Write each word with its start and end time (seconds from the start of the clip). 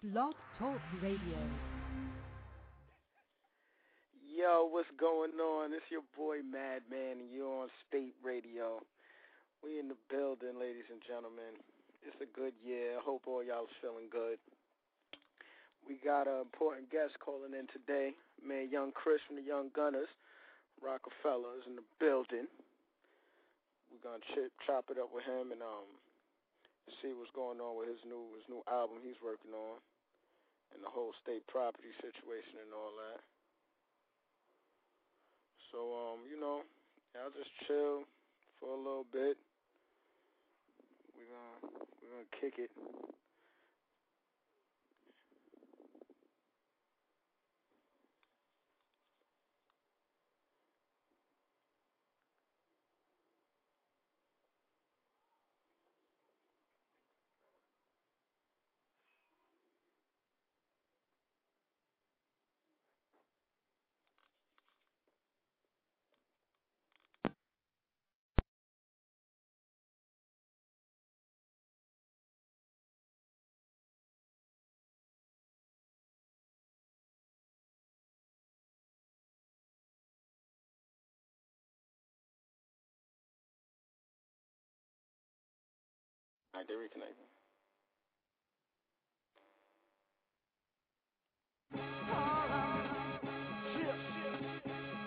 Blog 0.00 0.32
Talk 0.56 0.80
Radio. 1.04 1.36
Yo, 4.32 4.64
what's 4.72 4.88
going 4.96 5.36
on? 5.36 5.76
It's 5.76 5.84
your 5.92 6.08
boy 6.16 6.40
Madman, 6.40 7.20
and 7.20 7.28
you're 7.28 7.68
on 7.68 7.68
Spate 7.84 8.16
Radio. 8.24 8.80
We 9.60 9.76
in 9.76 9.92
the 9.92 10.00
building, 10.08 10.56
ladies 10.56 10.88
and 10.88 11.04
gentlemen. 11.04 11.52
It's 12.00 12.16
a 12.16 12.32
good 12.32 12.56
year. 12.64 12.96
I 12.96 13.04
hope 13.04 13.28
all 13.28 13.44
y'all 13.44 13.68
feeling 13.84 14.08
good. 14.08 14.40
We 15.84 16.00
got 16.00 16.24
an 16.24 16.48
important 16.48 16.88
guest 16.88 17.20
calling 17.20 17.52
in 17.52 17.68
today. 17.68 18.16
Man, 18.40 18.72
Young 18.72 18.96
Chris 18.96 19.20
from 19.28 19.36
the 19.36 19.44
Young 19.44 19.68
Gunners, 19.76 20.08
Roc-A-Fella's 20.80 21.68
in 21.68 21.76
the 21.76 21.84
building. 22.00 22.48
We're 23.92 24.00
gonna 24.00 24.24
chip, 24.32 24.48
chop 24.64 24.88
it 24.88 24.96
up 24.96 25.12
with 25.12 25.28
him 25.28 25.52
and 25.52 25.60
um 25.60 25.84
see 27.00 27.14
what's 27.14 27.32
going 27.32 27.62
on 27.62 27.78
with 27.78 27.88
his 27.88 28.02
new 28.04 28.34
his 28.34 28.46
new 28.50 28.62
album 28.66 28.98
he's 29.02 29.18
working 29.22 29.54
on 29.54 29.78
and 30.74 30.82
the 30.82 30.90
whole 30.90 31.14
state 31.22 31.42
property 31.46 31.90
situation 31.98 32.62
and 32.62 32.72
all 32.74 32.94
that. 32.98 33.20
So 35.70 35.78
um, 35.94 36.26
you 36.26 36.38
know, 36.38 36.66
I'll 37.18 37.34
just 37.34 37.50
chill 37.66 38.06
for 38.58 38.74
a 38.74 38.80
little 38.80 39.06
bit. 39.10 39.38
We're 41.14 41.30
gonna 41.30 41.58
we're 42.02 42.12
gonna 42.14 42.34
kick 42.38 42.58
it. 42.58 42.70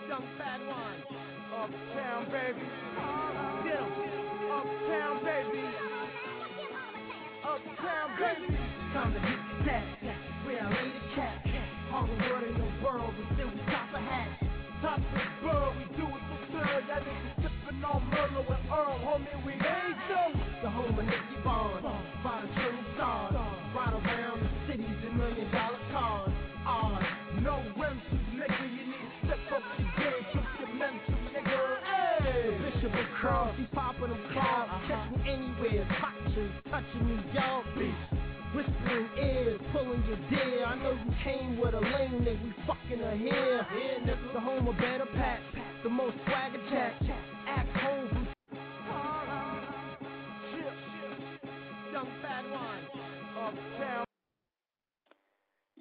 Young 0.08 0.24
fat 0.38 0.60
one, 0.66 1.04
uptown 1.54 2.24
baby, 2.32 2.62
'em. 2.62 4.52
uptown 4.52 5.24
baby, 5.24 5.64
uptown 7.44 8.10
baby. 8.18 8.58
Time 8.94 9.14
to 9.14 9.20
hit 9.20 9.40
the 9.58 9.64
deck, 9.64 9.84
where 10.46 10.62
I 10.62 10.70
lay 10.70 10.92
the 10.92 11.14
cat. 11.14 11.46
All 11.92 12.06
the 12.06 12.16
word 12.30 12.44
in 12.44 12.54
the 12.58 12.84
world, 12.84 13.14
but 13.18 13.34
still 13.34 13.50
we 13.50 13.60
top 13.72 13.94
a 13.94 14.00
hat. 14.00 14.28
Top 14.82 14.98
of 14.98 15.04
the 15.14 15.46
world, 15.46 15.76
we 15.78 15.84
do 15.96 16.06
it 16.06 16.22
for 16.28 16.52
good. 16.52 16.88
Y'all 16.88 17.02
niggas 17.02 17.53
sippin' 17.74 17.94
on 17.94 18.02
Merlot 18.10 18.48
with 18.48 18.58
Earl, 18.70 18.98
homie, 19.04 19.46
we 19.46 19.52
ain't 19.52 19.62
them. 20.08 20.42
The 20.62 20.70
home 20.70 20.98
of 20.98 21.04
Nicky 21.04 21.42
Barnes, 21.44 21.84
by 22.22 22.42
the 22.42 22.48
true 22.60 22.78
stars. 22.94 23.34
Ride 23.74 23.92
around 23.92 24.40
the 24.42 24.72
cities 24.72 24.96
in 25.08 25.18
million 25.18 25.50
dollar 25.50 25.78
cars. 25.92 26.30
Uh, 26.66 26.98
no 27.40 27.62
rims, 27.78 28.02
nigga, 28.34 28.62
you 28.70 28.86
need 28.86 29.04
to 29.04 29.26
step 29.26 29.38
up 29.52 29.62
your 29.78 29.90
game, 29.98 30.24
trip 30.32 30.44
your 30.60 30.74
mental, 30.74 31.14
nigga. 31.34 31.76
Hey, 31.84 32.58
Bishop 32.62 32.92
and 32.94 33.08
Cross, 33.20 33.54
he 33.58 33.64
popping 33.74 34.08
them 34.10 34.20
cars. 34.32 34.70
Catch 34.88 35.10
me 35.12 35.30
anywhere, 35.30 35.86
touching, 36.00 36.50
touching 36.70 37.06
New 37.06 37.22
York 37.32 37.66
beach. 37.78 38.20
Whispering 38.54 39.08
ears, 39.18 39.60
pulling 39.72 40.04
your 40.06 40.16
deer. 40.30 40.64
I 40.64 40.76
know 40.76 40.92
you 40.92 41.12
came 41.24 41.58
with 41.58 41.74
a 41.74 41.80
lame 41.80 42.22
nigga, 42.22 42.44
we 42.44 42.54
fucking 42.68 42.98
her 43.00 43.16
here. 43.16 43.66
The 44.32 44.40
home 44.40 44.68
of 44.68 44.76
better 44.76 45.06
pat, 45.16 45.40
the 45.82 45.90
most 45.90 46.14
swagger 46.24 46.43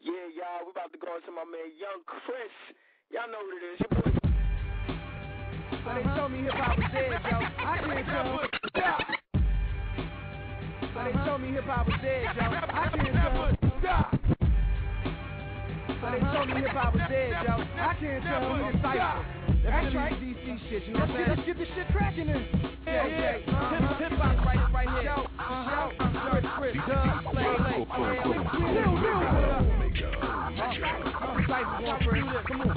Yeah, 0.04 0.12
y'all, 0.36 0.68
we 0.68 0.72
about 0.76 0.92
to 0.92 1.00
go 1.00 1.16
into 1.16 1.32
my 1.32 1.48
man 1.48 1.72
Young 1.80 2.04
Chris. 2.04 2.52
Y'all 3.08 3.24
know 3.32 3.40
what 3.40 3.56
it 3.56 3.64
is. 3.72 3.80
Your 3.80 3.88
boy 3.96 4.12
But 5.80 5.96
they 5.96 6.04
told 6.12 6.28
me 6.36 6.44
hip 6.44 6.60
hop 6.60 6.76
was 6.76 6.92
dead, 6.92 7.08
yo. 7.24 7.40
I 7.40 7.80
can't 7.80 8.04
tell. 8.12 8.36
Yeah. 8.76 9.00
But 10.92 11.04
they 11.08 11.16
told 11.24 11.40
me 11.40 11.56
hip 11.56 11.64
hop 11.64 11.88
was 11.88 11.96
dead, 12.04 12.36
yo. 12.36 12.44
I 12.44 12.92
can't 12.92 13.16
tell. 13.16 13.48
Yeah. 13.80 14.12
But 16.04 16.12
they 16.12 16.20
told 16.36 16.52
me 16.52 16.56
hip 16.60 16.76
hop 16.76 16.94
was 17.00 17.08
dead, 17.08 17.32
yo. 17.48 17.56
I 17.64 17.96
can't 17.96 18.24
tell 18.28 18.44
who 18.44 18.60
the. 18.60 18.84
That's 19.64 19.96
right. 19.96 20.20
DC 20.20 20.60
shit, 20.68 20.84
you 20.84 20.94
know 20.94 21.00
what 21.00 21.12
I'm 21.12 21.16
saying? 21.16 21.30
Let's 21.32 21.48
get 21.48 21.58
this 21.58 21.72
shit 21.80 21.88
cracking 21.96 22.28
in. 22.28 22.44
Yeah, 22.86 23.08
yeah. 23.08 23.40
Hip 23.40 24.12
hip 24.12 24.20
hop 24.20 24.36
right, 24.44 24.68
right 24.68 24.90
here. 25.00 25.16
Yo, 25.16 25.24
yo, 25.24 25.96
Chris, 26.60 26.76
Chris, 26.76 26.76
Doug, 26.92 27.24
Play, 27.32 27.48
Play. 27.56 28.20
Real, 28.60 29.00
real, 29.00 29.53
Come 31.54 32.62
on. 32.62 32.76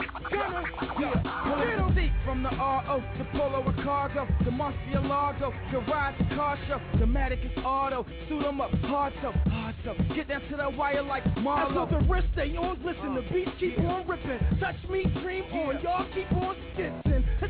Yeah, 1.01 1.23
pull 1.45 1.63
it 1.63 2.13
from 2.27 2.43
the 2.43 2.51
RO, 2.51 3.03
the 3.17 3.25
Polo 3.33 3.67
and 3.67 3.85
Cargo, 3.85 4.27
the 4.45 4.51
Murcielago, 4.51 5.53
the 5.73 5.79
ride 5.91 6.15
to 6.19 6.37
car 6.37 6.59
show, 6.69 6.81
the 6.99 7.07
Matic 7.07 7.45
is 7.45 7.65
auto, 7.65 8.05
suit 8.29 8.45
'em 8.45 8.61
up, 8.61 8.71
hard 8.83 9.15
so, 9.23 9.33
hard 9.51 9.75
so, 9.85 9.95
get 10.15 10.29
down 10.29 10.43
to 10.51 10.57
that 10.57 10.77
wire 10.77 11.03
like 11.03 11.25
Marlo. 11.37 11.89
That's 11.89 12.05
the 12.05 12.13
wrist 12.13 12.29
they 12.35 12.55
on, 12.57 12.79
listen, 12.85 13.15
the 13.15 13.23
beats 13.33 13.53
keep 13.59 13.79
on 13.79 14.07
ripping. 14.07 14.41
Touch 14.61 14.77
me, 14.91 15.05
dream 15.23 15.45
on, 15.53 15.81
y'all 15.83 16.05
keep 16.13 16.31
on 16.33 16.57
skitzing. 16.75 17.06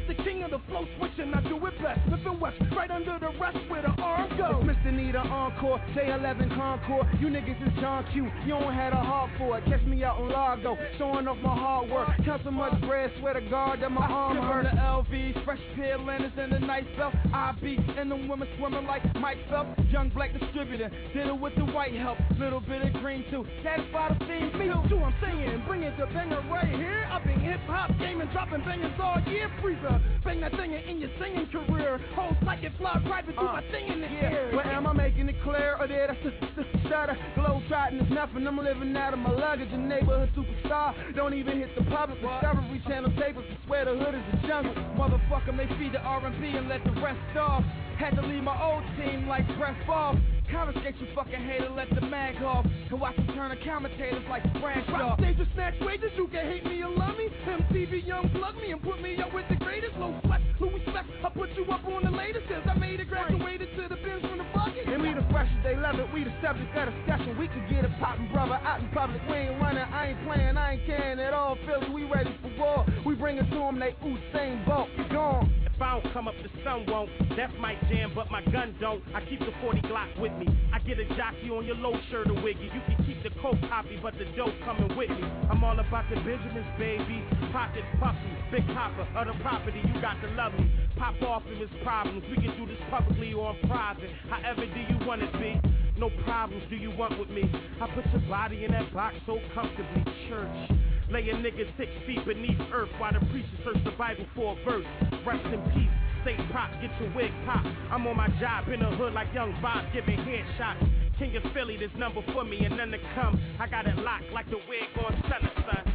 The 0.07 0.15
king 0.23 0.45
of 0.45 0.53
the 0.53 0.61
flow 0.69 0.87
switching, 0.99 1.35
I 1.35 1.41
do 1.43 1.57
it 1.67 1.83
best. 1.83 2.01
Living 2.09 2.39
west, 2.39 2.57
right 2.77 2.91
under 2.91 3.19
the 3.19 3.31
rest 3.41 3.59
where 3.69 3.83
the 3.83 3.91
arm 4.01 4.31
goes. 4.39 4.63
Mr. 4.63 4.93
Nita 4.93 5.19
Encore, 5.19 5.81
J11 5.95 6.55
Concord. 6.55 7.07
You 7.21 7.27
niggas 7.27 7.61
is 7.67 7.81
John 7.81 8.07
Q. 8.13 8.31
You 8.45 8.55
don't 8.55 8.73
have 8.73 8.93
a 8.93 8.97
heart 8.97 9.31
for 9.37 9.59
it. 9.59 9.65
Catch 9.65 9.83
me 9.83 10.05
out 10.05 10.21
in 10.21 10.29
Largo, 10.29 10.79
showing 10.99 11.27
off 11.27 11.39
my 11.39 11.55
hard 11.55 11.91
work. 11.91 12.09
Count 12.25 12.43
so 12.45 12.51
much 12.53 12.81
bread, 12.83 13.11
swear 13.19 13.35
to 13.35 13.41
God 13.51 13.83
that 13.83 13.91
my 13.91 14.07
arm 14.07 14.37
hurt. 14.39 14.65
The 14.65 14.79
LVs, 14.79 15.45
fresh 15.45 15.61
pair 15.75 15.99
linens 15.99 16.35
and 16.37 16.53
a 16.53 16.59
nice 16.61 16.85
belt. 16.97 17.15
I 17.33 17.53
be 17.61 17.77
and 17.99 18.11
the 18.11 18.17
women 18.17 18.49
swimming 18.59 18.87
like 18.87 19.03
Mike 19.17 19.39
Phelps. 19.51 19.81
Young 19.91 20.11
black 20.11 20.33
distributor, 20.39 20.91
did 21.15 21.27
it 21.27 21.41
with 21.41 21.55
the 21.57 21.65
white 21.65 21.95
help. 21.95 22.19
Little 22.39 22.61
bit 22.61 22.83
of 22.83 22.93
green 23.01 23.25
too. 23.31 23.45
Satisfy 23.63 24.15
the 24.19 24.25
theme 24.27 24.59
Me 24.59 24.67
too, 24.89 24.99
I'm 24.99 25.15
saying, 25.21 25.65
bring 25.67 25.83
it 25.83 25.97
to 25.97 26.07
banger 26.07 26.43
right 26.51 26.69
here. 26.69 27.09
I've 27.11 27.25
been 27.25 27.41
hip 27.41 27.61
hop 27.67 27.91
gaming, 27.99 28.29
dropping 28.33 28.63
bangers 28.65 28.93
all 29.03 29.21
year. 29.27 29.51
Freezer, 29.63 29.96
bang 30.25 30.41
that 30.41 30.53
thing 30.53 30.73
in 30.73 31.01
your 31.01 31.11
singing 31.21 31.47
career. 31.47 32.01
Whole 32.15 32.37
psychic 32.45 32.73
fly 32.79 33.01
private, 33.07 33.37
do 33.37 33.43
my 33.43 33.59
uh, 33.59 33.73
thing 33.73 33.89
in 33.89 34.01
the 34.01 34.09
air. 34.09 34.51
Well, 34.53 34.67
am 34.67 34.87
I 34.87 34.93
making 34.93 35.29
it 35.29 35.37
clear? 35.43 35.77
Or 35.79 35.87
did 35.87 36.11
I 36.11 36.15
just, 36.23 36.37
just 36.57 36.87
stutter? 36.87 37.17
Glow 37.35 37.63
trotting 37.69 38.01
is 38.01 38.11
nothing. 38.11 38.47
I'm 38.47 38.59
living 38.59 38.97
out 38.97 39.13
of 39.13 39.19
my 39.19 39.31
luggage. 39.31 39.69
A 39.73 39.79
neighborhood 39.79 40.31
superstar. 40.37 40.95
Don't 41.15 41.35
even 41.35 41.59
hit 41.59 41.71
the 41.77 41.85
public. 41.85 42.21
Discovery 42.21 42.83
Channel 42.87 43.13
tapers. 43.19 43.45
I 43.51 43.67
swear 43.67 43.85
the 43.85 43.97
hood 43.97 44.15
is 44.15 44.23
a 44.33 44.47
jungle. 44.47 44.75
Motherfucker 44.97 45.55
may 45.55 45.67
feed 45.79 45.93
the 45.93 46.01
R&B 46.01 46.57
and 46.57 46.69
let 46.69 46.85
the 46.85 46.93
rest 47.01 47.37
off. 47.39 47.65
Had 47.99 48.15
to 48.17 48.23
leave 48.23 48.43
my 48.43 48.57
old 48.63 48.85
team 48.97 49.27
like 49.27 49.47
Brett 49.57 49.77
Favre. 49.87 50.21
Confiscate 50.51 50.95
you 51.01 51.09
fucking 51.15 51.43
hater, 51.43 51.69
let 51.71 51.91
the 51.91 52.01
mag 52.01 52.43
off. 52.43 52.65
And 52.91 53.01
watch 53.01 53.17
them 53.17 53.27
turn 53.35 53.51
the 53.51 53.59
commentators 53.65 54.23
like 54.31 54.43
Bradshaw. 54.61 55.17
Rock 55.17 55.19
stage 55.19 55.41
or 55.41 55.47
snatch 55.55 55.75
wages, 55.81 56.11
you 56.17 56.29
can 56.29 56.47
hate 56.47 56.65
me 56.65 56.83
or 56.83 56.91
love 56.91 57.17
me. 57.19 57.29
MTV 57.47 58.07
Young 58.07 58.31
plug 58.31 58.55
me 58.57 58.71
and 58.71 58.83
put 58.83 59.03
me 59.03 59.17
up 59.19 59.35
with 59.35 59.47
the 59.49 59.57
greatest. 59.57 59.97
Low 59.97 60.15
flex, 60.25 60.43
Louis 60.61 60.83
Flex, 60.85 61.07
I 61.25 61.29
put 61.31 61.51
you 61.57 61.65
up 61.67 61.85
on 61.87 62.05
the 62.05 62.11
latest. 62.11 62.47
Since 62.49 62.63
I 62.69 62.75
made 62.75 63.01
it, 63.01 63.09
graduated 63.09 63.69
to 63.77 63.89
the 63.89 63.97
bins 63.97 64.23
from 64.23 64.39
the 64.39 64.47
bucket. 64.55 64.87
And 64.87 65.03
we 65.03 65.15
the 65.15 65.27
freshest, 65.31 65.63
they 65.65 65.77
love 65.77 65.99
it. 65.99 66.07
We 66.15 66.23
the 66.25 66.35
subject 66.43 66.71
of 66.77 66.95
discussion. 66.95 67.39
We 67.39 67.49
could 67.49 67.69
get 67.69 67.85
it 67.85 67.91
poppin', 67.99 68.31
brother, 68.33 68.55
out 68.63 68.81
in 68.81 68.89
public. 68.91 69.21
We 69.29 69.51
ain't 69.51 69.61
running, 69.61 69.83
I 69.83 70.15
ain't 70.15 70.25
playing, 70.27 70.57
I 70.57 70.75
ain't 70.75 70.87
caring 70.87 71.19
at 71.19 71.35
all. 71.35 71.57
Philly, 71.67 71.91
we 71.91 72.05
ready 72.05 72.37
for 72.43 72.51
war. 72.59 72.87
We 73.05 73.15
bring 73.15 73.39
it 73.39 73.51
to 73.51 73.59
them, 73.59 73.79
they 73.79 73.97
Usain 74.05 74.65
Bolt. 74.67 74.89
Gone. 75.11 75.66
If 75.77 75.83
I 75.83 76.01
don't 76.01 76.13
come 76.15 76.27
up, 76.27 76.35
the 76.41 76.49
sun 76.65 76.87
won't. 76.89 77.11
That's 77.37 77.53
my 77.61 77.77
jam, 77.93 78.13
but 78.15 78.31
my 78.31 78.41
gun 78.49 78.75
don't. 78.81 79.05
I 79.15 79.21
keep 79.29 79.41
the 79.41 79.53
40 79.61 79.83
Glock 79.83 80.09
with 80.19 80.33
me. 80.41 80.49
I 80.73 80.79
get 80.79 80.99
a 80.99 81.05
jockey 81.21 81.53
on 81.53 81.67
your 81.67 81.77
low 81.77 81.93
shirt 82.11 82.31
or 82.31 82.41
wiggy. 82.41 82.73
You 82.73 82.81
can 82.89 82.97
keep 83.05 83.23
the 83.23 83.29
coke 83.43 83.61
copy, 83.69 84.01
but 84.01 84.15
the 84.17 84.25
dope 84.33 84.57
coming 84.65 84.89
with 84.97 85.11
me. 85.11 85.21
I'm 85.53 85.63
all 85.63 85.79
about 85.79 86.09
the 86.09 86.17
Benjamins, 86.17 86.65
baby. 86.79 87.21
Pockets 87.53 87.85
puffy, 88.01 88.33
big 88.51 88.65
hopper, 88.73 89.07
other 89.15 89.37
property. 89.43 89.83
You 89.85 90.01
got 90.01 90.17
to 90.25 90.29
love 90.33 90.55
me. 90.55 90.73
Pop 90.97 91.21
off 91.21 91.43
if 91.45 91.61
it's 91.61 91.85
problems. 91.85 92.25
We 92.31 92.37
can 92.41 92.57
do 92.57 92.65
this 92.65 92.81
publicly 92.89 93.35
or 93.35 93.53
in 93.53 93.69
private. 93.69 94.09
However 94.31 94.65
do 94.65 94.81
you 94.81 94.97
want 95.07 95.29
it 95.29 95.33
be? 95.37 95.61
No 96.01 96.09
problems 96.25 96.65
do 96.71 96.77
you 96.77 96.91
want 96.97 97.19
with 97.19 97.29
me? 97.29 97.45
I 97.83 97.87
put 97.93 98.07
your 98.13 98.25
body 98.31 98.65
in 98.65 98.73
that 98.73 98.95
box 98.95 99.17
so 99.27 99.41
comfortably. 99.53 100.05
Church. 100.31 100.86
Lay 101.11 101.29
a 101.31 101.35
nigga 101.35 101.67
six 101.77 101.91
feet 102.07 102.25
beneath 102.27 102.59
earth 102.73 102.89
while 102.99 103.13
the 103.13 103.25
preacher 103.27 103.49
search 103.65 103.83
the 103.85 103.93
Bible 103.93 104.27
for 104.35 104.59
a 104.59 104.65
verse. 104.65 104.87
Rest 105.25 105.47
in 105.47 105.63
peace. 105.71 105.91
State 106.23 106.41
prop, 106.51 106.71
get 106.83 106.91
your 107.01 107.15
wig 107.15 107.31
pop. 107.47 107.65
I'm 107.91 108.07
on 108.07 108.17
my 108.17 108.29
job 108.41 108.69
in 108.69 108.81
the 108.81 108.91
hood 108.97 109.13
like 109.13 109.33
young 109.33 109.57
Bob 109.63 109.85
giving 109.93 110.19
headshots. 110.19 110.83
King 111.19 111.37
of 111.37 111.45
Philly, 111.55 111.77
this 111.77 111.91
number 111.97 112.23
for 112.33 112.45
me 112.45 112.65
and 112.65 112.77
none 112.77 112.91
to 112.91 112.99
come. 113.15 113.41
I 113.61 113.69
got 113.69 113.87
it 113.87 113.97
locked 113.99 114.31
like 114.33 114.51
the 114.51 114.59
wig 114.69 115.05
on 115.05 115.23
Stunner, 115.27 115.53
son. 115.55 115.95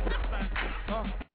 Uh. 0.89 1.30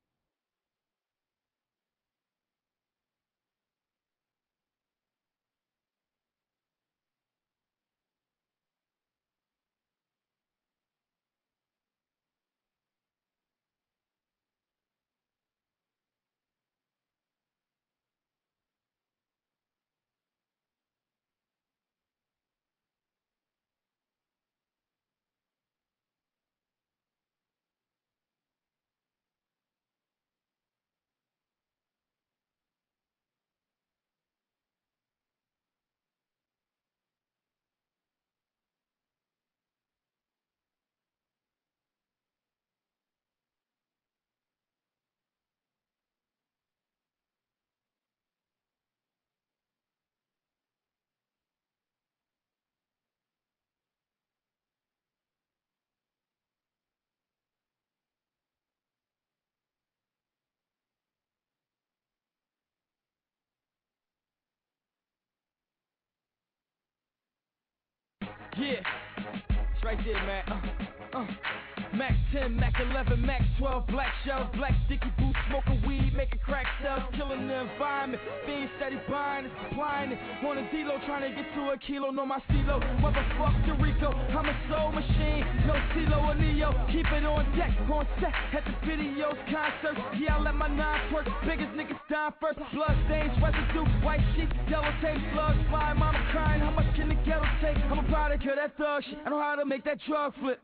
Yeah, 68.58 68.81
it's 69.75 69.85
right 69.85 69.99
there, 70.03 70.14
man. 70.14 70.44
Uh, 71.12 71.19
uh. 71.19 71.26
Max 71.96 72.12
10, 72.32 72.54
Mac 72.56 72.76
11, 72.78 73.25
Max 73.25 73.43
12, 73.58 73.87
black 73.87 74.12
shells, 74.26 74.46
black 74.54 74.75
sticky 74.84 75.08
boots, 75.16 75.38
smoking 75.48 75.81
weed, 75.88 76.12
making 76.14 76.40
crack 76.44 76.66
cells, 76.82 77.00
killing 77.16 77.48
the 77.48 77.64
environment. 77.64 78.20
Being 78.44 78.69
steady 78.76 79.00
buying 79.08 79.48
supplying 79.64 80.12
it. 80.12 80.19
On 80.44 80.58
a 80.58 80.70
D-Lo, 80.70 81.00
trying 81.06 81.25
to 81.25 81.32
get 81.34 81.48
to 81.56 81.72
a 81.72 81.78
kilo, 81.78 82.10
know 82.10 82.26
my 82.26 82.38
CeeLo. 82.52 82.84
Motherfuck 83.00 83.81
Rico, 83.81 84.12
I'm 84.12 84.44
a 84.44 84.56
soul 84.69 84.93
machine, 84.93 85.40
no 85.64 85.72
CeeLo 85.96 86.20
or 86.28 86.34
Neo. 86.34 86.69
Keep 86.93 87.08
it 87.16 87.25
on 87.25 87.48
deck, 87.56 87.72
on 87.88 88.06
set, 88.20 88.34
at 88.52 88.64
the 88.69 88.76
videos, 88.84 89.37
concerts. 89.48 90.00
Yeah, 90.20 90.37
I 90.37 90.40
let 90.40 90.54
my 90.54 90.69
nine 90.69 91.12
work, 91.14 91.26
biggest 91.48 91.72
niggas 91.72 91.96
die 92.10 92.28
first. 92.40 92.60
Blood 92.75 92.96
stains, 93.08 93.32
residue, 93.40 93.88
white 94.04 94.20
sheets, 94.37 94.52
yellow 94.69 94.93
tape, 95.00 95.16
slugs 95.32 95.58
fly, 95.70 95.94
mama 95.94 96.20
crying. 96.31 96.60
How 96.60 96.72
much 96.72 96.93
can 96.94 97.08
the 97.08 97.16
ghetto 97.25 97.48
take? 97.64 97.78
I'm 97.88 98.04
a 98.04 98.08
product 98.12 98.44
of 98.44 98.56
that 98.56 98.76
thug 98.76 99.02
shit. 99.08 99.19
I 99.25 99.31
know 99.31 99.40
how 99.40 99.56
to 99.56 99.64
make 99.64 99.84
that 99.84 99.96
drug 100.06 100.34
flip. 100.40 100.60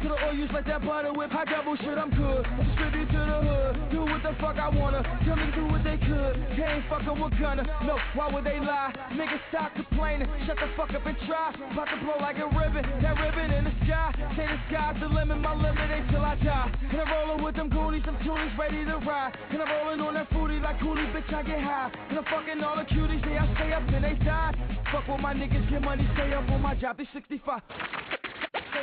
To 0.00 0.08
the 0.08 0.16
oil 0.16 0.32
use 0.32 0.48
like 0.54 0.64
that 0.64 0.80
butter 0.80 1.12
whip, 1.12 1.28
high 1.28 1.44
double 1.44 1.76
shit, 1.76 1.92
I'm 1.92 2.08
good. 2.08 2.40
Distribute 2.56 3.12
to 3.12 3.20
the 3.20 3.38
hood, 3.44 3.74
do 3.92 4.00
what 4.00 4.24
the 4.24 4.32
fuck 4.40 4.56
I 4.56 4.72
wanna. 4.72 5.04
Tell 5.28 5.36
me 5.36 5.52
do 5.52 5.68
what 5.68 5.84
they 5.84 6.00
could, 6.00 6.40
they 6.56 6.64
ain't 6.64 6.88
fucking 6.88 7.20
with 7.20 7.36
gunner. 7.36 7.68
No, 7.84 8.00
why 8.16 8.32
would 8.32 8.44
they 8.48 8.56
lie? 8.64 8.96
Niggas 9.12 9.44
stop 9.52 9.76
complaining, 9.76 10.24
shut 10.48 10.56
the 10.56 10.72
fuck 10.72 10.88
up 10.96 11.04
and 11.04 11.16
try. 11.28 11.52
About 11.52 11.84
to 11.92 12.00
blow 12.00 12.16
like 12.16 12.40
a 12.40 12.48
ribbon, 12.48 12.80
that 13.04 13.12
ribbon 13.20 13.52
in 13.52 13.64
the 13.68 13.74
sky. 13.84 14.08
Say 14.40 14.48
the 14.48 14.56
sky's 14.72 14.96
the 15.04 15.08
limit, 15.12 15.36
my 15.36 15.52
limit 15.52 15.92
ain't 15.92 16.08
till 16.08 16.24
I 16.24 16.32
die. 16.40 16.72
And 16.80 16.96
I'm 16.96 17.12
rolling 17.12 17.44
with 17.44 17.56
them 17.56 17.68
goonies, 17.68 18.04
them 18.08 18.16
toonies 18.24 18.56
ready 18.56 18.80
to 18.88 18.96
ride. 19.04 19.36
And 19.52 19.60
I'm 19.60 19.68
rolling 19.68 20.00
on 20.00 20.14
that 20.14 20.30
foodie 20.30 20.64
like 20.64 20.80
coolie, 20.80 21.12
bitch, 21.12 21.28
I 21.28 21.42
get 21.42 21.60
high. 21.60 21.92
And 22.08 22.16
I'm 22.16 22.24
fucking 22.24 22.64
all 22.64 22.76
the 22.80 22.88
cuties, 22.88 23.20
say 23.20 23.36
I 23.36 23.44
stay 23.52 23.72
up 23.76 23.84
and 23.84 24.04
they 24.04 24.16
die. 24.24 24.56
Fuck 24.92 25.12
with 25.12 25.20
my 25.20 25.34
niggas, 25.34 25.68
get 25.68 25.82
money, 25.82 26.08
stay 26.14 26.32
up 26.32 26.48
on 26.48 26.62
my 26.62 26.74
job, 26.74 26.96
they 26.96 27.08
65 27.12 27.60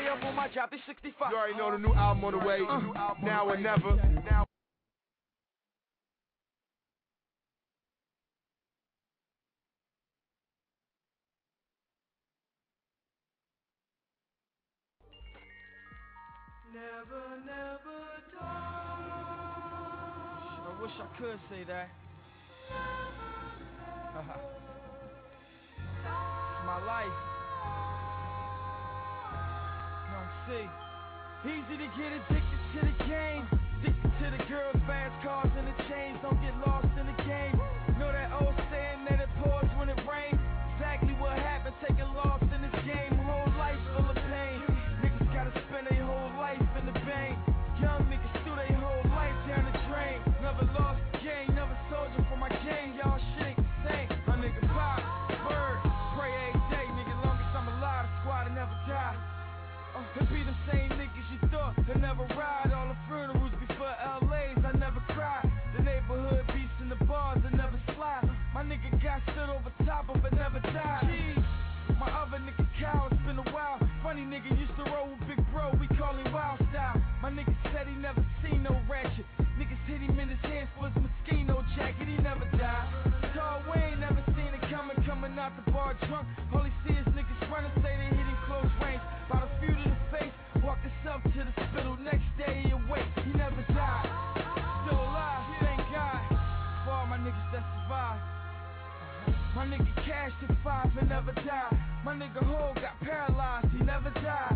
stay 0.07 0.13
up 0.19 0.23
on 0.25 0.35
my 0.35 0.47
job, 0.47 0.69
they 0.71 0.77
65. 0.85 1.31
You 1.31 1.37
already 1.37 1.57
know 1.57 1.71
the 1.71 1.77
new 1.77 1.93
album 1.93 2.23
on 2.25 2.31
the 2.33 2.39
way. 2.39 2.59
Uh, 2.67 2.81
now 3.23 3.47
or 3.47 3.57
never. 3.57 3.95
Now. 4.29 4.45
Never, 16.73 17.23
never 17.45 17.99
talk. 18.37 18.45
I 20.63 20.81
wish 20.81 20.91
I 21.01 21.17
could 21.17 21.39
say 21.49 21.63
that. 21.67 21.89
it's 25.89 26.65
my 26.65 26.85
life. 26.85 27.36
See. 30.47 30.65
Easy 31.45 31.75
to 31.77 31.87
get 31.97 32.11
addicted 32.13 32.61
to 32.73 32.79
the 32.81 32.95
game. 33.05 33.43
Addicted 33.81 34.11
to 34.19 34.27
the 34.37 34.41
girls, 34.49 34.77
fast 34.87 35.15
cars, 35.23 35.51
and 35.57 35.67
the 35.67 35.77
chains. 35.89 36.17
Don't 36.21 36.41
get 36.41 36.55
lost 36.65 36.89
in 36.97 37.05
the 37.05 37.17
game. 37.23 37.55
Know 37.99 38.11
that 38.11 38.31
old 38.41 38.55
saying 38.71 39.05
that 39.09 39.16
drunk. 86.05 86.27
All 86.53 86.63
he 86.63 86.71
see 86.85 86.93
is 86.93 87.07
niggas 87.17 87.41
running, 87.49 87.71
say 87.81 87.93
they 87.97 88.09
hit 88.13 88.27
him 88.27 88.37
close 88.45 88.69
range. 88.83 89.01
About 89.27 89.47
a 89.47 89.51
few 89.59 89.73
to 89.73 89.87
the 89.89 90.01
face, 90.13 90.35
walk 90.63 90.79
himself 90.85 91.23
to 91.23 91.39
the 91.41 91.53
spittle. 91.69 91.97
Next 91.97 92.27
day 92.37 92.63
he 92.65 92.71
awake, 92.71 93.09
he 93.25 93.31
never 93.33 93.61
died. 93.73 94.07
Still 94.85 95.01
alive, 95.01 95.43
thank 95.59 95.81
God. 95.91 96.21
For 96.85 96.91
all 96.91 97.07
my 97.07 97.17
niggas 97.17 97.49
that 97.51 97.65
survived. 97.65 98.21
Uh-huh. 98.21 99.55
My 99.55 99.65
nigga 99.65 99.89
Cash 100.05 100.31
took 100.39 100.55
five 100.63 100.87
and 100.99 101.09
never 101.09 101.33
died. 101.33 101.75
My 102.05 102.13
nigga 102.13 102.43
Ho 102.45 102.73
got 102.75 102.99
paralyzed, 103.01 103.67
he 103.75 103.83
never 103.83 104.09
died. 104.21 104.55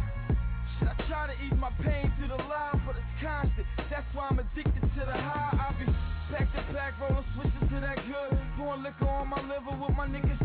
Shit, 0.79 0.88
I 0.88 0.95
try 1.10 1.27
to 1.27 1.36
ease 1.43 1.57
my 1.60 1.71
pain 1.83 2.13
through 2.17 2.29
the 2.29 2.41
line, 2.48 2.79
but 2.86 2.95
it's 2.95 3.13
constant. 3.19 3.67
That's 3.89 4.07
why 4.13 4.29
I'm 4.29 4.39
addicted 4.39 4.81
to 4.81 5.01
the 5.03 5.17
high. 5.17 5.51
I 5.51 5.75
be 5.75 5.86
back 6.31 6.48
to 6.55 6.74
back, 6.74 6.93
rolling 7.01 7.25
switches 7.36 7.67
to 7.74 7.79
that 7.81 7.98
good. 8.07 8.39
Pouring 8.55 8.83
liquor 8.83 9.10
on 9.10 9.27
my 9.27 9.41
liver 9.41 9.75
with 9.75 9.98
my 9.98 10.07
niggas 10.07 10.39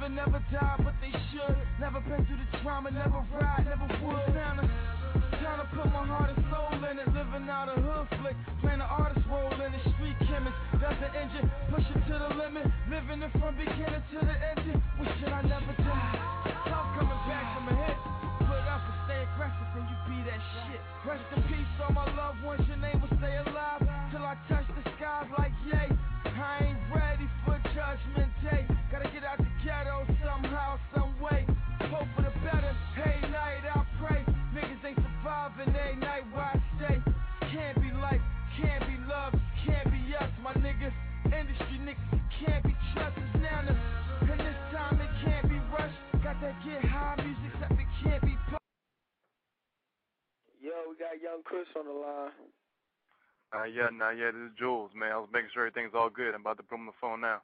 living, 0.00 0.16
never 0.16 0.40
die, 0.50 0.76
but 0.82 0.94
they 1.00 1.12
should. 1.32 1.56
Never 1.78 2.00
been 2.00 2.24
through 2.24 2.40
the 2.40 2.58
trauma, 2.62 2.90
never 2.90 3.20
ride, 3.32 3.66
never 3.68 3.86
would. 4.04 4.32
Time 4.32 4.56
to, 4.56 4.64
to 4.64 5.66
put 5.76 5.92
my 5.92 6.06
heart 6.06 6.30
and 6.32 6.44
soul 6.48 6.72
in 6.88 6.98
it. 6.98 7.08
Living 7.12 7.48
out 7.48 7.68
a 7.68 7.76
hood 7.80 8.08
flick, 8.20 8.36
playing 8.60 8.80
an 8.80 8.88
artist 8.88 9.26
role 9.28 9.52
in 9.52 9.72
it. 9.74 9.82
Street 9.96 10.16
chemist, 10.24 10.56
that's 10.80 10.96
the 11.00 11.10
engine, 11.12 11.50
push 11.70 11.84
it 11.84 12.00
to 12.08 12.16
the 12.16 12.30
limit. 12.36 12.66
Living 12.88 13.20
it 13.22 13.32
from 13.36 13.56
beginning 13.56 14.04
to 14.12 14.18
the 14.24 14.36
ending. 14.56 14.80
Wishing 15.00 15.32
I 15.32 15.42
never 15.44 15.74
die. 15.76 16.16
Love 16.70 16.88
coming 16.96 17.20
back 17.28 17.44
from 17.56 17.68
a 17.68 17.74
hit. 17.84 17.98
Put 18.40 18.64
up 18.72 18.80
and 18.80 18.98
stay 19.04 19.20
aggressive, 19.20 19.68
and 19.76 19.84
you 19.84 19.96
be 20.08 20.18
that 20.28 20.40
shit. 20.64 20.80
Rest 21.04 21.24
in 21.36 21.42
peace, 21.44 21.68
all 21.84 21.92
my 21.92 22.08
loved 22.16 22.40
ones. 22.44 22.64
Your 22.68 22.80
name 22.80 23.00
will 23.00 23.12
stay 23.20 23.36
alive 23.36 23.84
till 24.12 24.24
I 24.24 24.36
touch 24.48 24.69
Young 51.18 51.42
Chris 51.44 51.66
on 51.78 51.86
the 51.86 51.92
line. 51.92 52.30
Uh, 53.52 53.64
yeah, 53.64 53.88
nah, 53.92 54.10
yeah, 54.10 54.30
this 54.30 54.52
is 54.52 54.58
Jules, 54.58 54.92
man. 54.94 55.10
I 55.10 55.18
was 55.18 55.28
making 55.32 55.50
sure 55.52 55.66
everything's 55.66 55.94
all 55.94 56.10
good. 56.10 56.34
I'm 56.34 56.42
about 56.42 56.56
to 56.58 56.62
put 56.62 56.76
him 56.76 56.82
on 56.82 56.86
the 56.86 57.00
phone 57.00 57.20
now. 57.20 57.42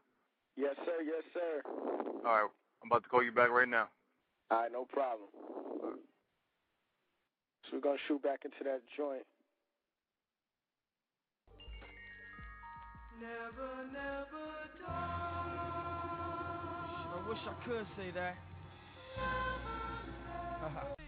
Yes, 0.57 0.77
sir. 0.85 1.03
Yes, 1.03 1.25
sir. 1.35 1.63
All 1.67 2.23
right, 2.23 2.49
I'm 2.83 2.91
about 2.91 3.03
to 3.03 3.09
call 3.09 3.25
you 3.25 3.33
back 3.33 3.51
right 3.51 3.69
now. 3.69 3.89
All 4.51 4.63
right, 4.63 4.73
no 4.73 4.85
problem. 4.85 5.29
So 7.67 7.71
we're 7.75 7.81
gonna 7.81 7.99
shoot 8.07 8.23
back 8.23 8.45
into 8.45 8.63
that 8.63 8.83
joint. 8.97 9.27
Never, 13.21 13.69
never 13.93 14.47
die. 14.79 15.27
I 17.15 17.29
wish 17.29 17.39
I 17.49 17.55
could 17.67 17.87
say 17.97 18.11
that. 18.15 18.37
Uh-huh. 19.19 20.81
Uh-huh. 20.97 21.06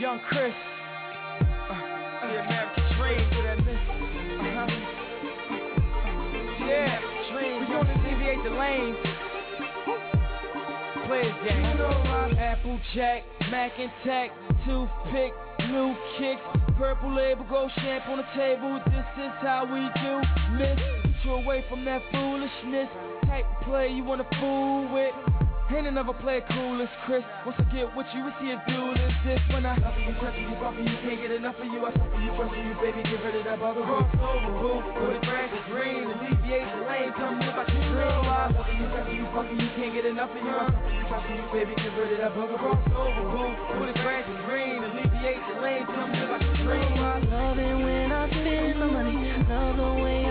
Young 0.00 0.20
Chris. 0.28 0.54
Uh, 1.42 1.74
the 2.22 2.38
American 2.38 2.84
dream 2.96 3.28
for 3.34 3.42
that 3.42 3.58
miss. 3.58 3.82
Uh-huh. 4.46 4.66
Yeah, 6.66 7.00
dream. 7.32 7.60
We 7.60 7.66
gonna 7.66 7.98
deviate 8.04 8.42
the 8.44 8.50
lanes. 8.50 8.96
Players 11.06 11.34
game. 11.42 11.58
Applejack, 12.38 13.24
Mac 13.50 13.72
and 13.78 13.90
Tech, 14.04 14.30
toothpick, 14.64 15.32
new 15.68 15.96
kicks, 16.18 16.42
purple 16.76 17.12
label, 17.14 17.44
gold 17.50 17.72
shampoo 17.76 18.12
on 18.12 18.18
the 18.18 18.24
table. 18.36 18.80
This 18.86 19.04
is 19.18 19.32
how 19.40 19.64
we 19.66 19.80
do. 20.00 20.22
Miss, 20.56 20.78
get 21.02 21.24
you 21.24 21.32
away 21.32 21.64
from 21.68 21.84
that 21.86 22.02
foolishness. 22.12 22.88
Type 23.26 23.44
of 23.44 23.66
play 23.66 23.88
you 23.88 24.04
wanna 24.04 24.26
fool 24.38 24.92
with. 24.92 25.12
Ain't 25.68 25.86
another 25.86 26.16
player 26.24 26.40
cool 26.48 26.80
as 26.80 26.88
Chris. 27.04 27.22
Once 27.44 27.60
I 27.60 27.64
get 27.68 27.92
with 27.94 28.08
you, 28.16 28.24
we 28.24 28.32
see 28.40 28.50
a 28.50 28.58
dude 28.64 28.98
is 28.98 29.12
this. 29.22 29.38
When 29.52 29.68
I 29.68 29.76
love 29.76 29.94
you, 30.00 30.16
touching 30.16 30.48
you, 30.48 30.56
bumping 30.56 30.88
you, 30.88 30.96
can't 31.04 31.20
get 31.20 31.30
enough 31.30 31.60
of 31.60 31.68
you. 31.68 31.84
I 31.84 31.92
suffer 31.92 32.18
you, 32.18 32.32
brushing 32.34 32.66
you, 32.66 32.74
baby, 32.80 33.04
get 33.04 33.20
rid 33.20 33.36
of 33.36 33.44
that 33.44 33.60
bugger. 33.60 33.84
Cross 33.84 34.08
over, 34.16 34.52
boo, 34.64 34.80
put 34.96 35.12
the 35.12 35.20
grass 35.28 35.52
is 35.52 35.64
green, 35.68 36.08
alleviate 36.08 36.66
the 36.72 36.82
lane, 36.88 37.12
tell 37.20 37.36
me 37.36 37.44
about 37.52 37.68
your 37.68 37.84
dream. 37.84 38.24
I 38.26 38.48
love 38.48 38.64
you, 38.74 38.86
touching 38.96 39.16
you, 39.20 39.26
bumping 39.28 39.60
you, 39.60 39.70
can't 39.76 39.92
get 39.92 40.06
enough 40.08 40.32
of 40.32 40.40
you. 40.40 40.50
I 40.50 40.72
suffer 40.72 40.88
you, 40.88 41.04
touching 41.04 41.36
you, 41.36 41.46
baby, 41.52 41.72
get 41.76 41.92
rid 42.00 42.16
of 42.16 42.18
that 42.24 42.32
bugger. 42.32 42.58
Cross 42.58 42.82
over, 42.96 43.24
boo, 43.28 43.52
put 43.76 43.86
the 43.92 43.96
grass 44.00 44.24
is 44.24 44.40
green, 44.48 44.80
alleviate 44.82 45.44
the 45.52 45.54
lane, 45.60 45.84
tell 45.84 46.08
me 46.08 46.18
about 46.24 46.42
your 46.42 46.56
dream. 46.64 46.96
I 46.96 47.20
love 47.28 47.60
it 47.60 47.76
when 47.76 48.08
I 48.08 48.24
spend 48.32 48.80
my 48.80 48.88
money, 48.88 49.36
love 49.46 49.76
the 49.76 49.90
way 50.00 50.27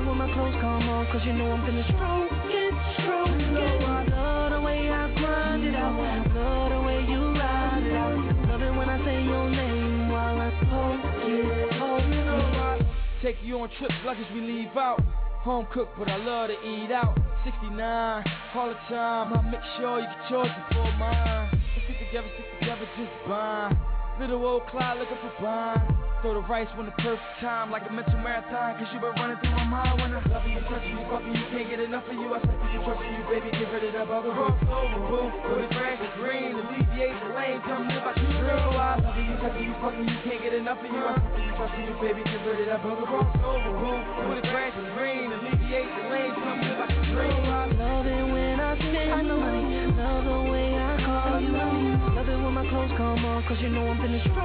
it 0.00 0.06
when 0.06 0.16
my 0.16 0.32
clothes 0.32 0.54
come 0.60 0.88
off, 0.88 1.06
cause 1.12 1.20
you 1.24 1.32
know 1.32 1.52
I'm 1.52 1.60
gonna 1.60 1.84
stroke 1.84 2.32
it, 2.48 2.74
stroke 3.00 3.40
it. 3.40 3.84
I 3.84 4.04
love 4.08 4.52
the 4.52 4.60
way 4.60 4.90
I 4.90 5.12
grind 5.14 5.64
it 5.64 5.74
out. 5.74 5.96
Love 6.34 6.70
the 6.72 6.80
way 6.86 7.04
you 7.08 7.20
ride 7.36 7.84
it 7.84 7.92
out. 7.92 8.48
Love 8.48 8.62
it 8.62 8.74
when 8.74 8.88
I 8.88 8.98
say 9.04 9.22
your 9.24 9.50
name 9.50 10.08
while 10.08 10.40
I 10.40 10.50
poke 10.68 11.00
it, 11.28 11.70
poke 11.78 12.02
it. 12.06 12.86
Take 13.22 13.36
you 13.42 13.60
on 13.60 13.68
trips 13.78 13.94
like 14.06 14.18
as 14.18 14.32
we 14.32 14.40
leave 14.40 14.76
out. 14.76 15.02
Home 15.44 15.66
cooked, 15.72 15.98
but 15.98 16.08
I 16.08 16.16
love 16.16 16.48
to 16.48 16.56
eat 16.66 16.90
out. 16.90 17.18
69, 17.44 18.24
all 18.54 18.68
the 18.68 18.74
time. 18.88 19.32
I 19.32 19.42
make 19.50 19.60
sure 19.78 20.00
you 20.00 20.06
get 20.06 20.30
yours 20.30 20.48
before 20.68 20.92
mine. 20.98 21.48
Stick 21.84 21.96
together, 22.06 22.28
stick 22.34 22.60
together, 22.60 22.88
just 22.96 23.12
fine. 23.26 23.78
Little 24.20 24.44
old 24.44 24.66
Clyde 24.68 24.98
looking 24.98 25.16
for 25.16 25.42
bond. 25.42 25.99
Throw 26.20 26.36
the 26.36 26.44
rice 26.52 26.68
when 26.76 26.84
the 26.84 26.92
perfect 27.00 27.40
time, 27.40 27.72
like 27.72 27.88
a 27.88 27.92
mental 27.96 28.20
marathon. 28.20 28.76
Cause 28.76 28.92
you 28.92 29.00
been 29.00 29.16
running 29.16 29.40
through 29.40 29.56
my 29.56 29.64
mind 29.64 30.04
when 30.04 30.12
I'm 30.12 30.20
loving 30.28 30.52
you, 30.52 30.60
touching 30.68 30.92
you, 30.92 31.00
fucking 31.08 31.32
you. 31.32 31.44
Can't 31.48 31.64
get 31.72 31.80
enough 31.80 32.04
of 32.04 32.12
you. 32.12 32.28
I 32.28 32.44
suck 32.44 32.60
you, 32.60 32.80
trusting 32.84 33.14
you, 33.16 33.24
baby. 33.24 33.48
Get 33.56 33.72
rid 33.72 33.88
of 33.88 33.92
that 33.96 34.04
bubble. 34.04 34.36
Over, 34.36 35.00
boo. 35.08 35.32
Put 35.48 35.64
the 35.64 35.68
grass 35.72 35.96
green, 36.20 36.60
alleviate 36.60 37.16
the 37.24 37.28
lane. 37.32 37.64
Tell 37.64 37.80
me 37.80 37.96
about 37.96 38.20
your 38.20 38.36
real. 38.36 38.68
I 38.76 39.00
love 39.00 39.16
you, 39.16 39.32
touching 39.40 39.64
you, 39.64 39.74
fucking 39.80 40.04
you. 40.04 40.16
Can't 40.28 40.40
get 40.44 40.52
enough 40.60 40.84
of 40.84 40.92
you. 40.92 41.00
I 41.00 41.16
suck 41.16 41.40
you, 41.40 41.52
trusting 41.56 41.88
you, 41.88 41.96
baby. 42.04 42.20
Get 42.20 42.44
rid 42.44 42.60
of 42.62 42.68
that 42.68 42.80
bubble. 42.84 43.08
Over, 43.08 43.72
boo. 43.80 43.96
Put 44.28 44.36
the 44.44 44.46
grass 44.52 44.76
green, 44.92 45.32
alleviate 45.32 45.88
the 45.88 46.04
lane. 46.12 46.36
Tell 46.36 46.56
me 46.60 46.68
about 46.68 46.92
your 47.00 47.06
dream. 47.16 47.48
I 47.48 47.64
love 47.80 48.04
it 48.04 48.24
when 48.28 48.60
I. 48.60 48.70
Love 50.00 50.59
cause 53.50 53.58
you 53.62 53.68
know 53.70 53.88
I'm 53.88 54.00
it. 54.00 54.22
I 54.30 54.38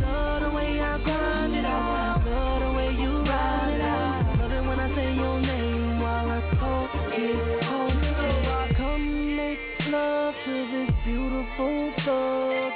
love 0.00 0.40
the 0.40 0.48
way 0.56 0.80
I 0.80 0.96
grind 1.04 1.54
it 1.54 1.64
out. 1.66 2.24
Love 2.24 2.60
the 2.62 2.72
way 2.72 2.96
you 2.96 3.20
ride 3.28 3.74
it 3.74 3.80
out. 3.82 4.38
Love 4.40 4.52
it 4.52 4.64
when 4.66 4.80
I 4.80 4.88
say 4.96 5.14
your 5.14 5.38
name 5.38 6.00
while 6.00 6.30
I 6.30 6.40
it. 7.12 7.60
Come 8.78 9.36
make 9.36 9.58
love 9.88 10.34
to 10.46 10.54
this 10.72 10.90
beautiful. 11.04 11.92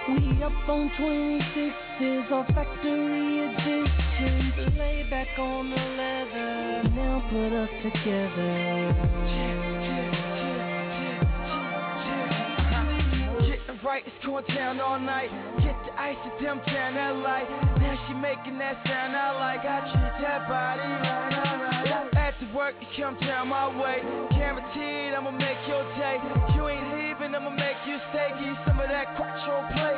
We 0.08 0.42
up 0.42 0.68
on 0.68 0.90
26s, 1.00 2.30
our 2.30 2.44
factory 2.52 3.48
edition. 3.48 4.76
Lay 4.76 5.06
back 5.08 5.38
on 5.38 5.70
the 5.70 5.76
leather, 5.76 6.82
now 6.94 7.24
put 7.30 7.52
us 7.56 7.70
together. 7.82 8.92
Getting 9.24 10.27
right, 13.88 14.04
it's 14.04 14.26
going 14.26 14.44
down 14.52 14.78
all 14.80 15.00
night. 15.00 15.32
Get 15.64 15.72
the 15.88 15.92
ice 15.96 16.20
to 16.20 16.44
them 16.44 16.60
down 16.68 16.92
that 16.92 17.16
light. 17.24 17.48
Now 17.80 17.96
she 18.04 18.12
making 18.12 18.58
that 18.60 18.76
sound 18.84 19.16
I 19.16 19.32
like. 19.32 19.64
I 19.64 19.80
treat 19.88 20.14
that 20.20 20.44
body 20.44 20.84
right, 20.84 21.32
alright. 21.32 22.12
After 22.12 22.52
work, 22.52 22.74
you 22.80 22.86
come 23.00 23.16
down 23.24 23.48
my 23.48 23.72
way. 23.80 24.04
Guaranteed, 24.36 25.16
I'ma 25.16 25.32
make 25.32 25.56
your 25.64 25.88
day. 25.96 26.20
You 26.54 26.68
ain't 26.68 26.84
leaving, 27.00 27.32
I'ma 27.34 27.48
make 27.48 27.80
you 27.88 27.96
stay. 28.12 28.28
Give 28.36 28.52
you 28.52 28.56
some 28.68 28.78
of 28.78 28.92
that 28.92 29.16
quattro 29.16 29.64
play. 29.72 29.96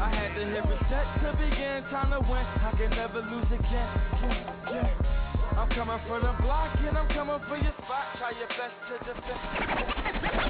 I 0.00 0.08
had 0.08 0.32
to 0.40 0.44
hit 0.46 0.64
reset 0.64 1.06
to 1.20 1.36
begin. 1.36 1.84
Time 1.92 2.16
to 2.16 2.20
win. 2.32 2.40
I 2.64 2.72
can 2.78 2.90
never 2.96 3.20
lose 3.20 3.52
again. 3.52 3.88
Yeah, 4.24 4.72
yeah. 4.72 5.17
I'm 5.58 5.68
coming 5.74 5.98
for 6.06 6.20
the 6.22 6.30
block 6.38 6.70
and 6.86 6.96
I'm 6.96 7.08
coming 7.10 7.42
for 7.50 7.58
your 7.58 7.74
spot. 7.82 8.14
Try 8.14 8.30
your 8.30 8.46
best 8.46 8.78
to 8.86 8.94
defend. 9.02 9.42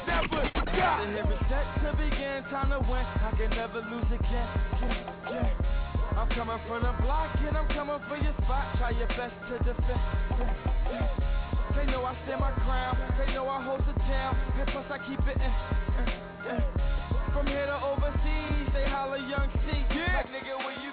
Never 0.04 0.44
stop. 0.52 1.00
To 1.00 1.08
hit 1.08 1.24
reset 1.24 1.66
to 1.80 1.96
begin. 1.96 2.44
Time 2.52 2.68
to 2.76 2.80
win. 2.84 3.00
I 3.24 3.32
can 3.32 3.48
never 3.56 3.80
lose 3.88 4.04
again. 4.12 4.48
Yeah, 4.84 5.32
yeah. 5.32 6.20
I'm 6.20 6.28
coming 6.36 6.60
for 6.68 6.76
the 6.76 6.92
block 7.00 7.32
and 7.40 7.56
I'm 7.56 7.68
coming 7.72 7.96
for 8.04 8.20
your 8.20 8.36
spot. 8.44 8.76
Try 8.76 8.90
your 9.00 9.08
best 9.16 9.32
to 9.48 9.56
defend. 9.64 10.04
They 11.72 11.86
know 11.88 12.04
I 12.04 12.12
stand 12.28 12.44
my 12.44 12.52
ground. 12.68 13.00
They 13.16 13.32
know 13.32 13.48
I 13.48 13.64
hold 13.64 13.80
it 13.88 13.96
down. 14.04 14.36
And 14.60 14.68
plus 14.68 14.84
I 14.92 14.98
keep 15.08 15.24
it 15.24 15.40
in. 15.40 15.54
From 17.32 17.46
here 17.46 17.64
to 17.64 17.80
overseas, 17.80 18.68
they 18.76 18.84
holler 18.92 19.24
young 19.24 19.48
C. 19.64 19.72
Yeah. 19.88 20.20
Like 20.20 20.28
nigga, 20.36 20.52
where 20.60 20.76
you 20.84 20.87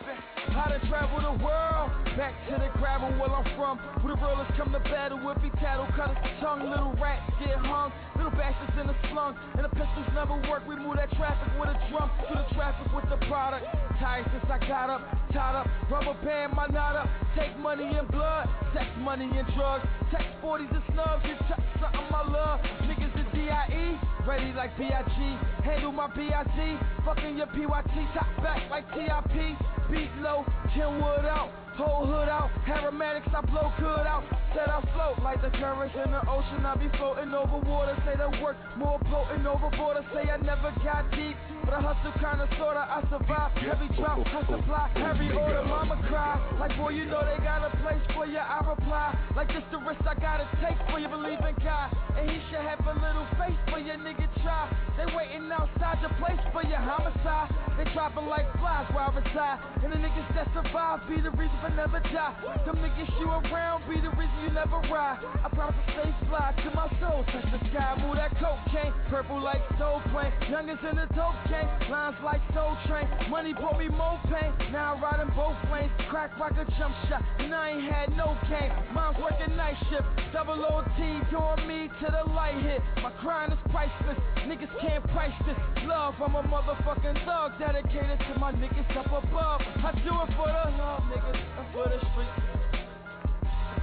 I 0.55 0.71
done 0.71 0.87
travel 0.87 1.19
the 1.19 1.35
world, 1.43 1.91
back 2.15 2.31
to 2.47 2.55
the 2.55 2.71
gravel 2.79 3.11
where 3.19 3.27
I'm 3.27 3.43
from. 3.59 3.75
Where 3.99 4.15
the 4.15 4.21
realest 4.23 4.55
come 4.55 4.71
to 4.71 4.79
battle 4.87 5.19
with 5.19 5.43
be 5.43 5.51
tattle, 5.59 5.83
cut 5.99 6.15
the 6.15 6.31
tongue. 6.39 6.71
Little 6.71 6.95
rats 6.95 7.27
get 7.43 7.59
hung, 7.59 7.91
little 8.15 8.31
bastards 8.31 8.71
in 8.79 8.87
the 8.87 8.95
slung. 9.11 9.35
And 9.59 9.67
the 9.67 9.73
pistols 9.75 10.07
never 10.15 10.39
work, 10.47 10.63
we 10.63 10.79
move 10.79 10.95
that 10.95 11.11
traffic 11.19 11.51
with 11.59 11.75
a 11.75 11.77
drum. 11.91 12.07
To 12.07 12.33
the 12.39 12.47
traffic 12.55 12.87
with 12.95 13.03
the 13.11 13.19
product. 13.27 13.67
Tired 13.99 14.23
since 14.31 14.47
I 14.47 14.59
got 14.63 14.87
up, 14.89 15.03
tied 15.35 15.59
up, 15.59 15.67
rubber 15.91 16.15
band 16.23 16.55
my 16.55 16.67
knot 16.71 16.95
up. 16.95 17.09
Take 17.35 17.51
money 17.59 17.91
and 17.91 18.07
blood, 18.07 18.47
sex, 18.71 18.87
money 19.03 19.27
and 19.27 19.47
drugs. 19.59 19.83
Text 20.07 20.31
40s 20.39 20.71
and 20.71 20.83
snubs, 20.95 21.23
you 21.27 21.35
touch 21.51 21.67
something 21.83 22.07
I 22.15 22.23
love. 22.31 22.59
Niggas 22.87 23.11
the 23.11 23.27
DIE, 23.35 23.99
ready 24.23 24.55
like 24.55 24.71
B.I.G. 24.79 25.19
Handle 25.67 25.91
my 25.91 26.07
B.I.T. 26.15 26.79
Fucking 27.03 27.43
your 27.43 27.47
PYT, 27.51 27.91
top 28.15 28.31
back 28.39 28.71
like 28.71 28.87
TIP. 28.95 29.74
Beat 29.95 30.11
low, 30.21 30.43
Kenwood 30.73 31.23
out, 31.23 31.51
whole 31.77 32.05
hood 32.05 32.27
out. 32.27 32.49
Aromatics, 32.67 33.29
I 33.33 33.39
blow 33.39 33.71
good 33.79 34.05
out. 34.05 34.25
Set 34.55 34.71
I 34.71 34.79
float 34.95 35.19
like 35.19 35.41
the 35.43 35.51
currents 35.59 35.91
in 35.99 36.15
the 36.15 36.23
ocean. 36.31 36.63
I 36.63 36.79
be 36.79 36.87
floating 36.95 37.35
over 37.35 37.59
water. 37.67 37.91
Say 38.07 38.15
the 38.15 38.31
work 38.39 38.55
more 38.79 38.95
potent 39.11 39.43
overboard. 39.43 39.99
I 39.99 40.03
say 40.15 40.31
I 40.31 40.39
never 40.39 40.71
got 40.79 41.11
deep, 41.11 41.35
but 41.67 41.75
I 41.75 41.83
hustle 41.83 42.15
kinda 42.23 42.47
sorta. 42.55 42.87
I 42.87 43.03
survive. 43.11 43.51
Heavy 43.59 43.91
drop, 43.99 44.23
I 44.23 44.47
supply. 44.47 44.87
Heavy 44.95 45.27
order, 45.35 45.59
mama 45.67 45.99
cry. 46.07 46.39
Like 46.55 46.71
boy, 46.79 46.95
you 46.95 47.03
know 47.03 47.19
they 47.27 47.35
got 47.43 47.67
a 47.67 47.71
place 47.83 47.99
for 48.15 48.23
you. 48.23 48.39
I 48.39 48.63
reply 48.63 49.11
like 49.35 49.51
this 49.51 49.63
the 49.75 49.77
risk 49.83 49.99
I 50.07 50.15
gotta 50.15 50.47
take 50.63 50.79
for 50.87 51.03
you. 51.03 51.11
Believe 51.11 51.43
in 51.43 51.55
God, 51.59 51.91
and 52.15 52.31
He 52.31 52.39
should 52.47 52.63
have 52.63 52.79
a 52.87 52.95
little 52.95 53.27
face 53.35 53.59
for 53.67 53.83
your 53.83 53.99
nigga 53.99 54.23
try. 54.39 54.71
They 54.95 55.03
waiting 55.11 55.51
outside 55.51 55.99
your 55.99 56.15
place 56.15 56.39
for 56.55 56.63
your 56.63 56.79
homicide. 56.79 57.51
They 57.75 57.83
dropping 57.91 58.31
like 58.31 58.47
flies 58.55 58.87
where 58.95 59.03
I 59.03 59.11
reside. 59.11 59.59
And 59.83 59.91
the 59.91 59.99
niggas 59.99 60.31
that 60.31 60.47
survive 60.55 61.03
be 61.11 61.19
the 61.19 61.35
reason 61.35 61.59
I 61.59 61.75
never 61.75 61.99
die. 61.99 62.31
Them 62.63 62.79
niggas 62.79 63.11
you 63.19 63.27
around 63.27 63.83
be 63.91 63.99
the 63.99 64.15
reason 64.15 64.44
you 64.45 64.53
never 64.53 64.77
ride. 64.93 65.17
I 65.43 65.49
promise 65.49 65.75
to 65.75 65.91
stay 65.93 66.13
fly 66.29 66.53
to 66.53 66.69
my 66.77 66.87
soul. 67.01 67.25
Touch 67.25 67.49
the 67.49 67.59
sky, 67.69 67.97
move 67.97 68.15
that 68.15 68.37
cocaine. 68.37 68.93
Purple 69.09 69.41
like 69.41 69.61
soul 69.79 70.01
plane. 70.13 70.31
Youngest 70.49 70.83
in 70.85 70.97
the 70.97 71.07
dope 71.17 71.33
chain. 71.49 71.65
Lines 71.89 72.15
like 72.23 72.41
soul 72.53 72.77
train. 72.85 73.09
Money 73.29 73.53
brought 73.53 73.79
me 73.79 73.89
more 73.89 74.19
pain. 74.29 74.53
Now 74.71 74.93
I'm 74.93 75.01
riding 75.01 75.33
both 75.35 75.57
lanes. 75.71 75.91
Crack 76.09 76.37
like 76.37 76.53
a 76.53 76.65
jump 76.77 76.93
shot. 77.09 77.23
And 77.39 77.53
I 77.53 77.71
ain't 77.73 77.91
had 77.91 78.15
no 78.15 78.37
game. 78.49 78.71
Mom's 78.93 79.17
working 79.17 79.55
night 79.57 79.77
shift. 79.89 80.05
Double 80.31 80.61
OT 80.61 80.93
doing 81.33 81.65
me 81.65 81.89
to 82.01 82.07
the 82.13 82.29
light 82.31 82.61
hit. 82.61 82.81
My 83.01 83.11
grind 83.21 83.53
is 83.53 83.59
priceless. 83.71 84.19
Niggas 84.45 84.69
can't 84.81 85.03
price 85.09 85.33
this. 85.45 85.57
Love, 85.85 86.13
I'm 86.21 86.35
a 86.35 86.43
motherfucking 86.43 87.25
thug. 87.25 87.57
Dedicated 87.57 88.19
to 88.29 88.39
my 88.39 88.51
niggas 88.53 88.89
up 88.97 89.07
above. 89.07 89.61
I 89.81 89.91
do 90.05 90.13
it 90.21 90.29
for 90.37 90.45
the 90.45 90.65
love, 90.77 91.01
niggas. 91.09 91.41
And 91.57 91.67
for 91.73 91.89
the 91.89 91.97
streets. 92.13 92.54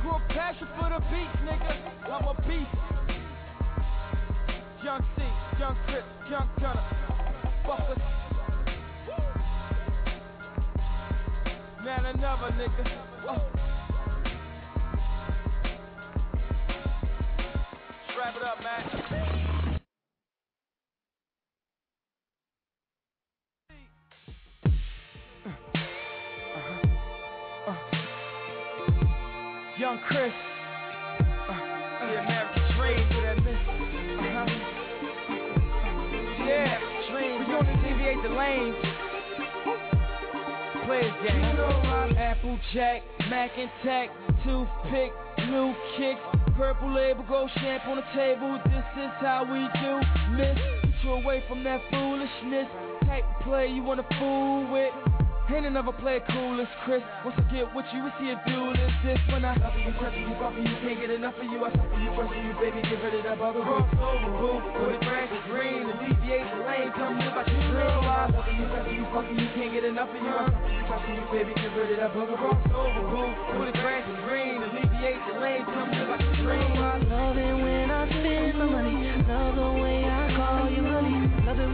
Grew 0.02 0.10
a 0.10 0.20
passion 0.30 0.66
for 0.76 0.88
the 0.90 0.98
beats, 1.12 1.38
nigga. 1.44 1.72
I'm 2.10 2.24
a 2.26 2.34
beast. 2.42 2.66
Young 4.82 5.04
C, 5.16 5.22
Young 5.60 5.76
Chris, 5.86 6.02
Young 6.28 6.48
Gunner. 6.58 6.84
Fuckers. 7.64 8.02
Man, 11.84 12.04
another 12.06 12.50
nigga. 12.58 12.84
Oh. 13.28 13.42
Wrap 18.18 18.36
it 18.36 18.42
up, 18.42 18.58
man. 18.60 19.21
Applejack, 42.72 43.02
Mac 43.28 43.50
and 43.58 43.70
Tack, 43.84 44.08
toothpick, 44.44 45.12
new 45.50 45.74
kicks. 45.98 46.20
Purple 46.56 46.94
label, 46.94 47.22
gold 47.28 47.50
champ 47.56 47.86
on 47.86 47.96
the 47.96 48.02
table. 48.14 48.58
This 48.64 48.84
is 48.96 49.10
how 49.20 49.44
we 49.44 49.68
do. 49.80 50.00
Miss, 50.36 50.56
get 50.82 51.04
you 51.04 51.10
away 51.12 51.44
from 51.48 51.64
that 51.64 51.82
foolishness. 51.90 52.68
Type 53.04 53.24
of 53.24 53.42
play 53.44 53.68
you 53.68 53.82
wanna 53.82 54.06
fool 54.18 54.72
with. 54.72 55.21
Ain't 55.50 55.66
another 55.66 55.92
player 55.92 56.22
cool 56.30 56.60
as 56.60 56.70
Chris. 56.84 57.02
Once 57.24 57.36
I 57.36 57.44
get 57.52 57.68
with 57.74 57.84
you, 57.92 58.08
see 58.18 58.30
a 58.30 58.38
duel 58.46 58.72
is 58.72 58.94
this. 59.04 59.18
When 59.28 59.44
I 59.44 59.52
love 59.58 59.74
you, 59.76 59.92
touch 59.98 60.14
you, 60.16 60.32
fuck 60.38 60.54
you, 60.56 60.70
can't 60.80 61.00
get 61.00 61.10
enough 61.10 61.34
of 61.36 61.44
you. 61.44 61.60
I 61.60 61.70
suffer 61.70 61.98
you, 62.00 62.10
brush 62.16 62.32
you, 62.32 62.52
baby, 62.56 62.80
get 62.80 63.02
rid 63.04 63.20
of 63.20 63.22
that 63.28 63.36
bugger. 63.36 63.60
Cross 63.60 63.90
over, 64.00 64.32
boo, 64.38 64.58
where 64.80 64.96
the 64.96 65.04
grass 65.04 65.28
is 65.28 65.44
green. 65.52 65.92
The 65.92 65.94
lane, 66.64 66.90
tell 66.96 67.12
me 67.12 67.26
about 67.28 67.46
your 67.52 67.62
dream. 67.68 68.00
I 68.06 68.32
love 68.32 68.48
you, 68.48 68.64
touch 68.70 68.88
you, 68.90 69.04
fuck 69.12 69.28
you, 69.28 69.46
can't 69.52 69.72
get 69.76 69.84
enough 69.84 70.08
of 70.08 70.22
you. 70.22 70.32
I 70.32 70.48
suffer 70.88 71.12
you, 71.12 71.20
you, 71.20 71.26
baby, 71.28 71.52
get 71.52 71.70
rid 71.76 71.90
of 71.94 71.98
that 72.00 72.12
bugger. 72.16 72.38
Cross 72.38 72.62
over, 72.72 73.02
boo, 73.12 73.28
where 73.60 73.68
the 73.68 73.76
grass 73.76 74.04
is 74.08 74.18
green. 74.24 74.56
Alleviate 74.62 75.20
the 75.26 75.34
lane, 75.36 75.64
tell 75.68 75.86
me 75.86 75.98
about 76.00 76.20
your 76.22 76.36
dream. 76.48 76.80
I 76.80 76.96
love 77.12 77.36
it 77.36 77.54
when 77.60 77.90
I 77.90 78.08
spend 78.08 78.56
my 78.56 78.66
money. 78.72 79.20
Love 79.28 79.54
the 79.58 79.70
way 79.84 80.08
I 80.08 80.11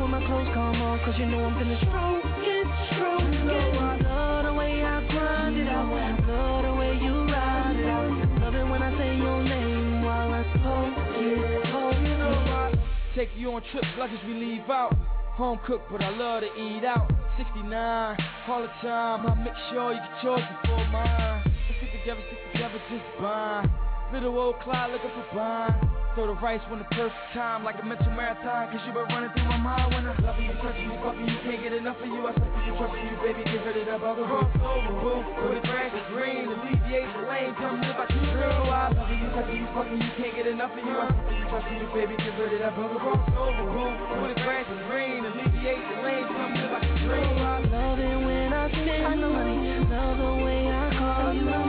my 0.09 0.25
clothes 0.25 0.49
come 0.55 0.81
on, 0.81 0.99
cause 1.05 1.15
you 1.19 1.27
know 1.27 1.45
I'm 1.45 1.55
finna 1.55 1.77
stroke 1.85 2.25
it, 2.41 2.67
stroke 2.97 3.29
it. 3.29 4.05
Love 4.09 4.45
the 4.45 4.55
way 4.55 4.83
I 4.83 5.05
grind 5.07 5.57
it 5.57 5.69
out. 5.69 5.93
Love 6.27 6.65
the 6.65 6.75
way 6.75 6.97
you 6.97 7.29
ride 7.29 7.77
it 7.77 7.87
out. 7.87 8.41
Love 8.41 8.55
it 8.55 8.65
when 8.65 8.83
I 8.83 8.91
say 8.97 9.17
your 9.17 9.43
name 9.45 10.03
while 10.03 10.33
I 10.33 10.43
poke 10.65 10.97
it, 11.21 11.65
oh, 11.69 11.93
poke 11.93 12.75
it. 12.75 12.78
Take 13.15 13.30
you 13.37 13.52
on 13.52 13.63
trips 13.73 13.89
like 13.99 14.11
as 14.11 14.19
we 14.26 14.35
leave 14.35 14.69
out. 14.71 14.95
Home 15.37 15.61
cooked, 15.67 15.91
but 15.93 16.02
I 16.02 16.11
love 16.11 16.43
to 16.43 16.49
eat 16.56 16.85
out. 16.85 17.11
69, 17.37 18.17
all 18.49 18.63
the 18.63 18.69
time. 18.80 19.26
I 19.26 19.35
make 19.45 19.54
sure 19.71 19.93
you 19.93 20.00
get 20.00 20.25
yours 20.25 20.41
before 20.63 20.87
mine. 20.89 21.43
Let's 21.45 21.93
together, 21.93 22.21
stick 22.26 22.52
together, 22.52 22.80
just 22.91 23.04
bind. 23.21 23.71
Little 24.13 24.39
old 24.39 24.59
Clyde 24.61 24.91
looking 24.91 25.11
for 25.11 25.37
bond. 25.37 25.98
Throw 26.19 26.35
the 26.35 26.43
rice 26.43 26.59
when 26.67 26.83
the 26.83 26.91
perfect 26.99 27.31
time, 27.31 27.63
like 27.63 27.78
a 27.78 27.87
mental 27.87 28.11
marathon. 28.11 28.75
Cause 28.75 28.83
you 28.83 28.91
been 28.91 29.07
running 29.07 29.31
through 29.39 29.54
my 29.54 29.63
mind 29.63 29.95
when 29.95 30.02
I 30.02 30.19
love 30.26 30.35
you, 30.43 30.50
touching 30.59 30.91
you, 30.91 30.99
fucking 30.99 31.23
you, 31.23 31.39
can't 31.47 31.63
get 31.63 31.71
enough 31.71 31.95
of 31.95 32.11
you. 32.11 32.26
I 32.26 32.35
suck 32.35 32.59
you, 32.67 32.75
trust 32.75 32.99
you, 32.99 33.15
baby, 33.23 33.47
get 33.47 33.63
rid 33.63 33.78
of 33.78 33.87
that. 33.87 34.02
Cross 34.02 34.50
over, 34.59 34.99
boo, 34.99 35.23
where 35.47 35.54
the 35.54 35.63
grass 35.63 35.95
is 35.95 36.02
green, 36.11 36.50
alleviate 36.50 37.07
the 37.15 37.23
lane, 37.23 37.54
tell 37.63 37.71
me 37.71 37.87
about 37.87 38.11
your 38.11 38.26
dream. 38.35 38.67
I 38.67 38.91
love 38.99 39.07
you, 39.15 39.31
touching 39.31 39.63
you, 39.63 39.69
fucking 39.71 39.95
you, 39.95 40.11
can't 40.19 40.35
get 40.35 40.47
enough 40.50 40.75
of 40.75 40.83
you. 40.83 40.91
I 40.91 41.07
suck 41.07 41.31
you, 41.31 41.45
trust 41.54 41.67
you, 41.71 41.87
baby, 41.95 42.15
get 42.19 42.35
rid 42.35 42.50
of 42.50 42.67
that. 42.67 42.75
Cross 42.75 43.23
over, 43.39 43.65
boo, 43.71 43.87
where 44.19 44.35
the 44.35 44.43
grass 44.43 44.67
is 44.75 44.83
green, 44.91 45.23
alleviate 45.23 45.87
the 45.87 45.97
lane, 46.02 46.26
tell 46.35 46.50
me 46.50 46.61
about 46.67 46.83
your 46.83 46.99
dream. 46.99 47.39
I 47.47 47.63
love 47.63 47.99
it 48.02 48.19
when 48.26 48.50
I 48.59 48.67
the 48.67 49.23
money. 49.23 49.87
Love 49.87 50.19
the 50.19 50.33
way 50.43 50.67
I 50.67 50.87
call 50.99 51.31
you 51.31 51.68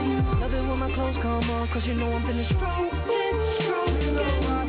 it 0.60 0.66
when 0.68 0.78
my 0.78 0.92
clothes 0.94 1.16
come 1.22 1.50
on, 1.50 1.68
cause 1.68 1.82
you 1.86 1.94
know 1.94 2.12
I'm 2.12 2.22
finna 2.22 2.44
stroke 2.46 2.92
it, 2.92 3.62
stroke 3.64 4.00
it. 4.00 4.12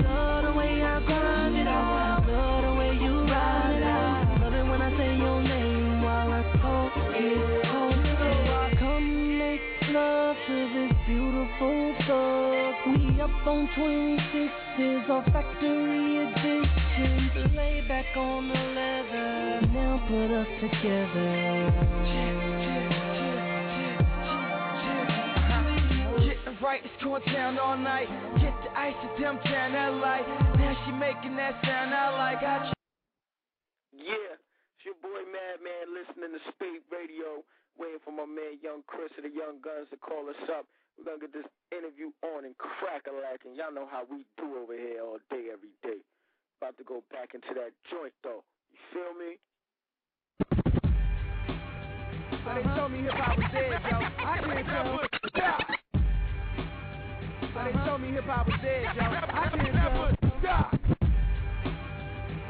Love 0.04 0.44
the 0.46 0.52
way 0.58 0.82
I 0.82 1.00
grind 1.06 1.56
it 1.58 1.68
out. 1.68 2.26
Love 2.28 2.64
the 2.64 2.74
way 2.80 2.94
you 2.96 3.24
ride 3.28 3.76
it 3.76 3.84
out. 3.84 4.40
Love 4.42 4.54
it 4.54 4.64
when 4.70 4.82
I 4.82 4.90
say 4.98 5.18
your 5.18 5.42
name 5.42 6.02
while 6.02 6.32
I 6.32 6.44
poke 6.64 7.16
it, 7.16 7.64
poke 7.72 8.06
it. 8.06 8.80
Come 8.80 9.38
make 9.38 9.62
love 9.90 10.36
to 10.48 10.56
this 10.76 10.94
beautiful 11.08 11.94
thug. 12.08 12.74
We 12.88 13.22
up 13.22 13.48
on 13.48 13.68
26s, 13.76 15.10
our 15.10 15.24
factory 15.32 16.18
edition. 16.26 17.30
Lay 17.56 17.82
back 17.88 18.06
on 18.16 18.48
the 18.48 18.54
leather, 18.54 19.62
now 19.74 20.00
put 20.08 20.32
us 20.32 20.48
together. 20.62 21.72
Right, 26.62 26.86
it's 26.86 27.04
going 27.04 27.26
down 27.26 27.58
all 27.58 27.74
night. 27.76 28.06
Get 28.38 28.54
the 28.62 28.70
ice 28.78 28.94
at 28.94 29.18
them 29.18 29.42
down 29.50 29.74
that 29.74 29.98
light. 29.98 30.22
Now 30.62 30.78
she 30.86 30.94
making 30.94 31.34
that 31.42 31.58
sound 31.66 31.90
I 31.90 32.14
like. 32.14 32.38
I 32.46 32.70
Yeah, 33.90 34.38
it's 34.38 34.86
your 34.86 34.94
boy 35.02 35.26
Madman 35.26 35.90
listening 35.90 36.38
to 36.38 36.42
Spate 36.54 36.86
Radio, 36.94 37.42
waiting 37.82 37.98
for 38.06 38.14
my 38.14 38.30
man 38.30 38.62
Young 38.62 38.86
Chris 38.86 39.10
of 39.18 39.26
the 39.26 39.34
Young 39.34 39.58
Gunz 39.58 39.90
to 39.90 39.98
call 39.98 40.30
us 40.30 40.38
up. 40.54 40.70
We're 41.02 41.10
gonna 41.10 41.26
get 41.26 41.34
this 41.34 41.50
interview 41.74 42.14
on 42.22 42.46
and 42.46 42.54
crack 42.62 43.10
a 43.10 43.14
lack, 43.18 43.42
and 43.42 43.58
y'all 43.58 43.74
know 43.74 43.90
how 43.90 44.06
we 44.06 44.22
do 44.38 44.62
over 44.62 44.78
here 44.78 45.02
all 45.02 45.18
day, 45.34 45.50
every 45.50 45.74
day. 45.82 46.06
About 46.62 46.78
to 46.78 46.86
go 46.86 47.02
back 47.10 47.34
into 47.34 47.58
that 47.58 47.74
joint 47.90 48.14
though. 48.22 48.46
You 48.70 48.78
feel 48.94 49.18
me? 49.18 49.42
So 52.46 52.50
they 52.54 52.62
told 52.78 52.94
me 52.94 53.02
hip 53.02 53.18
hop 53.18 53.34
was 53.34 53.50
dead, 53.50 53.82
yo. 53.82 53.98
I 53.98 54.38
can't 54.46 55.34
tell. 55.34 55.81
So 57.62 57.68
they 57.68 57.78
told 57.86 58.02
me 58.02 58.10
hip 58.10 58.24
hop 58.26 58.48
was 58.48 58.56
dead, 58.64 58.90
yo. 58.96 59.04
I 59.06 59.50
can't 59.54 59.74
tell. 59.76 60.18
Yeah. 60.42 60.66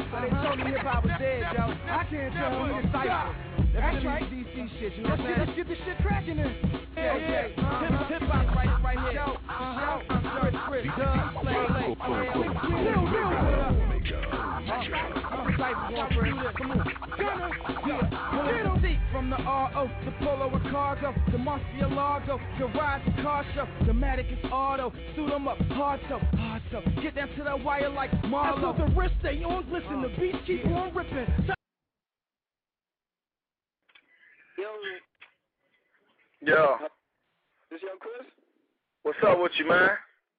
So 0.07 0.15
they 0.23 0.29
told 0.39 0.57
me 0.57 0.71
hip 0.71 0.87
hop 0.87 1.03
was 1.03 1.11
dead, 1.19 1.43
yo. 1.51 1.63
I 1.67 2.07
can't 2.09 2.33
tell 2.33 2.51
who 2.55 2.81
to 2.81 2.87
cipher. 2.93 3.35
That's 3.75 4.05
right. 4.05 4.23
DC 4.23 4.79
shit, 4.79 4.95
you 4.95 5.03
know 5.03 5.09
what 5.09 5.19
I'm 5.19 5.25
saying? 5.25 5.39
Let's 5.39 5.55
get 5.57 5.67
this 5.67 5.77
shit 5.83 5.97
cracking 5.97 6.39
in. 6.39 6.55
Yeah, 6.95 7.17
yeah. 7.17 8.07
Hip 8.07 8.21
hop 8.23 8.55
right, 8.55 8.71
right 8.81 8.99
here. 8.99 9.19
Yo, 9.19 9.35
yo, 9.35 9.99
Chris, 10.39 10.55
Chris, 10.67 10.87
Doug, 10.95 11.43
Play, 11.43 11.59
Play. 11.67 12.31
Chill, 12.71 13.03
chill, 13.11 13.35
Cipher 15.59 15.91
going 15.91 16.07
first. 16.15 16.55
Come 16.55 16.71
on. 16.71 16.87
Yeah. 17.85 17.99
Seat 18.47 18.70
from 19.21 19.29
the 19.29 19.37
RO, 19.37 19.87
the 20.03 20.11
Polo 20.25 20.49
and 20.49 20.71
Cargo, 20.71 21.13
the 21.31 21.37
Murcielago, 21.37 22.41
the 22.57 22.65
Ride 22.73 23.01
the 23.05 23.21
Car 23.21 23.45
Show, 23.53 23.67
the 23.85 23.93
Matic 23.93 24.25
is 24.33 24.43
Auto, 24.51 24.91
suit 25.15 25.31
'em 25.31 25.47
up, 25.47 25.59
hard 25.77 25.99
so, 26.09 26.17
hard 26.37 26.63
so, 26.71 26.81
get 27.01 27.13
down 27.13 27.29
to 27.37 27.43
that 27.43 27.61
wire 27.61 27.89
like 27.89 28.09
Marlo. 28.23 28.73
As 28.73 28.77
the 28.77 28.99
wrist 28.99 29.13
stay 29.19 29.43
on, 29.43 29.69
listen, 29.69 30.01
the 30.01 30.09
beats 30.17 30.39
keep 30.47 30.65
on 30.65 30.91
ripping. 30.95 31.27
Yo, 34.57 34.73
Yo, 36.41 36.77
this 37.69 37.81
Young 37.83 37.99
Chris? 37.99 38.25
what's 39.03 39.19
up 39.21 39.37
with 39.39 39.51
you, 39.59 39.67
man? 39.67 39.97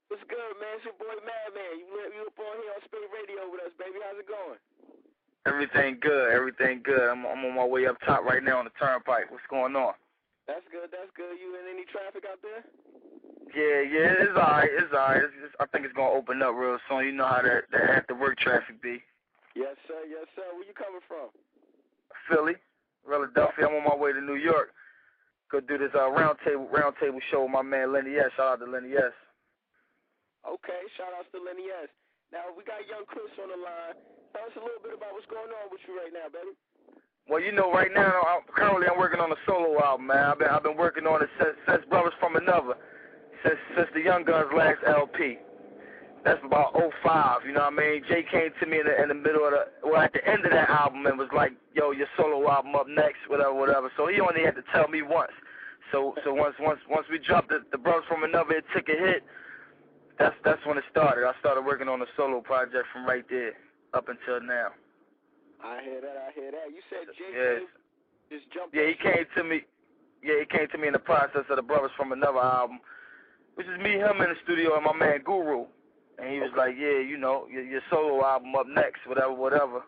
What's 0.09 0.25
good, 0.25 0.59
man? 0.59 0.75
It's 0.75 0.85
your 0.85 0.95
boy 0.95 1.15
Madman. 1.23 1.79
You 1.79 1.87
you 1.87 2.27
up 2.27 2.39
on 2.39 2.59
here 2.59 2.73
on 2.75 2.83
Spate 2.83 3.11
Radio 3.15 3.49
with 3.49 3.61
us, 3.63 3.73
baby. 3.79 3.99
How's 4.03 4.19
it 4.19 4.27
going? 4.27 4.59
Everything 5.47 5.99
good, 6.01 6.31
everything 6.31 6.83
good. 6.85 7.03
I'm, 7.03 7.27
I'm 7.27 7.45
on 7.45 7.57
my 7.57 7.67
way 7.67 7.87
up 7.87 7.97
top 8.07 8.25
right 8.25 8.43
now 8.43 8.59
on 8.59 8.65
the 8.65 8.77
turnpike. 8.79 9.31
What's 9.31 9.43
going 9.51 9.75
on? 9.75 9.95
That's 10.47 10.63
good. 10.71 10.91
That's 10.91 11.11
good. 11.17 11.35
You 11.39 11.59
in 11.59 11.67
any 11.67 11.85
traffic 11.91 12.23
out 12.31 12.39
there? 12.43 12.63
Yeah, 13.51 13.83
yeah, 13.85 14.23
it's 14.23 14.39
alright, 14.39 14.71
it's 14.71 14.95
alright. 14.95 15.23
It's 15.23 15.35
just, 15.43 15.55
I 15.61 15.67
think 15.67 15.85
it's 15.85 15.95
gonna 15.95 16.15
open 16.15 16.41
up 16.43 16.55
real 16.55 16.79
soon. 16.89 17.05
You 17.05 17.13
know 17.13 17.27
how 17.27 17.43
that 17.43 17.69
that 17.73 17.91
after 17.91 18.15
work 18.15 18.39
traffic 18.39 18.81
be. 18.81 19.03
Yes, 19.55 19.77
sir. 19.87 20.07
Yes, 20.09 20.25
sir. 20.35 20.47
Where 20.55 20.65
you 20.65 20.73
coming 20.73 21.05
from? 21.07 21.29
Philly. 22.31 22.55
Philadelphia. 23.05 23.67
I'm 23.67 23.75
on 23.75 23.85
my 23.85 23.97
way 23.97 24.13
to 24.13 24.21
New 24.21 24.41
York. 24.41 24.71
Go 25.51 25.61
do 25.61 25.77
this 25.77 25.91
uh, 25.93 26.09
roundtable 26.09 26.71
roundtable 26.71 27.21
show 27.31 27.43
with 27.43 27.53
my 27.53 27.61
man 27.61 27.93
Lenny 27.93 28.17
S. 28.17 28.33
Shout 28.37 28.57
out 28.57 28.65
to 28.65 28.71
Lenny 28.71 28.95
S. 28.95 29.13
Okay, 30.49 30.81
shout 30.97 31.13
outs 31.19 31.29
to 31.33 31.39
Lenny 31.39 31.69
S. 31.71 31.91
Now 32.33 32.49
we 32.57 32.65
got 32.65 32.81
young 32.89 33.05
Chris 33.05 33.29
on 33.45 33.53
the 33.53 33.61
line. 33.61 33.93
Tell 34.33 34.49
us 34.49 34.57
a 34.57 34.65
little 34.65 34.81
bit 34.81 34.97
about 34.97 35.13
what's 35.13 35.29
going 35.29 35.53
on 35.53 35.69
with 35.69 35.85
you 35.85 36.01
right 36.01 36.09
now, 36.09 36.33
baby. 36.33 36.57
Well, 37.29 37.45
you 37.45 37.53
know, 37.53 37.69
right 37.71 37.93
now, 37.93 38.25
I'm, 38.25 38.41
currently 38.49 38.89
I'm 38.89 38.97
working 38.97 39.21
on 39.21 39.31
a 39.31 39.41
solo 39.45 39.77
album, 39.85 40.09
man. 40.09 40.33
I've 40.33 40.41
been 40.41 40.49
I've 40.49 40.65
been 40.65 40.81
working 40.81 41.05
on 41.05 41.21
it 41.21 41.29
since, 41.37 41.55
since 41.69 41.85
Brothers 41.93 42.17
from 42.19 42.41
Another, 42.41 42.81
since 43.45 43.61
since 43.77 43.89
the 43.93 44.01
Young 44.01 44.25
Gunz 44.25 44.49
last 44.57 44.81
LP. 44.89 45.45
That's 46.25 46.41
about 46.41 46.73
'05, 46.73 47.45
you 47.45 47.53
know 47.53 47.69
what 47.69 47.77
I 47.77 48.01
mean? 48.01 48.03
Jay 48.09 48.25
came 48.25 48.49
to 48.49 48.65
me 48.65 48.81
in 48.81 48.89
the 48.89 48.97
in 48.97 49.13
the 49.13 49.21
middle 49.21 49.45
of 49.45 49.53
the 49.53 49.69
well 49.85 50.01
at 50.01 50.17
the 50.17 50.25
end 50.25 50.49
of 50.49 50.57
that 50.57 50.73
album 50.73 51.05
and 51.05 51.21
was 51.21 51.29
like, 51.37 51.53
"Yo, 51.77 51.93
your 51.93 52.09
solo 52.17 52.49
album 52.49 52.73
up 52.75 52.89
next, 52.89 53.29
whatever, 53.29 53.53
whatever." 53.53 53.93
So 54.01 54.09
he 54.09 54.25
only 54.25 54.41
had 54.41 54.57
to 54.57 54.65
tell 54.73 54.89
me 54.89 55.05
once. 55.05 55.37
So 55.93 56.17
so 56.25 56.33
once 56.33 56.57
once 56.59 56.81
once 56.89 57.05
we 57.13 57.21
dropped 57.21 57.53
the, 57.53 57.61
the 57.71 57.79
Brothers 57.79 58.09
from 58.09 58.25
Another, 58.25 58.57
it 58.57 58.65
took 58.73 58.89
a 58.89 58.97
hit. 58.97 59.21
That's 60.19 60.35
that's 60.45 60.65
when 60.67 60.79
it 60.79 60.85
started. 60.91 61.27
I 61.27 61.33
started 61.41 61.63
working 61.65 61.89
on 61.89 62.03
a 62.03 62.07
solo 62.17 62.41
project 62.41 62.87
from 62.93 63.07
right 63.07 63.25
there 63.29 63.53
up 63.95 64.09
until 64.09 64.41
now. 64.47 64.69
I 65.65 65.81
hear 65.83 66.01
that. 66.01 66.17
I 66.29 66.33
hear 66.35 66.51
that. 66.51 66.71
You 66.71 66.83
said 66.91 67.07
Jay 67.17 67.33
Yes. 67.33 67.63
just 68.31 68.51
jumped. 68.53 68.75
Yeah, 68.75 68.89
he 68.89 68.95
came 68.95 69.25
to 69.37 69.45
me. 69.45 69.63
Yeah, 70.23 70.41
he 70.41 70.47
came 70.47 70.69
to 70.69 70.79
me 70.79 70.87
in 70.87 70.93
the 70.93 70.99
process 70.99 71.45
of 71.51 71.57
the 71.57 71.63
Brothers 71.63 71.91
from 71.97 72.13
Another 72.13 72.39
album, 72.39 72.79
which 73.55 73.67
is 73.67 73.79
me, 73.83 73.93
him 73.99 74.21
in 74.21 74.31
the 74.31 74.37
studio, 74.45 74.77
and 74.77 74.85
my 74.85 74.93
man 74.93 75.21
Guru. 75.25 75.67
And 76.19 76.31
he 76.31 76.41
was 76.41 76.51
like, 76.57 76.75
"Yeah, 76.79 76.99
you 77.01 77.17
know, 77.17 77.47
your, 77.51 77.63
your 77.63 77.81
solo 77.91 78.25
album 78.25 78.55
up 78.55 78.67
next, 78.69 79.07
whatever, 79.07 79.33
whatever." 79.33 79.83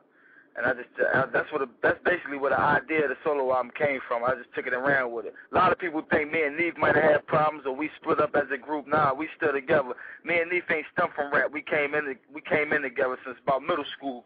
And 0.57 0.67
I 0.67 0.73
just, 0.73 0.88
uh, 1.03 1.19
I, 1.19 1.27
that's 1.35 1.51
what, 1.51 1.67
the, 1.67 1.69
that's 1.83 1.99
basically 2.05 2.38
where 2.38 2.55
the 2.55 2.61
idea 2.61 3.05
of 3.05 3.11
the 3.11 3.19
solo 3.25 3.51
album 3.51 3.73
came 3.75 3.99
from. 4.07 4.23
I 4.23 4.38
just 4.38 4.55
took 4.55 4.67
it 4.67 4.73
and 4.73 4.87
ran 4.87 5.11
with 5.11 5.27
it. 5.27 5.35
A 5.51 5.55
lot 5.55 5.73
of 5.73 5.79
people 5.79 6.03
think 6.11 6.31
me 6.31 6.43
and 6.43 6.57
Neef 6.57 6.77
might 6.79 6.95
have 6.95 7.05
had 7.05 7.27
problems, 7.27 7.67
or 7.67 7.75
we 7.75 7.90
split 8.01 8.21
up 8.21 8.37
as 8.37 8.47
a 8.55 8.59
group. 8.59 8.87
Nah, 8.87 9.14
we 9.14 9.27
still 9.37 9.53
together. 9.53 9.99
Me 10.23 10.38
and 10.38 10.51
Neef 10.51 10.62
ain't 10.71 10.87
stumped 10.93 11.17
from 11.17 11.35
rap. 11.35 11.51
We 11.53 11.62
came 11.62 11.95
in, 11.95 12.14
we 12.33 12.40
came 12.40 12.73
in 12.73 12.83
together 12.83 13.19
since 13.27 13.37
about 13.43 13.62
middle 13.62 13.87
school. 13.99 14.25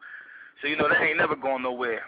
So 0.61 0.69
you 0.69 0.77
know 0.77 0.89
that 0.89 1.01
ain't 1.01 1.17
never 1.17 1.37
going 1.37 1.63
nowhere. 1.63 2.03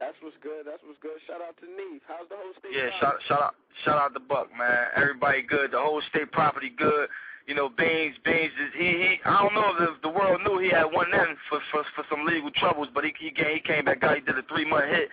That's 0.00 0.16
what's 0.20 0.36
good. 0.42 0.66
That's 0.66 0.82
what's 0.84 1.00
good. 1.00 1.16
Shout 1.26 1.40
out 1.40 1.56
to 1.62 1.66
Neef. 1.66 2.02
How's 2.04 2.28
the 2.28 2.36
whole 2.36 2.52
state? 2.58 2.76
Yeah, 2.76 2.90
shout 3.00 3.14
shout 3.28 3.40
out 3.40 3.54
shout 3.84 3.96
out 3.96 4.12
to 4.12 4.20
Buck, 4.20 4.50
man. 4.52 4.92
Everybody 4.96 5.40
good. 5.42 5.72
The 5.72 5.80
whole 5.80 6.02
state 6.10 6.30
property 6.32 6.72
good. 6.76 7.08
You 7.46 7.54
know, 7.54 7.68
Beans, 7.68 8.16
Beans 8.24 8.52
is 8.56 8.72
he 8.76 8.84
he. 8.84 9.16
I 9.24 9.42
don't 9.42 9.54
know 9.54 9.72
if 9.72 10.00
the, 10.00 10.08
the 10.08 10.14
world 10.14 10.40
knew 10.46 10.58
he 10.58 10.70
had 10.70 10.84
one 10.84 11.12
in 11.12 11.36
for 11.48 11.60
for 11.70 11.84
for 11.94 12.04
some 12.08 12.24
legal 12.26 12.50
troubles, 12.52 12.88
but 12.94 13.04
he 13.04 13.12
he 13.18 13.30
came, 13.30 13.54
he 13.54 13.60
came 13.60 13.84
back 13.84 14.02
out. 14.02 14.16
He 14.16 14.22
did 14.22 14.38
a 14.38 14.42
three 14.48 14.64
month 14.68 14.88
hit. 14.88 15.08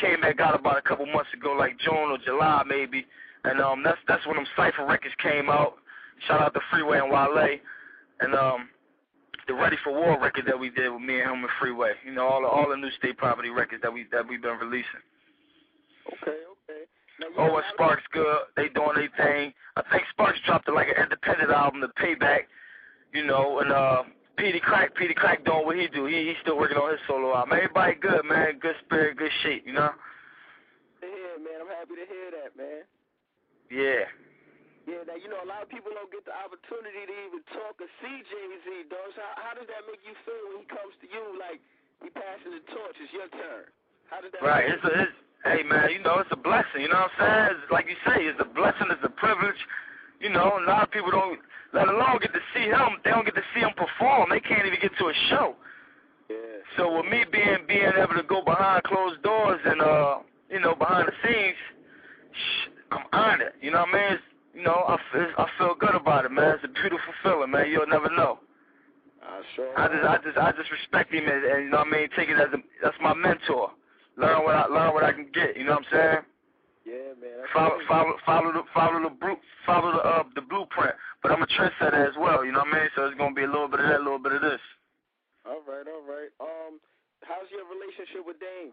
Came 0.00 0.20
back 0.20 0.40
out 0.40 0.58
about 0.58 0.78
a 0.78 0.82
couple 0.82 1.06
months 1.06 1.30
ago, 1.32 1.52
like 1.52 1.78
June 1.78 2.10
or 2.10 2.18
July 2.18 2.62
maybe. 2.66 3.06
And 3.44 3.60
um, 3.60 3.82
that's 3.82 3.98
that's 4.08 4.26
when 4.26 4.36
them 4.36 4.46
Cipher 4.56 4.86
records 4.86 5.14
came 5.22 5.48
out. 5.48 5.74
Shout 6.26 6.40
out 6.40 6.54
to 6.54 6.60
Freeway 6.70 6.98
and 6.98 7.10
Wale, 7.10 7.58
and 8.20 8.34
um, 8.34 8.68
the 9.46 9.54
Ready 9.54 9.76
for 9.84 9.92
War 9.92 10.20
record 10.20 10.44
that 10.46 10.58
we 10.58 10.70
did 10.70 10.90
with 10.90 11.02
me 11.02 11.20
and 11.20 11.30
him 11.30 11.40
and 11.40 11.48
Freeway. 11.60 11.92
You 12.04 12.12
know, 12.12 12.26
all 12.26 12.40
the 12.40 12.48
all 12.48 12.68
the 12.68 12.76
new 12.76 12.90
state 12.98 13.16
property 13.16 13.50
records 13.50 13.82
that 13.82 13.92
we 13.92 14.06
that 14.12 14.26
we've 14.26 14.42
been 14.42 14.58
releasing. 14.58 15.04
Okay, 16.06 16.30
okay. 16.30 16.55
Now, 17.20 17.26
Oh, 17.38 17.62
Sparks 17.72 18.02
good. 18.12 18.52
They 18.56 18.68
doing 18.68 18.96
their 18.96 19.10
thing. 19.16 19.52
I 19.76 19.82
think 19.90 20.04
Sparks 20.10 20.38
dropped 20.44 20.68
like 20.68 20.88
an 20.88 21.02
independent 21.02 21.50
album, 21.50 21.80
The 21.80 21.88
Payback. 22.00 22.48
You 23.14 23.24
know, 23.24 23.60
and 23.60 23.72
uh, 23.72 24.02
Peedi 24.36 24.60
Crakk, 24.60 24.92
Peedi 24.92 25.16
Crakk 25.16 25.44
doing 25.48 25.64
what 25.64 25.76
he 25.76 25.88
do. 25.88 26.04
He 26.04 26.28
he's 26.28 26.40
still 26.44 26.60
working 26.60 26.76
on 26.76 26.92
his 26.92 27.00
solo 27.08 27.32
album. 27.32 27.56
Everybody 27.56 27.96
good, 27.96 28.24
man. 28.28 28.60
Good 28.60 28.76
spirit, 28.84 29.16
good 29.16 29.32
shape. 29.42 29.64
You 29.64 29.72
know. 29.72 29.96
hear, 31.00 31.40
man. 31.40 31.64
I'm 31.64 31.72
happy 31.72 31.96
to 31.96 32.04
hear 32.04 32.28
that, 32.36 32.52
man. 32.52 32.84
Yeah. 33.72 34.04
Yeah, 34.86 35.02
now 35.02 35.18
you 35.18 35.26
know 35.26 35.42
a 35.42 35.48
lot 35.48 35.66
of 35.66 35.70
people 35.72 35.90
don't 35.90 36.12
get 36.14 36.22
the 36.22 36.36
opportunity 36.36 37.10
to 37.10 37.14
even 37.26 37.42
talk 37.50 37.74
or 37.82 37.90
see 37.98 38.16
Jay 38.30 38.46
Z. 38.62 38.86
Though, 38.86 39.10
so 39.16 39.22
how, 39.34 39.50
how 39.50 39.52
does 39.58 39.66
that 39.66 39.82
make 39.90 39.98
you 40.06 40.14
feel 40.22 40.54
when 40.54 40.62
he 40.62 40.66
comes 40.70 40.94
to 41.02 41.06
you 41.10 41.24
like 41.42 41.58
he 42.04 42.12
passing 42.14 42.54
the 42.54 42.62
torch? 42.70 42.94
It's 43.02 43.10
your 43.10 43.26
turn. 43.34 43.66
How 44.06 44.22
does 44.22 44.30
that? 44.30 44.46
Right. 44.46 44.70
Make 44.70 44.78
It's 44.78 44.86
a, 44.86 44.92
it's, 45.10 45.18
hey 45.44 45.62
man, 45.62 45.90
you 45.90 46.00
know 46.02 46.18
it's 46.18 46.30
a 46.32 46.36
blessing. 46.36 46.80
You 46.80 46.88
know 46.88 47.06
what 47.06 47.10
I'm 47.18 47.48
saying? 47.48 47.58
It's, 47.62 47.72
like 47.72 47.86
you 47.86 47.96
say, 48.06 48.24
it's 48.24 48.40
a 48.40 48.48
blessing. 48.48 48.88
It's 48.90 49.04
a 49.04 49.10
privilege. 49.10 49.60
You 50.20 50.30
know, 50.30 50.58
a 50.58 50.64
lot 50.64 50.82
of 50.82 50.90
people 50.90 51.10
don't, 51.10 51.38
let 51.74 51.88
alone 51.88 52.18
get 52.20 52.32
to 52.32 52.40
see 52.54 52.66
him. 52.72 52.98
They 53.04 53.10
don't 53.10 53.24
get 53.24 53.34
to 53.34 53.46
see 53.54 53.60
him 53.60 53.72
perform. 53.76 54.30
They 54.30 54.40
can't 54.40 54.66
even 54.66 54.80
get 54.80 54.92
to 54.98 55.06
a 55.08 55.14
show. 55.28 55.56
Yeah. 56.30 56.36
So 56.76 56.96
with 56.96 57.06
me 57.06 57.24
being 57.30 57.68
being 57.68 57.92
able 57.96 58.14
to 58.14 58.26
go 58.26 58.42
behind 58.42 58.82
closed 58.84 59.22
doors 59.22 59.60
and 59.64 59.80
uh, 59.80 60.18
you 60.50 60.60
know, 60.60 60.74
behind 60.74 61.08
the 61.08 61.12
scenes, 61.22 61.56
I'm 62.90 63.04
honored. 63.12 63.52
You 63.60 63.70
know 63.70 63.80
what 63.80 63.88
I 63.88 63.92
mean? 63.92 64.12
It's, 64.12 64.22
you 64.54 64.62
know, 64.62 64.84
I 64.88 64.96
feel, 65.12 65.28
I 65.38 65.46
feel 65.58 65.74
good 65.78 65.94
about 65.94 66.24
it, 66.24 66.32
man. 66.32 66.54
It's 66.54 66.64
a 66.64 66.68
beautiful 66.68 67.12
feeling, 67.22 67.50
man. 67.50 67.70
You'll 67.70 67.86
never 67.86 68.08
know. 68.10 68.38
I 69.22 69.42
sure. 69.54 69.78
I 69.78 69.88
just, 69.88 70.04
I 70.04 70.16
just, 70.24 70.38
I 70.38 70.52
just 70.52 70.70
respect 70.70 71.12
him, 71.12 71.26
and, 71.26 71.44
and 71.44 71.64
you 71.64 71.70
know 71.70 71.78
what 71.78 71.88
I 71.88 71.90
mean. 71.90 72.08
Take 72.16 72.28
it 72.28 72.38
as 72.38 72.48
a, 72.54 72.58
that's 72.82 72.96
my 73.02 73.12
mentor. 73.12 73.70
Learn 74.16 74.44
what 74.44 74.54
I, 74.54 74.66
learn 74.66 74.94
what 74.94 75.04
I 75.04 75.12
can 75.12 75.28
get. 75.32 75.56
You 75.56 75.64
know 75.64 75.76
what 75.76 75.84
I'm 75.92 75.92
saying? 75.92 76.24
Yeah, 76.86 77.12
man. 77.20 77.44
Follow, 77.52 77.78
follow, 77.88 78.14
follow 78.24 78.52
the, 78.52 78.62
follow 78.72 79.02
the, 79.02 79.10
bru- 79.10 79.42
follow 79.66 79.92
the, 79.92 79.98
uh, 79.98 80.22
the 80.34 80.40
blueprint. 80.40 80.94
But 81.22 81.32
I'm 81.32 81.42
a 81.42 81.46
trendsetter 81.46 82.08
as 82.08 82.14
well. 82.18 82.44
You 82.44 82.52
know 82.52 82.60
what 82.60 82.74
I 82.74 82.80
mean? 82.80 82.88
So 82.94 83.06
it's 83.06 83.18
gonna 83.18 83.34
be 83.34 83.42
a 83.42 83.50
little 83.50 83.68
bit 83.68 83.80
of 83.80 83.86
that, 83.86 84.00
a 84.00 84.04
little 84.04 84.22
bit 84.22 84.32
of 84.32 84.40
this. 84.40 84.60
All 85.44 85.62
right, 85.66 85.86
all 85.86 86.02
right. 86.06 86.30
Um, 86.40 86.80
how's 87.22 87.50
your 87.50 87.66
relationship 87.66 88.26
with 88.26 88.36
Dame? 88.40 88.72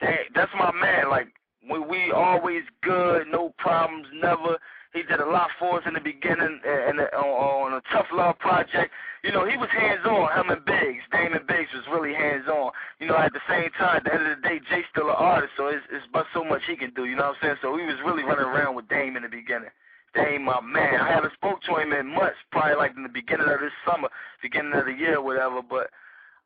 Dang, 0.00 0.30
that's 0.34 0.52
my 0.56 0.72
man. 0.72 1.10
Like 1.10 1.28
we 1.68 1.78
we 1.78 2.12
always 2.12 2.62
good, 2.82 3.26
no 3.30 3.52
problems, 3.58 4.06
never. 4.14 4.58
He 4.92 5.02
did 5.02 5.20
a 5.20 5.26
lot 5.26 5.50
for 5.58 5.78
us 5.78 5.84
in 5.86 5.94
the 5.94 6.00
beginning, 6.00 6.60
and, 6.64 6.98
and 6.98 7.08
on, 7.14 7.72
on 7.72 7.72
a 7.74 7.82
Tough 7.92 8.06
Luv 8.12 8.38
project. 8.38 8.90
You 9.22 9.32
know, 9.32 9.44
he 9.44 9.56
was 9.56 9.68
hands 9.68 10.00
on. 10.06 10.32
Him 10.32 10.50
and 10.50 10.64
Biggs, 10.64 11.04
Damon 11.12 11.44
Biggs 11.46 11.68
was 11.74 11.84
really 11.92 12.14
hands 12.14 12.48
on. 12.48 12.72
You 13.00 13.06
know, 13.06 13.16
at 13.16 13.32
the 13.32 13.44
same 13.48 13.68
time, 13.76 13.98
at 13.98 14.04
the 14.04 14.14
end 14.14 14.26
of 14.26 14.40
the 14.40 14.48
day, 14.48 14.60
Jay's 14.70 14.88
still 14.90 15.10
an 15.10 15.16
artist, 15.18 15.52
so 15.56 15.68
it's 15.68 15.84
it's 15.92 16.06
but 16.12 16.24
so 16.32 16.42
much 16.42 16.62
he 16.66 16.76
can 16.76 16.92
do. 16.94 17.04
You 17.04 17.16
know 17.16 17.28
what 17.28 17.36
I'm 17.42 17.42
saying? 17.42 17.56
So 17.60 17.76
he 17.76 17.84
was 17.84 18.00
really 18.04 18.24
running 18.24 18.48
around 18.48 18.76
with 18.76 18.88
Dame 18.88 19.16
in 19.16 19.22
the 19.22 19.28
beginning. 19.28 19.68
Dame, 20.14 20.44
my 20.44 20.60
man. 20.60 21.00
I 21.00 21.08
haven't 21.08 21.34
spoke 21.34 21.60
to 21.68 21.76
him 21.76 21.92
in 21.92 22.08
months, 22.08 22.40
probably 22.50 22.76
like 22.76 22.96
in 22.96 23.02
the 23.04 23.12
beginning 23.12 23.46
of 23.46 23.60
this 23.60 23.76
summer, 23.84 24.08
beginning 24.42 24.72
of 24.72 24.86
the 24.86 24.96
year, 24.96 25.20
whatever. 25.22 25.60
But 25.62 25.90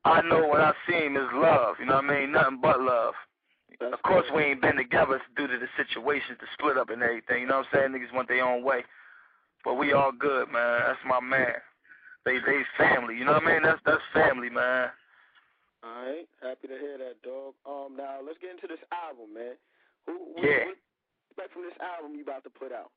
I 0.04 0.20
know 0.22 0.46
when 0.48 0.60
I 0.60 0.72
see 0.86 1.06
him 1.06 1.16
is 1.16 1.30
love. 1.32 1.76
You 1.78 1.86
know 1.86 2.02
what 2.02 2.10
I 2.10 2.20
mean? 2.20 2.32
Nothing 2.32 2.58
but 2.60 2.80
love. 2.80 3.14
Of 3.80 4.02
course, 4.02 4.26
we 4.34 4.42
ain't 4.42 4.62
been 4.62 4.76
together 4.76 5.20
due 5.36 5.46
to 5.46 5.58
the 5.58 5.66
situations, 5.76 6.38
the 6.40 6.46
split 6.54 6.76
up 6.76 6.90
and 6.90 7.02
everything. 7.02 7.42
You 7.42 7.48
know 7.48 7.58
what 7.58 7.66
I'm 7.72 7.90
saying? 7.92 7.92
Niggas 7.92 8.14
went 8.14 8.28
their 8.28 8.44
own 8.44 8.62
way, 8.62 8.84
but 9.64 9.74
we 9.74 9.92
all 9.92 10.12
good, 10.12 10.50
man. 10.52 10.80
That's 10.86 10.98
my 11.06 11.20
man. 11.20 11.54
They 12.24 12.38
they 12.40 12.60
family. 12.78 13.16
You 13.16 13.24
know 13.24 13.32
what 13.32 13.44
I 13.44 13.52
mean? 13.52 13.62
That's 13.62 13.80
that's 13.84 14.02
family, 14.12 14.48
man. 14.50 14.88
All 15.84 15.92
right, 15.92 16.24
happy 16.40 16.68
to 16.68 16.78
hear 16.80 16.96
that, 16.96 17.20
dog. 17.20 17.52
Um, 17.68 17.96
now 17.96 18.24
let's 18.24 18.40
get 18.40 18.56
into 18.56 18.64
this 18.66 18.80
album, 18.88 19.36
man. 19.36 19.60
Who, 20.08 20.16
what, 20.32 20.40
Yeah. 20.40 20.64
what 20.72 20.80
expect 21.28 21.52
from 21.52 21.68
this 21.68 21.76
album 21.76 22.16
you 22.16 22.24
about 22.24 22.44
to 22.44 22.50
put 22.50 22.72
out? 22.72 22.88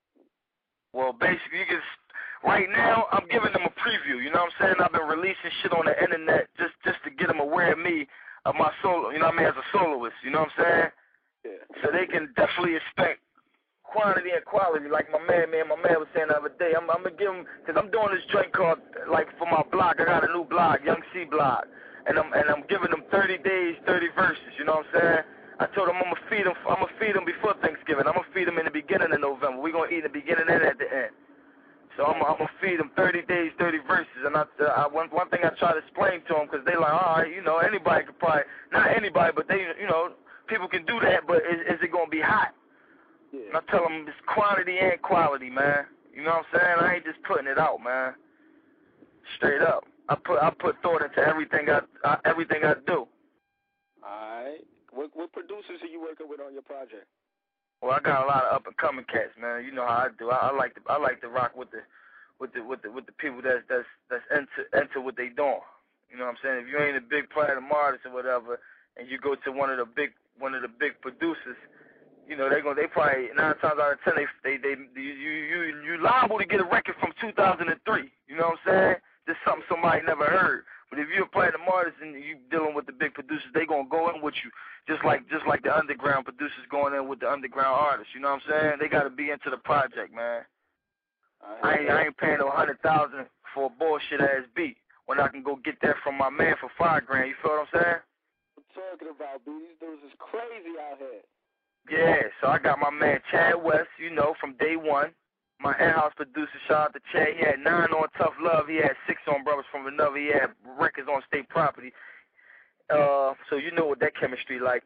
Well, 0.93 1.11
basically, 1.11 1.59
you 1.59 1.67
can. 1.67 1.83
Right 2.45 2.69
now, 2.69 3.07
I'm 3.11 3.27
giving 3.27 3.51
them 3.51 3.67
a 3.67 3.73
preview. 3.75 4.23
You 4.23 4.31
know 4.31 4.47
what 4.47 4.53
I'm 4.55 4.71
saying? 4.71 4.75
I've 4.79 4.93
been 4.95 5.09
releasing 5.09 5.51
shit 5.61 5.73
on 5.73 5.83
the 5.85 5.95
internet 5.99 6.47
just 6.55 6.79
just 6.85 7.03
to 7.03 7.11
get 7.11 7.27
them 7.27 7.39
aware 7.43 7.73
of 7.73 7.79
me, 7.79 8.07
of 8.45 8.55
my 8.55 8.71
solo. 8.81 9.09
You 9.11 9.19
know 9.19 9.27
what 9.27 9.35
I 9.35 9.43
mean? 9.43 9.51
As 9.51 9.59
a 9.59 9.67
soloist. 9.75 10.15
You 10.23 10.31
know 10.31 10.47
what 10.47 10.55
I'm 10.55 10.63
saying? 10.63 10.89
Yeah. 11.43 11.63
So 11.83 11.91
they 11.91 12.07
can 12.07 12.31
definitely 12.39 12.79
expect 12.79 13.19
quantity 13.87 14.31
and 14.35 14.43
quality. 14.45 14.87
Like 14.91 15.07
my 15.11 15.19
man, 15.23 15.51
man, 15.51 15.71
my 15.71 15.79
man 15.79 15.97
was 15.97 16.07
saying 16.13 16.29
the 16.29 16.37
other 16.37 16.53
day. 16.59 16.75
I'm, 16.75 16.87
I'm 16.91 17.03
gonna 17.03 17.15
give 17.15 17.31
him 17.31 17.47
because 17.63 17.79
I'm 17.79 17.89
doing 17.91 18.11
this 18.13 18.23
joint 18.31 18.51
called 18.53 18.79
like 19.09 19.31
for 19.39 19.47
my 19.47 19.63
blog. 19.71 19.99
I 19.99 20.05
got 20.05 20.27
a 20.27 20.31
new 20.31 20.45
blog, 20.45 20.83
Young 20.85 21.01
C 21.15 21.25
blog, 21.25 21.65
and 22.05 22.19
I'm 22.19 22.29
and 22.35 22.47
I'm 22.51 22.63
giving 22.69 22.91
them 22.91 23.03
30 23.09 23.39
days, 23.41 23.75
30 23.87 24.13
verses. 24.15 24.51
You 24.59 24.65
know 24.67 24.83
what 24.83 24.91
I'm 24.93 24.99
saying? 24.99 25.23
I 25.59 25.65
told 25.73 25.89
them 25.89 25.97
I'm 25.97 26.13
gonna 26.13 26.27
feed 26.29 26.45
them. 26.45 26.53
I'm 26.69 26.83
gonna 26.83 26.99
feed 26.99 27.15
them 27.15 27.25
before 27.25 27.55
Thanksgiving. 27.63 28.05
I'm 28.05 28.13
gonna 28.13 28.33
feed 28.35 28.47
them 28.47 28.59
in 28.59 28.67
the 28.69 28.75
beginning 28.75 29.09
of 29.09 29.21
November. 29.23 29.57
We're 29.63 29.73
gonna 29.73 29.89
eat 29.89 30.05
in 30.05 30.09
the 30.11 30.13
beginning 30.13 30.45
and 30.51 30.61
at 30.61 30.77
the 30.77 30.87
end. 30.87 31.15
So 31.97 32.05
I'm, 32.05 32.21
I'm 32.21 32.37
gonna 32.37 32.53
feed 32.61 32.79
them 32.79 32.91
30 32.95 33.23
days, 33.25 33.51
30 33.57 33.79
verses, 33.87 34.21
and 34.25 34.37
I, 34.37 34.45
I 34.77 34.87
one 34.87 35.09
one 35.09 35.29
thing 35.29 35.41
I 35.43 35.49
try 35.57 35.73
to 35.73 35.79
explain 35.81 36.21
to 36.29 36.33
them 36.37 36.45
because 36.45 36.61
they 36.65 36.77
like, 36.77 36.93
all 36.93 37.23
right, 37.23 37.33
you 37.33 37.41
know, 37.41 37.57
anybody 37.57 38.05
could 38.05 38.19
probably 38.19 38.45
not 38.71 38.93
anybody, 38.95 39.33
but 39.35 39.47
they, 39.49 39.65
you 39.81 39.89
know, 39.89 40.13
people 40.47 40.67
can 40.67 40.85
do 40.85 40.99
that, 41.01 41.25
but 41.25 41.37
is, 41.37 41.61
is 41.65 41.79
it 41.81 41.91
gonna 41.91 42.09
be 42.09 42.21
hot? 42.21 42.53
And 43.33 43.55
I 43.55 43.61
tell 43.71 43.83
them 43.83 44.05
it's 44.07 44.17
quantity 44.25 44.77
and 44.79 45.01
quality, 45.01 45.49
man. 45.49 45.85
You 46.13 46.23
know 46.23 46.41
what 46.41 46.45
I'm 46.53 46.59
saying? 46.59 46.77
I 46.79 46.95
ain't 46.95 47.05
just 47.05 47.21
putting 47.23 47.47
it 47.47 47.59
out, 47.59 47.83
man. 47.83 48.13
Straight 49.35 49.61
up, 49.61 49.85
I 50.09 50.15
put 50.15 50.41
I 50.41 50.49
put 50.49 50.81
thought 50.81 51.03
into 51.03 51.19
everything 51.19 51.69
I, 51.69 51.81
I 52.03 52.17
everything 52.25 52.63
I 52.63 52.75
do. 52.85 53.07
All 54.03 54.43
right. 54.43 54.63
What 54.91 55.11
what 55.13 55.31
producers 55.33 55.81
are 55.81 55.87
you 55.87 56.01
working 56.01 56.27
with 56.29 56.39
on 56.39 56.53
your 56.53 56.63
project? 56.63 57.05
Well, 57.81 57.91
I 57.91 57.99
got 57.99 58.23
a 58.23 58.27
lot 58.27 58.45
of 58.45 58.53
up 58.53 58.65
and 58.65 58.77
coming 58.77 59.05
cats, 59.05 59.37
man. 59.39 59.63
You 59.63 59.71
know 59.71 59.85
how 59.85 60.07
I 60.07 60.09
do. 60.17 60.29
I, 60.31 60.49
I 60.49 60.55
like 60.55 60.73
to 60.75 60.81
I 60.87 60.97
like 60.97 61.21
to 61.21 61.27
rock 61.27 61.55
with 61.55 61.69
the 61.71 61.85
with 62.39 62.53
the 62.53 62.63
with 62.63 62.81
the 62.81 62.91
with 62.91 63.05
the 63.05 63.11
people 63.13 63.41
that's 63.43 63.61
that's 63.69 63.85
that's 64.09 64.25
into 64.31 64.65
into 64.73 65.01
what 65.01 65.17
they 65.17 65.29
doing. 65.29 65.61
You 66.09 66.17
know 66.17 66.25
what 66.25 66.39
I'm 66.39 66.41
saying? 66.41 66.65
If 66.65 66.67
you 66.71 66.79
ain't 66.79 66.97
a 66.97 67.01
big 67.01 67.29
platinum 67.29 67.69
artist 67.71 68.05
or 68.05 68.13
whatever, 68.13 68.59
and 68.95 69.09
you 69.09 69.19
go 69.19 69.35
to 69.35 69.51
one 69.51 69.69
of 69.69 69.77
the 69.77 69.85
big 69.85 70.11
one 70.39 70.55
of 70.55 70.61
the 70.61 70.71
big 70.71 70.99
producers, 71.01 71.59
you 72.27 72.35
know, 72.35 72.49
they 72.51 72.61
going 72.61 72.75
they 72.75 72.87
probably 72.87 73.31
nine 73.35 73.55
times 73.63 73.79
out 73.79 73.95
of 73.95 74.03
ten 74.03 74.13
they 74.19 74.27
they 74.43 74.57
they 74.59 74.75
you 74.99 75.11
you 75.15 75.59
you 75.79 75.97
liable 76.03 76.37
to 76.37 76.45
get 76.45 76.59
a 76.59 76.67
record 76.67 76.95
from 76.99 77.15
2003. 77.21 77.63
You 78.27 78.35
know 78.35 78.51
what 78.51 78.59
I'm 78.67 78.67
saying? 78.67 78.95
Just 79.27 79.39
something 79.47 79.63
somebody 79.71 80.03
never 80.03 80.27
heard. 80.27 80.63
But 80.89 80.99
if 80.99 81.07
you're 81.11 81.27
a 81.27 81.35
platinum 81.35 81.67
artist 81.67 81.97
and 81.99 82.15
you 82.15 82.39
dealing 82.51 82.75
with 82.75 82.85
the 82.85 82.95
big 82.95 83.13
producers, 83.13 83.51
they 83.53 83.65
gonna 83.65 83.87
go 83.89 84.11
in 84.11 84.21
with 84.21 84.35
you, 84.43 84.51
just 84.87 85.03
like 85.03 85.27
just 85.31 85.47
like 85.47 85.63
the 85.63 85.71
underground 85.71 86.27
producers 86.27 86.67
going 86.69 86.93
in 86.95 87.07
with 87.07 87.19
the 87.19 87.31
underground 87.31 87.75
artists. 87.75 88.11
You 88.15 88.21
know 88.21 88.35
what 88.35 88.43
I'm 88.43 88.51
saying? 88.51 88.73
They 88.79 88.87
gotta 88.87 89.09
be 89.09 89.31
into 89.31 89.49
the 89.49 89.59
project, 89.63 90.11
man. 90.13 90.43
I 91.63 91.79
ain't 91.79 91.89
I 91.89 92.05
ain't 92.07 92.17
paying 92.17 92.39
no 92.39 92.51
hundred 92.51 92.79
thousand 92.83 93.27
for 93.55 93.67
a 93.67 93.73
bullshit 93.73 94.19
ass 94.19 94.47
beat 94.55 94.77
when 95.07 95.19
I 95.19 95.27
can 95.27 95.43
go 95.43 95.55
get 95.63 95.79
that 95.81 95.95
from 96.03 96.17
my 96.17 96.29
man 96.29 96.55
for 96.59 96.69
five 96.77 97.05
grand. 97.05 97.29
You 97.31 97.35
feel 97.41 97.55
what 97.55 97.67
I'm 97.67 97.71
saying? 97.71 98.01
I'm 98.59 98.67
talking 98.75 99.11
about, 99.15 99.43
B. 99.45 99.51
These 99.55 99.79
dudes 99.79 100.03
is 100.03 100.15
crazy 100.19 100.75
out 100.75 100.99
here. 100.99 101.23
Yeah, 101.89 102.23
so 102.41 102.47
I 102.47 102.59
got 102.59 102.79
my 102.79 102.89
man 102.91 103.19
Chad 103.31 103.55
West, 103.63 103.89
you 103.97 104.09
know, 104.13 104.35
from 104.39 104.53
day 104.57 104.75
one. 104.75 105.11
My 105.59 105.73
in-house 105.79 106.13
producer, 106.15 106.59
shout 106.67 106.89
out 106.89 106.93
to 106.93 106.99
Chad. 107.11 107.29
He 107.39 107.45
had 107.45 107.59
nine 107.59 107.89
on 107.89 108.07
Tough 108.17 108.33
Luv. 108.41 108.67
He 108.67 108.75
had 108.75 108.93
six 109.07 109.21
on 109.27 109.43
Brothers 109.43 109.65
from 109.71 109.87
Another. 109.87 110.17
He 110.17 110.27
had 110.27 110.51
records 110.77 111.07
on 111.11 111.21
State 111.27 111.49
Property. 111.49 111.91
Uh, 112.89 113.33
so 113.49 113.55
you 113.55 113.71
know 113.71 113.85
what 113.85 113.99
that 113.99 114.15
chemistry 114.19 114.59
like. 114.59 114.83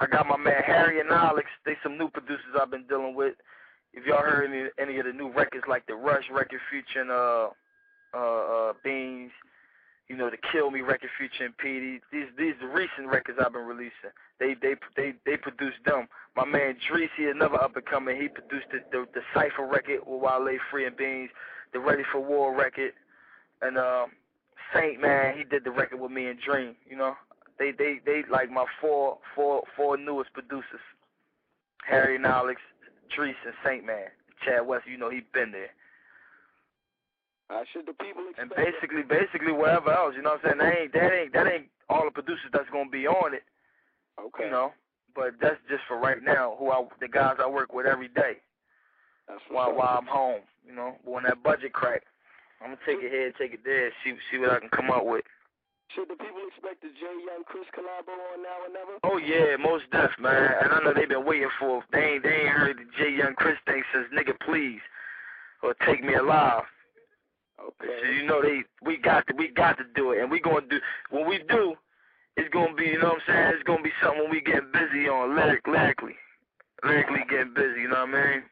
I 0.00 0.06
got 0.06 0.26
my 0.26 0.36
man 0.36 0.62
Harry 0.66 1.00
and 1.00 1.10
Alex. 1.10 1.46
They 1.64 1.76
some 1.82 1.96
new 1.96 2.08
producers 2.08 2.58
I've 2.60 2.70
been 2.70 2.86
dealing 2.88 3.14
with. 3.14 3.34
If 3.92 4.04
y'all 4.06 4.22
heard 4.22 4.50
any 4.50 4.68
any 4.78 4.98
of 4.98 5.06
the 5.06 5.12
new 5.12 5.30
records 5.30 5.64
like 5.68 5.86
the 5.86 5.94
Rush 5.94 6.24
record 6.32 6.60
featuring 6.70 7.10
uh 7.10 7.48
uh 8.12 8.18
uh 8.18 8.72
Beans, 8.82 9.30
you 10.08 10.16
know, 10.16 10.28
the 10.28 10.36
Kill 10.52 10.70
Me 10.70 10.80
record 10.80 11.10
Future 11.16 11.44
and 11.44 11.56
Peedi. 11.56 12.00
These 12.12 12.28
these 12.36 12.54
the 12.60 12.68
recent 12.68 13.08
records 13.08 13.38
I've 13.40 13.52
been 13.52 13.64
releasing. 13.64 14.12
They 14.38 14.54
they 14.60 14.74
they 14.96 15.14
they 15.24 15.36
produced 15.36 15.78
them. 15.86 16.08
My 16.36 16.44
man 16.44 16.76
Dreesy, 16.90 17.30
another 17.30 17.62
up 17.62 17.76
and 17.76 17.84
coming, 17.86 18.20
he 18.20 18.28
produced 18.28 18.66
the 18.70 18.80
the, 18.92 19.06
the 19.14 19.20
Cipher 19.34 19.66
record 19.66 20.00
with 20.06 20.20
Wale 20.20 20.58
Free 20.70 20.86
and 20.86 20.96
Beans, 20.96 21.30
the 21.72 21.80
Ready 21.80 22.02
for 22.12 22.20
War 22.20 22.54
record, 22.54 22.92
and 23.62 23.78
um 23.78 24.10
Saint 24.74 25.00
man, 25.00 25.36
he 25.36 25.44
did 25.44 25.64
the 25.64 25.70
record 25.70 26.00
with 26.00 26.10
me 26.10 26.26
and 26.26 26.38
Dream. 26.40 26.74
You 26.88 26.96
know, 26.96 27.14
they 27.58 27.70
they 27.72 28.00
they 28.04 28.22
like 28.30 28.50
my 28.50 28.66
four 28.80 29.18
four 29.34 29.62
four 29.76 29.96
newest 29.96 30.32
producers, 30.32 30.84
Harry 31.86 32.16
and 32.16 32.26
Alex, 32.26 32.60
Drees 33.16 33.34
and 33.44 33.54
Saint 33.64 33.86
man. 33.86 34.08
Chad 34.44 34.66
West, 34.66 34.86
you 34.86 34.98
know 34.98 35.10
he 35.10 35.22
been 35.32 35.52
there. 35.52 35.70
Uh, 37.50 37.60
should 37.72 37.86
the 37.86 37.92
people 37.92 38.24
expect 38.30 38.40
and 38.40 38.50
basically, 38.56 39.02
basically 39.02 39.52
wherever 39.52 39.92
else, 39.92 40.14
you 40.16 40.22
know 40.22 40.40
what 40.40 40.44
I'm 40.48 40.56
saying? 40.56 40.60
That 40.64 40.80
ain't 40.80 40.92
that 40.92 41.12
ain't 41.12 41.32
that 41.34 41.46
ain't 41.46 41.68
all 41.88 42.04
the 42.04 42.10
producers 42.10 42.48
that's 42.52 42.70
gonna 42.72 42.88
be 42.88 43.06
on 43.06 43.34
it. 43.34 43.44
Okay. 44.18 44.44
You 44.46 44.50
know, 44.50 44.72
but 45.14 45.34
that's 45.40 45.60
just 45.68 45.82
for 45.86 45.98
right 45.98 46.22
now. 46.22 46.56
Who 46.58 46.70
I 46.70 46.82
the 47.00 47.08
guys 47.08 47.36
I 47.38 47.48
work 47.48 47.72
with 47.72 47.86
every 47.86 48.08
day. 48.08 48.40
That's 49.28 49.44
while 49.50 49.74
while 49.74 49.98
I'm 49.98 50.06
home. 50.06 50.40
You 50.66 50.74
know, 50.74 50.96
but 51.04 51.12
when 51.12 51.24
that 51.24 51.42
budget 51.42 51.72
crack, 51.72 52.02
I'm 52.60 52.72
gonna 52.72 52.80
take 52.86 53.04
it 53.04 53.10
here, 53.10 53.32
take 53.38 53.52
it 53.52 53.60
there, 53.64 53.92
see 54.02 54.14
see 54.30 54.38
what 54.38 54.50
I 54.50 54.60
can 54.60 54.70
come 54.70 54.90
up 54.90 55.04
with. 55.04 55.24
Should 55.94 56.08
the 56.08 56.16
people 56.16 56.40
expect 56.48 56.80
the 56.80 56.88
Jay 56.96 57.16
Young 57.28 57.44
Chris 57.44 57.68
collabo 57.76 58.16
on 58.16 58.42
now 58.42 58.64
or 58.64 58.72
never? 58.72 58.98
Oh 59.04 59.18
yeah, 59.18 59.56
most 59.60 59.84
def, 59.92 60.10
man. 60.18 60.50
And 60.62 60.72
I 60.72 60.80
know 60.80 60.94
they've 60.94 61.08
been 61.08 61.26
waiting 61.26 61.52
for. 61.60 61.84
They 61.92 62.16
ain't 62.16 62.22
they 62.22 62.48
ain't 62.48 62.56
heard 62.56 62.78
the 62.78 62.88
Jay 62.96 63.12
Young 63.12 63.34
Chris 63.34 63.56
thing 63.66 63.82
since 63.92 64.08
nigga 64.16 64.32
please 64.40 64.80
or 65.62 65.74
take 65.86 66.02
me 66.02 66.14
alive. 66.14 66.64
Okay. 67.60 67.98
So 68.02 68.08
you 68.10 68.26
know 68.26 68.42
they 68.42 68.62
we 68.84 68.96
got 68.98 69.26
to 69.28 69.34
we 69.36 69.48
got 69.48 69.78
to 69.78 69.84
do 69.94 70.12
it, 70.12 70.20
and 70.22 70.30
we 70.30 70.40
gonna 70.40 70.66
do 70.68 70.78
when 71.10 71.28
we 71.28 71.38
do. 71.48 71.74
It's 72.36 72.48
gonna 72.52 72.74
be 72.74 72.84
you 72.84 72.98
know 72.98 73.14
what 73.14 73.22
I'm 73.28 73.34
saying. 73.34 73.52
It's 73.54 73.62
gonna 73.62 73.82
be 73.82 73.92
something 74.02 74.22
when 74.22 74.30
we 74.30 74.40
get 74.40 74.72
busy 74.72 75.08
on 75.08 75.36
lyric 75.36 75.66
lyrically, 75.66 76.16
lyrically 76.82 77.22
getting 77.30 77.54
busy. 77.54 77.82
You 77.82 77.88
know 77.88 78.04
what 78.06 78.14
I 78.14 78.32
mean? 78.32 78.42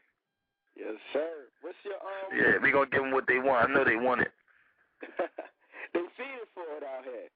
Yes, 0.77 0.95
sir. 1.13 1.51
What's 1.63 1.77
your 1.85 1.95
um? 1.95 2.31
Yeah, 2.31 2.63
we 2.63 2.71
gonna 2.71 2.91
give 2.91 3.03
them 3.03 3.11
what 3.13 3.27
they 3.27 3.39
want. 3.39 3.69
I 3.69 3.73
know 3.73 3.85
they 3.85 3.97
want 3.97 4.23
it. 4.23 4.33
they 5.93 6.01
feeding 6.17 6.49
for 6.55 6.63
it 6.79 6.85
out 6.85 7.05
here. 7.05 7.29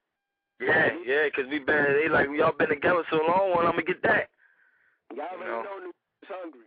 Yeah, 0.58 0.88
yeah, 1.04 1.28
cause 1.34 1.44
we 1.50 1.58
been 1.58 1.98
they 2.00 2.08
like 2.08 2.28
y'all 2.36 2.52
been 2.56 2.70
together 2.70 3.02
so 3.10 3.16
long. 3.16 3.50
Well, 3.50 3.66
I'm 3.66 3.72
gonna 3.72 3.82
get 3.82 4.02
that. 4.04 4.30
Y'all 5.14 5.26
already 5.26 5.44
You 5.44 5.50
know. 5.50 5.62
know 5.62 5.92
hungry. 6.26 6.60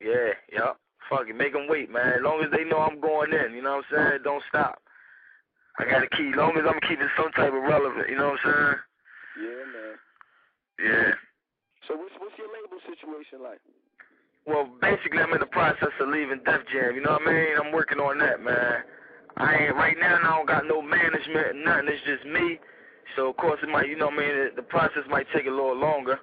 Yeah, 0.00 0.32
yeah. 0.52 0.72
Fuck 1.10 1.28
it, 1.28 1.36
make 1.36 1.52
them 1.52 1.66
wait, 1.68 1.90
man. 1.90 2.14
As 2.18 2.22
long 2.22 2.40
as 2.42 2.50
they 2.50 2.64
know 2.64 2.78
I'm 2.78 3.00
going 3.00 3.32
in, 3.32 3.52
you 3.54 3.62
know 3.62 3.82
what 3.82 3.84
I'm 3.92 4.12
saying? 4.12 4.20
Don't 4.24 4.42
stop. 4.48 4.80
I 5.78 5.84
gotta 5.84 6.08
keep, 6.16 6.32
as 6.32 6.38
long 6.38 6.56
as 6.56 6.64
I'm 6.66 6.80
keeping 6.88 7.08
some 7.16 7.32
type 7.32 7.52
of 7.52 7.62
relevant, 7.62 8.08
you 8.08 8.16
know 8.16 8.30
what 8.30 8.40
I'm 8.44 8.52
saying? 8.52 8.78
Yeah, 9.44 9.62
man. 9.74 9.94
Yeah. 10.78 11.12
So 11.88 11.96
what's 11.96 12.14
what's 12.18 12.38
your 12.38 12.48
label 12.48 12.78
situation 12.88 13.42
like? 13.42 13.60
Well, 14.46 14.68
basically, 14.80 15.20
I'm 15.20 15.32
in 15.32 15.40
the 15.40 15.46
process 15.46 15.92
of 16.00 16.08
leaving 16.08 16.40
Def 16.44 16.62
Jam. 16.72 16.94
You 16.94 17.02
know 17.02 17.16
what 17.18 17.28
I 17.28 17.32
mean? 17.32 17.56
I'm 17.58 17.72
working 17.72 17.98
on 17.98 18.18
that, 18.18 18.42
man. 18.42 18.84
I 19.36 19.56
ain't 19.56 19.74
right 19.74 19.96
now. 19.98 20.16
I 20.16 20.36
don't 20.36 20.46
got 20.46 20.66
no 20.66 20.80
management, 20.82 21.64
nothing. 21.64 21.88
It's 21.88 22.04
just 22.04 22.24
me. 22.26 22.58
So 23.16 23.28
of 23.28 23.36
course 23.36 23.58
it 23.62 23.68
might, 23.68 23.88
you 23.88 23.96
know 23.96 24.06
what 24.06 24.14
I 24.14 24.18
mean. 24.18 24.50
The 24.56 24.62
process 24.62 25.02
might 25.08 25.26
take 25.34 25.46
a 25.46 25.50
little 25.50 25.76
longer. 25.76 26.18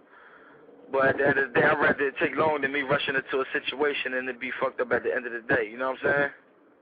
But 0.92 1.16
at 1.16 1.18
the 1.18 1.28
end 1.28 1.40
of 1.40 1.54
the 1.54 1.60
day, 1.60 1.66
I'd 1.66 1.80
rather 1.80 2.08
it 2.08 2.16
take 2.20 2.36
longer 2.36 2.62
than 2.62 2.74
me 2.74 2.82
rushing 2.82 3.16
into 3.16 3.40
a 3.40 3.48
situation 3.56 4.16
and 4.16 4.28
it 4.28 4.40
be 4.40 4.52
fucked 4.60 4.82
up 4.82 4.92
at 4.92 5.04
the 5.04 5.14
end 5.16 5.26
of 5.26 5.32
the 5.32 5.44
day. 5.48 5.70
You 5.72 5.78
know 5.78 5.96
what 5.96 6.04
I'm 6.04 6.12
saying? 6.12 6.32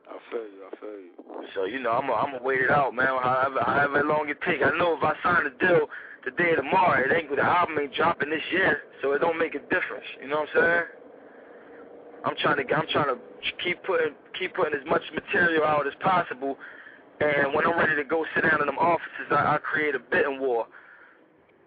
I 0.09 0.17
feel 0.31 0.47
you. 0.49 0.61
I 0.65 0.71
feel 0.81 0.97
you. 0.97 1.11
So 1.53 1.65
you 1.65 1.79
know, 1.79 1.91
I'm 1.91 2.09
i 2.09 2.13
I'm 2.13 2.31
gonna 2.33 2.43
wait 2.43 2.61
it 2.61 2.71
out, 2.71 2.95
man. 2.95 3.07
However, 3.21 3.61
however 3.61 4.03
long 4.03 4.29
it 4.29 4.41
take. 4.41 4.61
I 4.65 4.75
know 4.77 4.97
if 4.97 5.03
I 5.03 5.13
sign 5.21 5.45
a 5.45 5.53
deal 5.61 5.85
today 6.25 6.57
or 6.57 6.57
tomorrow, 6.57 7.05
it 7.05 7.13
ain't 7.13 7.29
the 7.29 7.41
album 7.41 7.77
ain't 7.79 7.93
dropping 7.93 8.29
this 8.29 8.41
year, 8.51 8.81
so 9.01 9.13
it 9.13 9.19
don't 9.19 9.37
make 9.37 9.53
a 9.53 9.61
difference. 9.69 10.09
You 10.21 10.27
know 10.27 10.41
what 10.41 10.49
I'm 10.55 10.61
saying? 10.61 10.85
I'm 12.25 12.35
trying 12.41 12.57
to 12.57 12.73
I'm 12.73 12.87
trying 12.89 13.13
to 13.13 13.17
keep 13.63 13.83
putting 13.83 14.17
keep 14.37 14.55
putting 14.55 14.73
as 14.73 14.85
much 14.89 15.03
material 15.13 15.63
out 15.63 15.85
as 15.85 15.93
possible, 16.01 16.57
and 17.21 17.53
when 17.53 17.65
I'm 17.65 17.77
ready 17.77 17.95
to 17.95 18.03
go 18.03 18.25
sit 18.33 18.41
down 18.41 18.61
in 18.61 18.65
them 18.65 18.79
offices, 18.79 19.29
I, 19.29 19.55
I 19.55 19.57
create 19.61 19.93
a 19.93 19.99
bidding 19.99 20.39
war. 20.39 20.65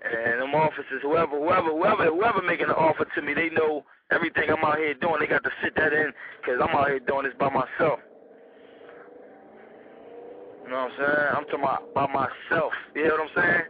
And 0.04 0.42
them 0.42 0.54
officers, 0.54 1.00
whoever, 1.02 1.38
whoever, 1.38 1.70
whoever, 1.70 2.04
whoever 2.06 2.42
making 2.42 2.66
an 2.66 2.72
offer 2.74 3.06
to 3.14 3.22
me, 3.22 3.34
they 3.34 3.50
know 3.50 3.84
everything 4.10 4.50
I'm 4.50 4.64
out 4.64 4.78
here 4.78 4.94
doing. 4.94 5.20
They 5.20 5.26
got 5.26 5.44
to 5.44 5.50
sit 5.62 5.74
that 5.76 5.92
in, 5.92 6.10
cause 6.44 6.58
I'm 6.60 6.74
out 6.74 6.88
here 6.88 6.98
doing 7.00 7.24
this 7.24 7.34
by 7.38 7.48
myself. 7.48 8.00
You 10.64 10.70
know 10.70 10.88
what 10.88 10.92
I'm 10.92 10.98
saying? 10.98 11.28
I'm 11.36 11.44
talking 11.44 11.60
about 11.60 11.94
by 11.94 12.06
myself. 12.06 12.72
You 12.94 13.08
know 13.08 13.14
what 13.14 13.20
I'm 13.20 13.34
saying? 13.36 13.62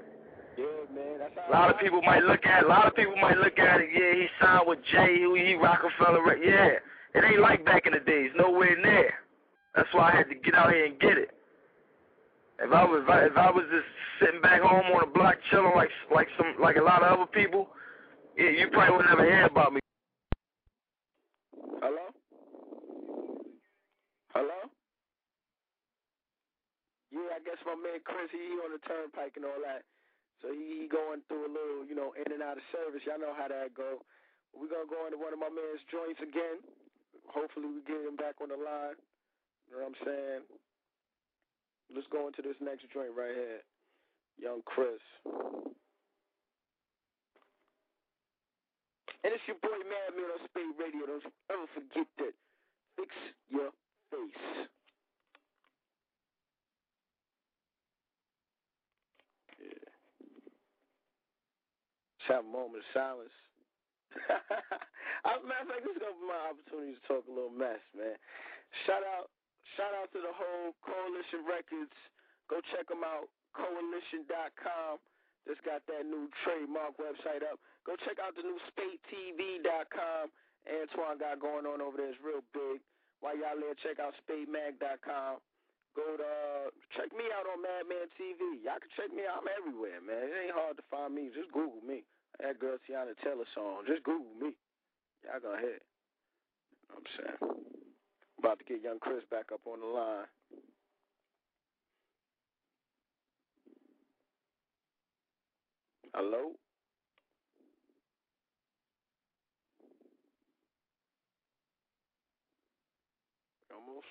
Yeah, 0.56 0.64
man. 0.94 1.18
That's 1.18 1.48
A 1.48 1.52
lot 1.52 1.70
of 1.70 1.80
people 1.80 2.00
might 2.02 2.22
look 2.24 2.46
at, 2.46 2.64
a 2.64 2.68
lot 2.68 2.86
of 2.86 2.94
people 2.94 3.16
might 3.16 3.36
look 3.36 3.58
at 3.58 3.80
it. 3.80 3.88
Yeah, 3.92 4.12
he 4.14 4.26
signed 4.40 4.64
with 4.66 4.78
Jay, 4.90 5.16
he, 5.16 5.46
he 5.46 5.54
Roc-A-Fella. 5.54 6.20
right? 6.22 6.38
Yeah, 6.42 6.80
it 7.14 7.24
ain't 7.24 7.40
like 7.40 7.64
back 7.64 7.86
in 7.86 7.92
the 7.92 8.00
days. 8.00 8.30
Nowhere 8.36 8.76
near. 8.80 9.12
That's 9.74 9.88
why 9.92 10.12
I 10.12 10.16
had 10.16 10.28
to 10.28 10.34
get 10.34 10.54
out 10.54 10.72
here 10.72 10.84
and 10.86 10.98
get 11.00 11.16
it. 11.18 11.30
If 12.62 12.70
I 12.70 12.86
was, 12.86 13.02
if 13.02 13.36
I, 13.36 13.50
was 13.50 13.66
just 13.74 13.90
sitting 14.22 14.40
back 14.40 14.62
home 14.62 14.86
on 14.94 15.02
a 15.02 15.10
block 15.10 15.34
chilling 15.50 15.74
like 15.74 15.90
like 16.14 16.30
some 16.38 16.54
like 16.62 16.78
a 16.78 16.86
lot 16.86 17.02
of 17.02 17.10
other 17.10 17.26
people, 17.26 17.66
yeah, 18.38 18.54
you 18.54 18.70
probably 18.70 19.02
wouldn't 19.02 19.10
never 19.10 19.26
hear 19.26 19.50
about 19.50 19.74
me. 19.74 19.80
Hello? 21.82 22.14
Hello? 24.30 24.60
Yeah, 27.10 27.34
I 27.34 27.42
guess 27.42 27.58
my 27.66 27.74
man 27.74 27.98
Chris, 28.06 28.30
he, 28.30 28.38
he 28.38 28.54
on 28.62 28.70
the 28.70 28.82
turnpike 28.86 29.34
and 29.34 29.42
all 29.42 29.58
that. 29.66 29.82
So 30.38 30.54
he, 30.54 30.86
he 30.86 30.86
going 30.86 31.26
through 31.26 31.50
a 31.50 31.50
little, 31.50 31.82
you 31.82 31.98
know, 31.98 32.14
in 32.14 32.30
and 32.30 32.46
out 32.46 32.62
of 32.62 32.66
service. 32.70 33.02
Y'all 33.02 33.18
know 33.18 33.34
how 33.34 33.50
that 33.50 33.74
go. 33.74 34.06
We're 34.54 34.70
to 34.70 34.86
go 34.86 35.10
into 35.10 35.18
one 35.18 35.34
of 35.34 35.42
my 35.42 35.50
man's 35.50 35.82
joints 35.90 36.22
again. 36.22 36.62
Hopefully 37.26 37.74
we 37.74 37.82
get 37.82 38.06
him 38.06 38.14
back 38.14 38.38
on 38.38 38.54
the 38.54 38.60
line. 38.60 39.02
You 39.66 39.74
know 39.74 39.90
what 39.90 39.98
I'm 39.98 40.00
saying? 40.06 40.42
Let's 41.94 42.08
go 42.10 42.26
into 42.26 42.42
this 42.42 42.56
next 42.60 42.88
joint 42.92 43.12
right 43.16 43.34
here. 43.34 43.60
Young 44.40 44.62
Chris. 44.64 45.00
And 49.22 49.30
it's 49.30 49.44
your 49.46 49.60
boy 49.62 49.76
Madman 49.86 50.34
on 50.34 50.40
Spate 50.50 50.74
Radio. 50.80 51.06
Don't 51.06 51.22
ever 51.52 51.68
forget 51.74 52.08
that. 52.18 52.34
Fix 52.96 53.12
your 53.48 53.70
face. 54.10 54.68
Yeah. 59.60 59.88
Let's 62.18 62.28
have 62.28 62.44
a 62.44 62.50
moment 62.50 62.82
of 62.82 62.88
silence. 62.92 63.36
A 65.24 65.38
matter 65.46 65.62
of 65.62 65.70
fact, 65.70 65.86
this 65.86 65.94
is 65.94 66.02
gonna 66.02 66.18
be 66.18 66.26
my 66.26 66.50
opportunity 66.50 66.98
to 66.98 67.02
talk 67.06 67.22
a 67.30 67.32
little 67.32 67.54
mess, 67.54 67.78
man. 67.94 68.18
Shout 68.84 69.06
out, 69.06 69.30
shout 69.76 69.94
out 69.96 70.10
to 70.12 70.20
the 70.20 70.34
whole 70.34 70.74
Coalition 70.82 71.46
Records. 71.46 71.96
Go 72.50 72.60
check 72.74 72.88
them 72.88 73.06
out. 73.06 73.30
Coalition.com. 73.54 74.98
Just 75.46 75.62
got 75.66 75.82
that 75.90 76.06
new 76.06 76.30
trademark 76.46 76.94
website 77.02 77.42
up. 77.42 77.58
Go 77.82 77.98
check 78.06 78.22
out 78.22 78.38
the 78.38 78.46
new 78.46 78.58
SpadeTV.com. 78.70 80.30
Antoine 80.70 81.18
got 81.18 81.42
going 81.42 81.66
on 81.66 81.82
over 81.82 81.98
there. 81.98 82.14
It's 82.14 82.22
real 82.22 82.46
big. 82.54 82.78
While 83.18 83.34
y'all 83.38 83.58
there, 83.58 83.74
check 83.82 83.98
out 83.98 84.14
SpadeMag.com. 84.22 85.42
Go 85.94 86.16
to 86.16 86.24
uh, 86.24 86.66
check 86.96 87.12
me 87.12 87.26
out 87.34 87.44
on 87.50 87.60
Madman 87.60 88.08
TV. 88.16 88.62
Y'all 88.64 88.80
can 88.80 88.88
check 88.96 89.10
me 89.12 89.26
out. 89.28 89.44
I'm 89.44 89.50
everywhere, 89.50 90.00
man. 90.00 90.30
It 90.30 90.48
ain't 90.48 90.56
hard 90.56 90.78
to 90.78 90.84
find 90.88 91.12
me. 91.12 91.28
Just 91.34 91.52
Google 91.52 91.82
me. 91.84 92.06
That 92.40 92.58
girl 92.58 92.80
Teyana 92.88 93.12
Taylor 93.20 93.44
song. 93.54 93.84
Just 93.86 94.02
Google 94.02 94.32
me. 94.40 94.56
Y'all 95.26 95.42
go 95.42 95.52
ahead. 95.52 95.84
You 95.84 96.86
know 96.88 96.96
what 96.96 97.04
I'm 97.04 97.10
saying? 97.18 97.81
About 98.42 98.58
to 98.58 98.64
get 98.64 98.82
young 98.82 98.98
Chris 98.98 99.22
back 99.30 99.52
up 99.54 99.60
on 99.72 99.78
the 99.78 99.86
line. 99.86 100.26
Hello? 106.12 106.50
Almost 113.70 114.10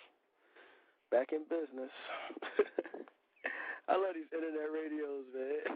back 1.12 1.34
in 1.34 1.44
business. 1.50 1.92
I 3.90 3.98
love 3.98 4.16
these 4.16 4.32
internet 4.32 4.72
radios, 4.72 5.26
man. 5.36 5.76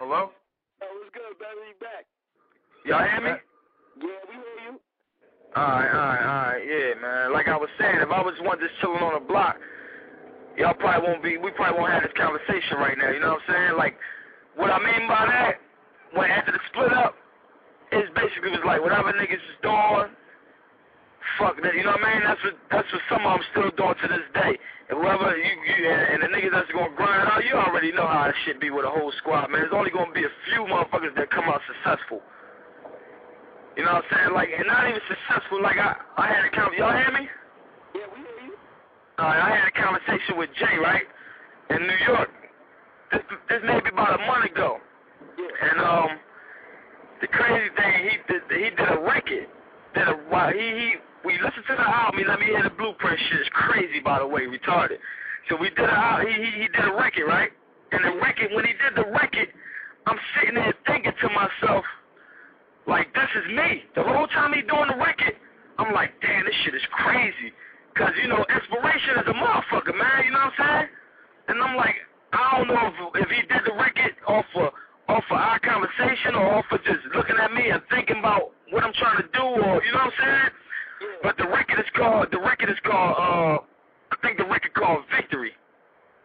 Hello? 0.00 0.30
Oh, 0.80 0.96
what's 0.96 1.12
good, 1.12 1.36
baby? 1.36 1.60
You 1.68 1.76
back? 1.78 2.06
Y'all 2.86 3.04
hear 3.04 3.20
me? 3.20 3.36
Yeah, 4.00 4.24
we 4.28 4.34
hear 4.34 4.72
you. 4.72 4.80
Alright, 5.54 5.94
alright, 5.94 6.26
alright, 6.26 6.62
yeah, 6.66 6.98
man. 6.98 7.32
Like 7.32 7.46
I 7.46 7.56
was 7.56 7.70
saying, 7.78 8.02
if 8.02 8.10
I 8.10 8.18
was 8.20 8.34
one 8.42 8.58
just 8.58 8.74
chilling 8.82 8.98
on 8.98 9.14
a 9.14 9.22
block, 9.22 9.54
y'all 10.58 10.74
probably 10.74 11.06
won't 11.06 11.22
be, 11.22 11.38
we 11.38 11.54
probably 11.54 11.78
won't 11.78 11.94
have 11.94 12.02
this 12.02 12.16
conversation 12.18 12.74
right 12.82 12.98
now, 12.98 13.14
you 13.14 13.22
know 13.22 13.38
what 13.38 13.46
I'm 13.46 13.54
saying? 13.54 13.72
Like, 13.78 13.94
what 14.58 14.74
I 14.74 14.82
mean 14.82 15.06
by 15.06 15.30
that, 15.30 15.62
when 16.10 16.26
after 16.26 16.50
the 16.50 16.58
split 16.74 16.90
up, 16.90 17.14
it's 17.94 18.10
basically 18.18 18.50
was 18.50 18.66
like, 18.66 18.82
whatever 18.82 19.14
niggas 19.14 19.38
is 19.38 19.58
doing, 19.62 20.10
fuck 21.38 21.54
that, 21.62 21.74
you 21.78 21.86
know 21.86 21.94
what 21.94 22.02
I 22.02 22.14
mean? 22.18 22.22
That's 22.26 22.42
what, 22.42 22.56
that's 22.74 22.90
what 22.90 23.02
some 23.06 23.22
of 23.22 23.38
them 23.38 23.44
still 23.54 23.70
doing 23.78 23.94
to 23.94 24.06
this 24.10 24.26
day. 24.34 24.58
And 24.90 24.98
whoever 24.98 25.38
you, 25.38 25.54
you 25.70 25.86
and, 25.86 26.18
the 26.18 26.34
niggas 26.34 26.50
that's 26.50 26.70
gonna 26.74 26.98
grind 26.98 27.30
out, 27.30 27.46
you 27.46 27.54
already 27.54 27.94
know 27.94 28.10
how 28.10 28.26
it 28.26 28.34
should 28.42 28.58
be 28.58 28.74
with 28.74 28.84
a 28.84 28.90
whole 28.90 29.14
squad, 29.22 29.54
man. 29.54 29.62
There's 29.62 29.72
only 29.72 29.94
gonna 29.94 30.10
be 30.10 30.26
a 30.26 30.34
few 30.50 30.66
motherfuckers 30.66 31.14
that 31.14 31.30
come 31.30 31.46
out 31.46 31.62
successful. 31.70 32.26
You 33.76 33.84
know 33.84 33.94
what 33.94 34.04
I'm 34.10 34.16
saying? 34.16 34.34
Like, 34.34 34.48
and 34.56 34.66
not 34.66 34.88
even 34.88 35.00
successful. 35.08 35.62
Like, 35.62 35.78
I, 35.78 35.96
I 36.16 36.26
had 36.28 36.44
a 36.46 36.50
conversation. 36.50 36.78
Y'all 36.78 36.96
hear 36.96 37.12
me? 37.12 37.28
Yeah, 37.94 38.06
we 38.14 38.22
hear 38.22 38.38
you. 38.46 38.54
Alright, 39.18 39.42
I 39.42 39.50
had 39.50 39.66
a 39.66 39.74
conversation 39.74 40.38
with 40.38 40.50
Jay, 40.58 40.78
right? 40.78 41.02
In 41.70 41.82
New 41.82 42.00
York. 42.06 42.30
This, 43.12 43.22
this 43.48 43.62
maybe 43.66 43.90
about 43.90 44.20
a 44.20 44.22
month 44.26 44.50
ago. 44.50 44.78
Yeah. 45.38 45.70
And, 45.70 45.80
um, 45.80 46.10
the 47.20 47.28
crazy 47.28 47.70
thing, 47.74 47.92
he 48.10 48.14
did, 48.30 48.42
he 48.50 48.70
did 48.70 48.90
a 48.90 49.00
record. 49.00 49.46
Did 49.94 50.08
a, 50.08 50.18
wow, 50.30 50.50
he, 50.50 50.58
he, 50.60 50.94
we 51.24 51.34
listened 51.34 51.64
to 51.66 51.74
the 51.74 51.88
album, 51.88 52.18
he 52.20 52.24
let 52.26 52.38
me 52.38 52.46
hear 52.46 52.62
the 52.62 52.74
blueprint 52.74 53.18
shit. 53.30 53.40
It's 53.40 53.50
crazy, 53.54 54.00
by 54.04 54.18
the 54.18 54.26
way, 54.26 54.42
retarded. 54.42 54.98
So 55.48 55.56
we 55.56 55.70
did 55.70 55.88
a, 55.88 56.22
he, 56.26 56.32
he, 56.32 56.50
he 56.62 56.68
did 56.68 56.84
a 56.84 56.94
record, 56.94 57.26
right? 57.26 57.50
And 57.92 58.04
the 58.04 58.20
record, 58.20 58.50
when 58.52 58.64
he 58.64 58.72
did 58.72 58.94
the 58.96 59.10
record, 59.10 59.48
I'm 60.06 60.18
sitting 60.36 60.56
there 60.56 60.74
thinking 60.86 61.12
to 61.20 61.28
myself, 61.30 61.84
like, 62.86 63.12
this 63.14 63.30
is 63.36 63.56
me. 63.56 63.84
The 63.94 64.02
whole 64.02 64.26
time 64.28 64.52
he 64.52 64.62
doing 64.62 64.88
the 64.88 64.96
record, 64.96 65.34
I'm 65.78 65.92
like, 65.92 66.12
damn, 66.20 66.44
this 66.44 66.54
shit 66.64 66.74
is 66.74 66.86
crazy. 66.92 67.52
Cause, 67.96 68.10
you 68.20 68.28
know, 68.28 68.44
inspiration 68.50 69.22
is 69.22 69.26
a 69.28 69.34
motherfucker, 69.34 69.94
man, 69.96 70.24
you 70.24 70.32
know 70.32 70.50
what 70.50 70.58
I'm 70.58 70.66
saying? 70.66 70.88
And 71.48 71.62
I'm 71.62 71.76
like, 71.76 71.94
I 72.32 72.58
don't 72.58 72.68
know 72.68 72.90
if, 73.14 73.22
if 73.22 73.28
he 73.30 73.42
did 73.46 73.62
the 73.64 73.74
record 73.78 74.14
off 74.26 74.44
of, 74.56 74.72
off 75.08 75.24
of 75.30 75.36
our 75.38 75.60
conversation 75.60 76.34
or 76.34 76.58
off 76.58 76.64
of 76.72 76.82
just 76.82 77.06
looking 77.14 77.36
at 77.38 77.52
me 77.52 77.70
and 77.70 77.80
thinking 77.90 78.18
about 78.18 78.50
what 78.70 78.82
I'm 78.82 78.92
trying 78.94 79.18
to 79.18 79.28
do 79.32 79.44
or, 79.62 79.84
you 79.84 79.92
know 79.92 80.10
what 80.10 80.12
I'm 80.18 80.18
saying? 80.18 80.50
But 81.22 81.36
the 81.38 81.46
record 81.46 81.78
is 81.78 81.90
called, 81.94 82.28
the 82.32 82.40
record 82.40 82.70
is 82.70 82.80
called, 82.84 83.14
uh, 83.16 83.62
I 84.10 84.16
think 84.22 84.38
the 84.38 84.44
record 84.44 84.74
called 84.74 85.04
Victory. 85.14 85.52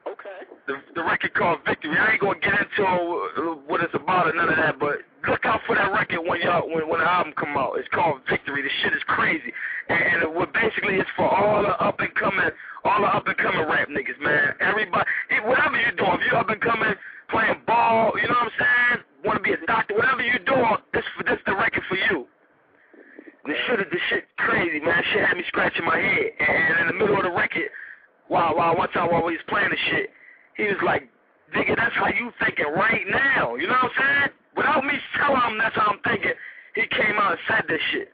Okay. 0.08 0.50
The, 0.67 0.76
the 0.95 1.04
record 1.04 1.34
called 1.36 1.60
Victory. 1.65 1.95
I 1.98 2.13
ain't 2.13 2.22
gonna 2.22 2.39
get 2.39 2.54
into 2.54 2.84
uh, 2.84 3.56
what 3.67 3.82
it's 3.82 3.93
about 3.93 4.28
or 4.28 4.34
none 4.34 4.50
of 4.50 4.58
that, 4.58 4.80
but 4.80 5.06
look 5.27 5.45
out 5.45 5.62
for 5.67 5.75
that 5.75 5.91
record 5.91 6.21
when 6.21 6.41
y'all 6.41 6.67
when 6.67 6.88
when 6.88 6.99
the 6.99 7.10
album 7.10 7.34
come 7.36 7.58
out. 7.58 7.73
It's 7.77 7.88
called 7.93 8.21
Victory. 8.29 8.62
The 8.62 8.69
shit 8.84 8.93
is 8.93 9.03
crazy, 9.08 9.51
and, 9.89 10.23
and 10.23 10.36
what 10.36 10.53
basically 10.53 10.95
it's 10.95 11.10
for 11.15 11.27
all 11.27 11.62
the 11.63 11.75
up 11.82 11.99
and 11.99 12.13
coming, 12.15 12.49
all 12.86 13.01
the 13.01 13.08
up 13.08 13.27
and 13.27 13.38
coming 13.38 13.65
rap 13.67 13.89
niggas, 13.89 14.19
man. 14.21 14.55
Everybody, 14.60 15.05
whatever 15.43 15.75
you're 15.79 15.97
doing, 15.97 16.19
if 16.21 16.32
you 16.32 16.38
up 16.38 16.49
and 16.49 16.62
coming, 16.62 16.93
playing 17.29 17.62
ball, 17.67 18.13
you 18.15 18.27
know 18.27 18.39
what 18.39 18.53
I'm 18.53 18.60
saying? 18.60 19.03
Want 19.25 19.38
to 19.38 19.43
be 19.43 19.51
a 19.51 19.62
doctor, 19.67 19.95
whatever 19.95 20.21
you're 20.21 20.45
doing, 20.45 20.77
this 20.93 21.03
this 21.25 21.39
the 21.45 21.55
record 21.55 21.84
for 21.89 21.97
you. 21.97 22.25
The 23.45 23.55
shit 23.67 23.79
is 23.79 23.88
the 23.91 23.99
shit 24.10 24.23
crazy, 24.38 24.79
man. 24.79 25.01
Shit 25.12 25.25
had 25.25 25.36
me 25.36 25.43
scratching 25.47 25.86
my 25.86 25.97
head, 25.97 26.32
and 26.39 26.79
in 26.82 26.88
the 26.88 26.93
middle 26.93 27.17
of 27.17 27.23
the 27.23 27.32
record, 27.32 27.69
while 28.27 28.55
while 28.55 28.77
one 28.77 28.89
time 28.91 29.12
while 29.12 29.25
we 29.25 29.34
was 29.34 29.45
playing 29.47 29.69
the 29.69 29.82
shit, 29.91 30.12
he 30.55 30.63
was 30.65 30.79
like, 30.86 31.10
"Nigga, 31.55 31.75
that's 31.75 31.95
how 31.95 32.08
you 32.08 32.32
thinking 32.39 32.71
right 32.75 33.03
now." 33.10 33.55
You 33.55 33.67
know 33.67 33.73
what 33.73 33.91
I'm 33.91 33.97
saying? 33.97 34.38
Without 34.60 34.84
me 34.84 34.91
telling 35.15 35.39
him 35.39 35.58
that's 35.58 35.76
how 35.80 35.95
I'm 35.95 36.04
thinking, 36.04 36.36
he 36.76 36.84
came 36.91 37.15
out 37.15 37.32
and 37.32 37.39
said 37.48 37.63
this 37.72 37.80
shit. 37.95 38.12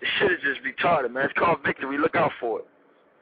This 0.00 0.08
shit 0.16 0.32
is 0.32 0.40
just 0.40 0.64
retarded, 0.64 1.12
man. 1.12 1.28
It's 1.28 1.36
called 1.36 1.60
Victory. 1.60 1.98
Look 1.98 2.16
out 2.16 2.32
for 2.40 2.60
it. 2.60 2.66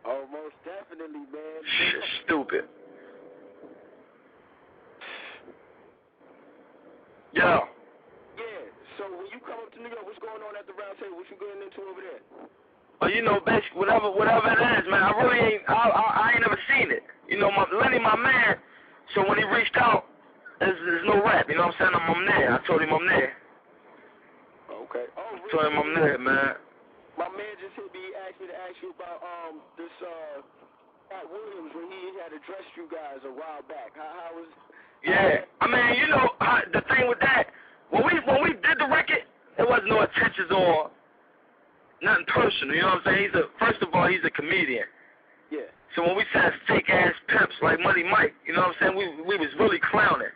Oh, 0.06 0.22
most 0.30 0.54
definitely, 0.62 1.26
man. 1.26 1.58
Shit 1.66 2.02
stupid. 2.22 2.70
Yo. 7.34 7.66
Yeah. 8.38 8.62
So 8.94 9.10
when 9.10 9.26
you 9.34 9.42
come 9.42 9.58
up 9.58 9.74
to 9.74 9.82
New 9.82 9.90
York, 9.90 10.06
what's 10.06 10.22
going 10.22 10.38
on 10.46 10.54
at 10.54 10.62
the 10.70 10.78
round 10.78 11.02
table? 11.02 11.18
What 11.18 11.26
you 11.34 11.42
getting 11.42 11.66
into 11.66 11.82
over 11.90 11.98
there? 11.98 12.22
But 13.02 13.10
you 13.10 13.26
know, 13.26 13.42
basically, 13.42 13.74
whatever, 13.74 14.06
whatever 14.06 14.46
it 14.54 14.62
is, 14.78 14.86
man. 14.86 15.02
I 15.02 15.10
really 15.18 15.58
ain't, 15.58 15.62
I, 15.66 15.74
I, 15.74 16.02
I 16.14 16.30
ain't 16.38 16.46
never 16.46 16.58
seen 16.70 16.94
it. 16.94 17.02
You 17.26 17.42
know, 17.42 17.50
my 17.50 17.66
Lenny, 17.74 17.98
my 17.98 18.14
man. 18.14 18.54
So 19.16 19.26
when 19.26 19.38
he 19.38 19.44
reached 19.50 19.74
out, 19.74 20.06
there's, 20.62 20.78
there's 20.86 21.06
no 21.06 21.18
rap. 21.22 21.50
You 21.50 21.58
know 21.58 21.66
what 21.66 21.74
I'm 21.82 21.90
saying? 21.90 21.94
I'm, 21.98 22.06
I'm 22.06 22.22
there. 22.26 22.48
I 22.54 22.58
told 22.66 22.80
him 22.82 22.94
I'm 22.94 23.06
there. 23.06 23.34
Okay. 24.70 25.06
Oh, 25.18 25.30
really? 25.34 25.50
Told 25.50 25.66
him 25.66 25.76
I'm 25.78 25.92
there, 25.98 26.18
man. 26.18 26.54
My 27.18 27.28
man 27.28 27.54
just 27.58 27.74
hit 27.74 27.90
me. 27.90 28.14
Asked 28.14 28.40
me 28.40 28.46
to 28.46 28.56
ask 28.56 28.76
you 28.80 28.94
about 28.94 29.20
um 29.20 29.60
this 29.76 29.92
uh 30.00 30.40
Katt 31.12 31.26
Williams 31.28 31.72
when 31.76 31.90
he 31.92 32.16
had 32.22 32.32
addressed 32.32 32.72
you 32.78 32.88
guys 32.88 33.20
a 33.26 33.32
while 33.32 33.60
back. 33.68 33.92
How, 33.92 34.10
how 34.16 34.30
was? 34.32 34.48
Yeah, 35.04 35.44
I 35.60 35.66
mean, 35.66 36.00
you 36.00 36.08
know, 36.08 36.30
I, 36.40 36.62
the 36.72 36.80
thing 36.88 37.08
with 37.08 37.18
that, 37.20 37.50
when 37.90 38.06
we 38.06 38.16
when 38.24 38.42
we 38.42 38.54
did 38.64 38.78
the 38.78 38.88
record, 38.88 39.26
there 39.58 39.66
was 39.66 39.82
no 39.84 40.00
attentions 40.00 40.48
or 40.48 40.90
nothing 42.00 42.24
personal. 42.32 42.74
You 42.74 42.82
know 42.82 42.96
what 42.96 43.06
I'm 43.06 43.12
saying? 43.12 43.28
He's 43.28 43.36
a 43.36 43.44
first 43.58 43.82
of 43.82 43.92
all, 43.92 44.08
he's 44.08 44.24
a 44.24 44.30
comedian. 44.30 44.88
Yeah. 45.50 45.68
So 45.96 46.06
when 46.06 46.16
we 46.16 46.24
said 46.32 46.52
fake 46.66 46.88
ass 46.88 47.12
pimps 47.28 47.54
like 47.60 47.78
Money 47.80 48.04
Mike, 48.04 48.32
you 48.46 48.54
know 48.54 48.72
what 48.72 48.76
I'm 48.80 48.80
saying? 48.80 48.96
We 48.96 49.04
we 49.28 49.36
was 49.36 49.52
really 49.58 49.80
clowning. 49.90 50.32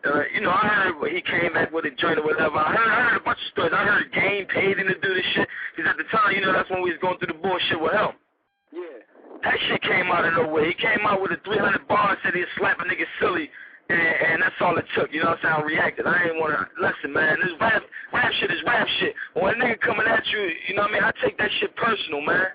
Uh, 0.00 0.22
you 0.32 0.40
know, 0.40 0.50
I 0.50 0.92
heard 0.96 1.12
he 1.12 1.20
came 1.20 1.52
back 1.52 1.72
with 1.72 1.84
a 1.84 1.90
joint 1.90 2.18
or 2.18 2.24
whatever. 2.24 2.56
I 2.56 2.72
heard, 2.72 2.88
I 2.88 3.10
heard 3.10 3.20
a 3.20 3.24
bunch 3.24 3.38
of 3.38 3.48
stories. 3.52 3.72
I 3.76 3.84
heard 3.84 4.12
Game 4.12 4.46
paid 4.46 4.78
him 4.78 4.88
to 4.88 4.94
do 4.96 5.14
this 5.14 5.26
shit. 5.34 5.48
Because 5.76 5.90
at 5.90 5.96
the 5.98 6.08
time, 6.08 6.32
you 6.32 6.40
know, 6.40 6.52
that's 6.52 6.70
when 6.70 6.80
we 6.80 6.90
was 6.90 7.00
going 7.00 7.18
through 7.18 7.36
the 7.36 7.40
bullshit 7.40 7.80
with 7.80 7.92
him. 7.92 8.16
Yeah. 8.72 9.04
That 9.44 9.56
shit 9.68 9.82
came 9.82 10.08
out 10.08 10.24
of 10.24 10.32
nowhere. 10.34 10.64
He 10.64 10.74
came 10.74 11.04
out 11.04 11.20
with 11.20 11.32
a 11.32 11.40
300 11.44 11.86
bar 11.88 12.16
and 12.16 12.18
said 12.24 12.32
he'd 12.32 12.48
slap 12.56 12.80
a 12.80 12.84
nigga 12.84 13.04
silly. 13.20 13.50
And, 13.90 14.00
and 14.00 14.42
that's 14.42 14.54
all 14.60 14.78
it 14.78 14.86
took, 14.94 15.12
you 15.12 15.20
know 15.20 15.34
what 15.34 15.44
I'm 15.44 15.64
saying? 15.66 15.80
I 15.80 15.82
reacted. 15.82 16.06
I 16.06 16.30
ain't 16.30 16.38
want 16.38 16.54
to, 16.54 16.62
listen, 16.80 17.12
man, 17.12 17.36
this 17.42 17.52
rap, 17.60 17.82
rap 18.12 18.32
shit 18.38 18.50
is 18.50 18.62
rap 18.64 18.86
shit. 19.00 19.14
When 19.34 19.60
a 19.60 19.64
nigga 19.64 19.80
coming 19.80 20.06
at 20.06 20.22
you, 20.30 20.48
you 20.68 20.74
know 20.76 20.82
what 20.82 20.92
I 20.92 20.94
mean? 20.94 21.04
I 21.04 21.12
take 21.20 21.36
that 21.38 21.50
shit 21.58 21.74
personal, 21.76 22.20
man. 22.22 22.54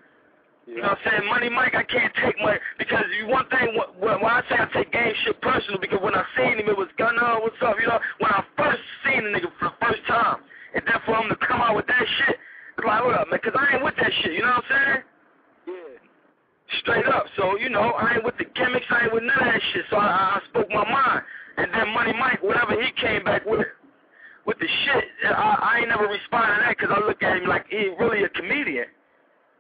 You 0.68 0.82
know 0.82 0.90
what 0.90 0.98
I'm 0.98 1.12
saying? 1.22 1.30
Money 1.30 1.50
Mike, 1.50 1.76
I 1.76 1.84
can't 1.84 2.14
take 2.16 2.36
my, 2.42 2.58
because 2.80 3.06
you 3.20 3.28
one 3.28 3.46
thing, 3.50 3.78
when, 4.02 4.18
when 4.18 4.32
I 4.32 4.42
say 4.50 4.58
I 4.58 4.66
take 4.74 4.92
game 4.92 5.14
shit 5.24 5.40
personal, 5.42 5.80
because 5.80 6.00
when 6.02 6.16
I 6.16 6.26
seen 6.36 6.58
him, 6.58 6.68
it 6.68 6.78
was 6.78 6.90
Gunna, 6.98 7.38
what's 7.40 7.56
up, 7.62 7.78
you 7.80 7.88
know? 7.88 8.00
When 8.18 8.32
I 8.32 8.44
first 8.58 8.82
seen 9.06 9.24
the 9.26 9.30
nigga 9.30 9.54
for 9.60 9.70
the 9.70 9.78
first 9.80 10.02
time, 10.08 10.42
and 10.74 10.82
then 10.86 10.98
for 11.06 11.16
him 11.22 11.30
to 11.30 11.38
come 11.38 11.62
out 11.62 11.76
with 11.76 11.86
that 11.88 12.02
shit, 12.18 12.38
it's 12.78 12.86
like, 12.86 13.04
what 13.06 13.14
up, 13.14 13.30
man? 13.30 13.40
Because 13.42 13.54
I 13.54 13.76
ain't 13.76 13.84
with 13.86 13.96
that 13.98 14.12
shit, 14.22 14.34
you 14.34 14.42
know 14.42 14.58
what 14.58 14.66
I'm 14.66 14.72
saying? 14.74 15.02
Yeah. 15.70 16.80
Straight 16.82 17.06
up. 17.14 17.26
So, 17.38 17.58
you 17.62 17.70
know, 17.70 17.94
I 17.94 18.16
ain't 18.16 18.26
with 18.26 18.38
the 18.42 18.46
gimmicks, 18.58 18.90
I 18.90 19.06
ain't 19.06 19.14
with 19.14 19.24
none 19.24 19.38
of 19.38 19.46
that 19.46 19.62
shit. 19.72 19.86
So 19.94 19.98
I, 19.98 20.42
I 20.42 20.50
spoke 20.50 20.70
my 20.70 20.84
mind. 20.84 21.22
And 21.58 21.70
then 21.74 21.94
Money 21.94 22.14
Mike, 22.18 22.42
whatever 22.42 22.74
he 22.74 22.90
came 23.00 23.24
back 23.24 23.46
with, 23.46 23.68
with 24.46 24.58
the 24.58 24.68
shit, 24.68 25.06
I, 25.30 25.56
I 25.62 25.80
ain't 25.80 25.90
never 25.90 26.10
responded 26.10 26.58
to 26.58 26.62
that 26.66 26.76
because 26.78 26.92
I 26.92 27.06
look 27.06 27.22
at 27.22 27.38
him 27.38 27.48
like 27.48 27.66
he 27.70 27.94
really 28.00 28.24
a 28.24 28.30
comedian. 28.30 28.90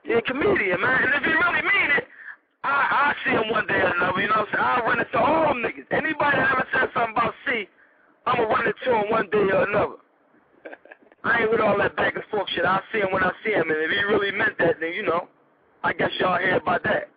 He 0.05 0.13
a 0.13 0.21
comedian, 0.21 0.79
man. 0.81 1.03
And 1.03 1.13
if 1.15 1.23
he 1.23 1.33
really 1.33 1.61
mean 1.61 1.89
it, 1.97 2.05
I, 2.63 3.13
I 3.13 3.15
see 3.25 3.31
him 3.31 3.49
one 3.49 3.67
day 3.67 3.81
or 3.81 3.93
another, 3.93 4.21
you 4.21 4.27
know 4.27 4.45
what 4.45 4.49
I'm 4.49 4.53
saying? 4.53 4.65
I'll 4.65 4.85
run 4.85 4.99
into 4.99 5.17
all 5.17 5.47
them 5.49 5.61
niggas. 5.61 5.89
Anybody 5.91 6.37
that 6.37 6.51
ever 6.51 6.67
said 6.73 6.89
something 6.93 7.13
about 7.13 7.33
C, 7.45 7.65
I'm 8.25 8.37
going 8.37 8.49
to 8.49 8.55
run 8.55 8.65
into 8.65 8.89
him 8.89 9.11
one 9.11 9.29
day 9.29 9.49
or 9.53 9.63
another. 9.69 9.97
I 11.23 11.41
ain't 11.41 11.51
with 11.51 11.61
all 11.61 11.77
that 11.79 11.95
back 11.95 12.15
and 12.15 12.23
forth 12.29 12.47
shit. 12.53 12.65
I'll 12.65 12.81
see 12.93 12.99
him 12.99 13.11
when 13.11 13.23
I 13.23 13.31
see 13.43 13.51
him. 13.51 13.69
And 13.69 13.81
if 13.81 13.89
he 13.89 14.01
really 14.05 14.31
meant 14.31 14.57
that, 14.59 14.77
then, 14.79 14.93
you 14.93 15.03
know, 15.03 15.27
I 15.83 15.93
guess 15.93 16.11
y'all 16.19 16.37
hear 16.37 16.57
about 16.57 16.83
that. 16.83 17.09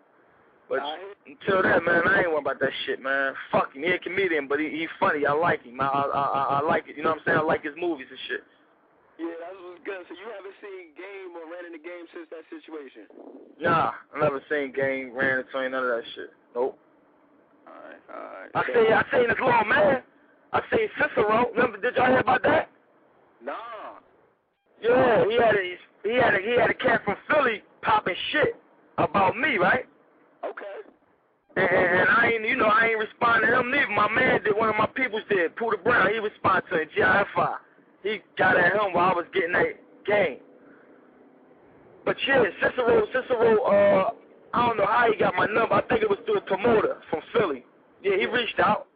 But 0.68 0.80
until 1.26 1.62
then, 1.62 1.84
man, 1.84 2.08
I 2.08 2.20
ain't 2.20 2.30
worried 2.30 2.44
about 2.44 2.60
that 2.60 2.72
shit, 2.84 3.00
man. 3.00 3.32
Fuck 3.52 3.74
him. 3.74 3.82
He 3.82 3.90
a 3.90 3.98
comedian, 3.98 4.48
but 4.48 4.60
he, 4.60 4.68
he 4.68 4.86
funny. 5.00 5.24
I 5.24 5.32
like 5.32 5.62
him. 5.62 5.80
I, 5.80 5.86
I, 5.86 6.04
I, 6.04 6.42
I 6.60 6.66
like 6.66 6.88
it. 6.88 6.96
You 6.96 7.02
know 7.04 7.10
what 7.10 7.20
I'm 7.20 7.24
saying? 7.24 7.38
I 7.38 7.42
like 7.42 7.64
his 7.64 7.72
movies 7.76 8.06
and 8.10 8.18
shit. 8.28 8.44
Yeah, 9.18 9.32
that 9.40 9.52
was 9.56 9.78
good. 9.84 9.97
So 10.08 10.16
you 10.16 10.24
haven't 10.32 10.56
seen 10.64 10.96
Game 10.96 11.36
or 11.36 11.44
ran 11.52 11.68
in 11.68 11.72
the 11.76 11.84
game 11.84 12.08
since 12.16 12.24
that 12.32 12.48
situation? 12.48 13.04
Nah, 13.60 13.92
I 13.92 14.20
never 14.20 14.40
seen 14.48 14.72
Game, 14.72 15.12
ran 15.12 15.44
into 15.44 15.52
none 15.68 15.84
of 15.84 15.92
that 15.92 16.02
shit. 16.16 16.32
Nope. 16.54 16.78
Alright, 17.68 18.00
alright. 18.08 18.50
I 18.56 18.64
seen, 18.72 18.88
I 18.88 19.04
seen 19.12 19.28
his 19.28 19.36
little 19.36 19.68
man. 19.68 20.00
I 20.52 20.60
seen 20.72 20.88
Cicero. 20.96 21.52
Remember? 21.52 21.76
Did 21.76 21.96
y'all 21.96 22.06
hear 22.06 22.20
about 22.24 22.42
that? 22.42 22.70
Nah. 23.44 24.00
Yeah, 24.80 25.24
he 25.28 25.36
had 25.36 25.54
a 25.54 25.76
he 26.04 26.14
had 26.16 26.34
a 26.34 26.38
he 26.38 26.56
had 26.58 26.70
a 26.70 26.74
cat 26.74 27.02
from 27.04 27.16
Philly 27.28 27.62
popping 27.82 28.14
shit 28.32 28.56
about 28.96 29.36
me, 29.36 29.58
right? 29.58 29.84
Okay. 30.44 30.78
And, 31.56 31.68
and 31.68 32.08
I 32.08 32.30
ain't, 32.32 32.48
you 32.48 32.56
know, 32.56 32.66
I 32.66 32.86
ain't 32.86 32.98
responding 32.98 33.50
to 33.50 33.60
him 33.60 33.70
neither. 33.70 33.90
My 33.90 34.08
man 34.08 34.42
did, 34.44 34.56
one 34.56 34.68
of 34.68 34.76
my 34.76 34.86
peoples 34.86 35.22
did, 35.28 35.54
Pooter 35.56 35.82
Brown. 35.82 36.12
He 36.12 36.18
responded 36.18 36.64
to 36.70 36.76
it, 36.76 36.88
GIFI. 36.96 37.56
He 38.04 38.20
got 38.38 38.56
at 38.56 38.72
him 38.72 38.92
while 38.92 39.10
I 39.10 39.14
was 39.14 39.26
getting 39.34 39.52
that 39.52 39.74
game. 40.08 40.38
But 42.04 42.16
yeah, 42.26 42.42
Cicero, 42.62 43.06
Cicero, 43.12 43.62
uh, 43.64 44.10
I 44.54 44.66
don't 44.66 44.78
know 44.78 44.86
how 44.86 45.12
he 45.12 45.18
got 45.18 45.34
my 45.34 45.46
number. 45.46 45.74
I 45.74 45.82
think 45.82 46.02
it 46.02 46.08
was 46.08 46.18
through 46.24 46.38
a 46.38 46.40
promoter 46.40 46.96
from 47.10 47.20
Philly. 47.34 47.64
Yeah, 48.02 48.16
he 48.16 48.26
reached 48.26 48.58
out. 48.58 48.86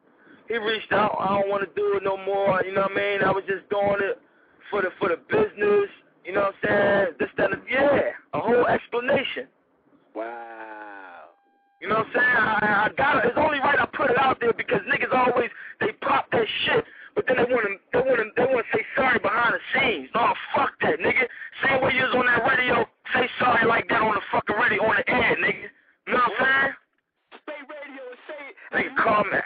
He 0.49 0.57
reached 0.57 0.93
out. 0.93 1.17
I 1.21 1.39
don't 1.39 1.51
want 1.51 1.63
to 1.63 1.75
do 1.77 1.97
it 1.97 2.03
no 2.03 2.17
more. 2.17 2.63
You 2.65 2.75
know 2.75 2.83
what 2.83 2.93
I 2.93 2.95
mean? 2.95 3.23
I 3.23 3.31
was 3.31 3.45
just 3.47 3.69
doing 3.69 4.01
it 4.01 4.19
for 4.71 4.83
the 4.83 4.89
for 4.99 5.09
the 5.11 5.17
business. 5.29 5.91
You 6.25 6.33
know 6.33 6.53
what 6.53 6.55
I'm 6.71 7.07
saying? 7.07 7.17
This, 7.19 7.29
that, 7.37 7.53
and 7.53 7.63
yeah, 7.71 8.13
a 8.33 8.41
whole 8.41 8.67
explanation. 8.67 9.49
Wow. 10.15 11.37
You 11.81 11.89
know 11.89 11.97
what 11.97 12.07
I'm 12.07 12.13
saying? 12.15 12.27
I, 12.27 12.87
I 12.87 12.89
got 12.97 13.25
it. 13.25 13.29
It's 13.29 13.39
only 13.39 13.59
right 13.59 13.79
I 13.79 13.87
put 13.97 14.11
it 14.11 14.19
out 14.19 14.39
there 14.41 14.53
because 14.53 14.81
niggas 14.89 15.13
always 15.13 15.51
they 15.81 15.93
pop 16.01 16.31
that 16.31 16.47
shit, 16.65 16.85
but 17.15 17.27
then 17.27 17.37
they 17.37 17.45
want 17.45 17.67
to 17.69 17.77
they 17.93 18.01
want 18.01 18.19
to 18.21 18.27
they 18.37 18.47
want 18.49 18.65
to 18.65 18.69
say 18.73 18.83
sorry 18.97 19.19
behind 19.19 19.55
the 19.55 19.63
scenes. 19.75 20.09
No, 20.15 20.33
fuck 20.57 20.73
that, 20.81 20.99
nigga. 20.99 21.29
Same 21.65 21.83
way 21.83 21.93
you 21.93 22.05
was 22.09 22.15
on 22.17 22.27
that 22.27 22.43
radio, 22.49 22.85
say 23.13 23.29
sorry 23.39 23.67
like 23.67 23.89
that 23.89 24.01
on 24.01 24.15
the 24.15 24.25
fucking 24.33 24.57
radio 24.57 24.83
on 24.85 24.97
the 24.97 25.07
air, 25.11 25.37
nigga. 25.37 25.69
You 26.09 26.13
know 26.13 26.25
what 26.25 26.41
I'm 26.41 26.73
saying? 26.73 26.73
Spate 27.45 27.67
radio 27.69 28.03
and 28.09 28.21
say 28.25 28.41
it. 28.49 28.55
Nigga 28.73 28.93
call 28.97 29.25
me, 29.29 29.41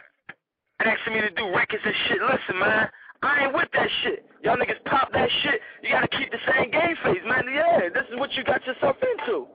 asking 0.80 1.12
me 1.14 1.20
to 1.26 1.32
do 1.34 1.44
records 1.50 1.82
and 1.82 1.94
shit. 2.06 2.22
Listen, 2.22 2.56
man, 2.62 2.86
I 3.22 3.44
ain't 3.46 3.54
with 3.54 3.70
that 3.74 3.90
shit. 4.02 4.26
Y'all 4.42 4.56
niggas 4.56 4.82
pop 4.86 5.10
that 5.12 5.28
shit. 5.42 5.58
You 5.82 5.90
gotta 5.90 6.08
keep 6.08 6.30
the 6.30 6.42
same 6.46 6.70
game 6.70 6.94
face, 7.02 7.24
man. 7.26 7.44
Yeah, 7.50 7.90
this 7.90 8.06
is 8.12 8.18
what 8.18 8.32
you 8.34 8.44
got 8.44 8.64
yourself 8.66 8.96
into. 9.02 9.46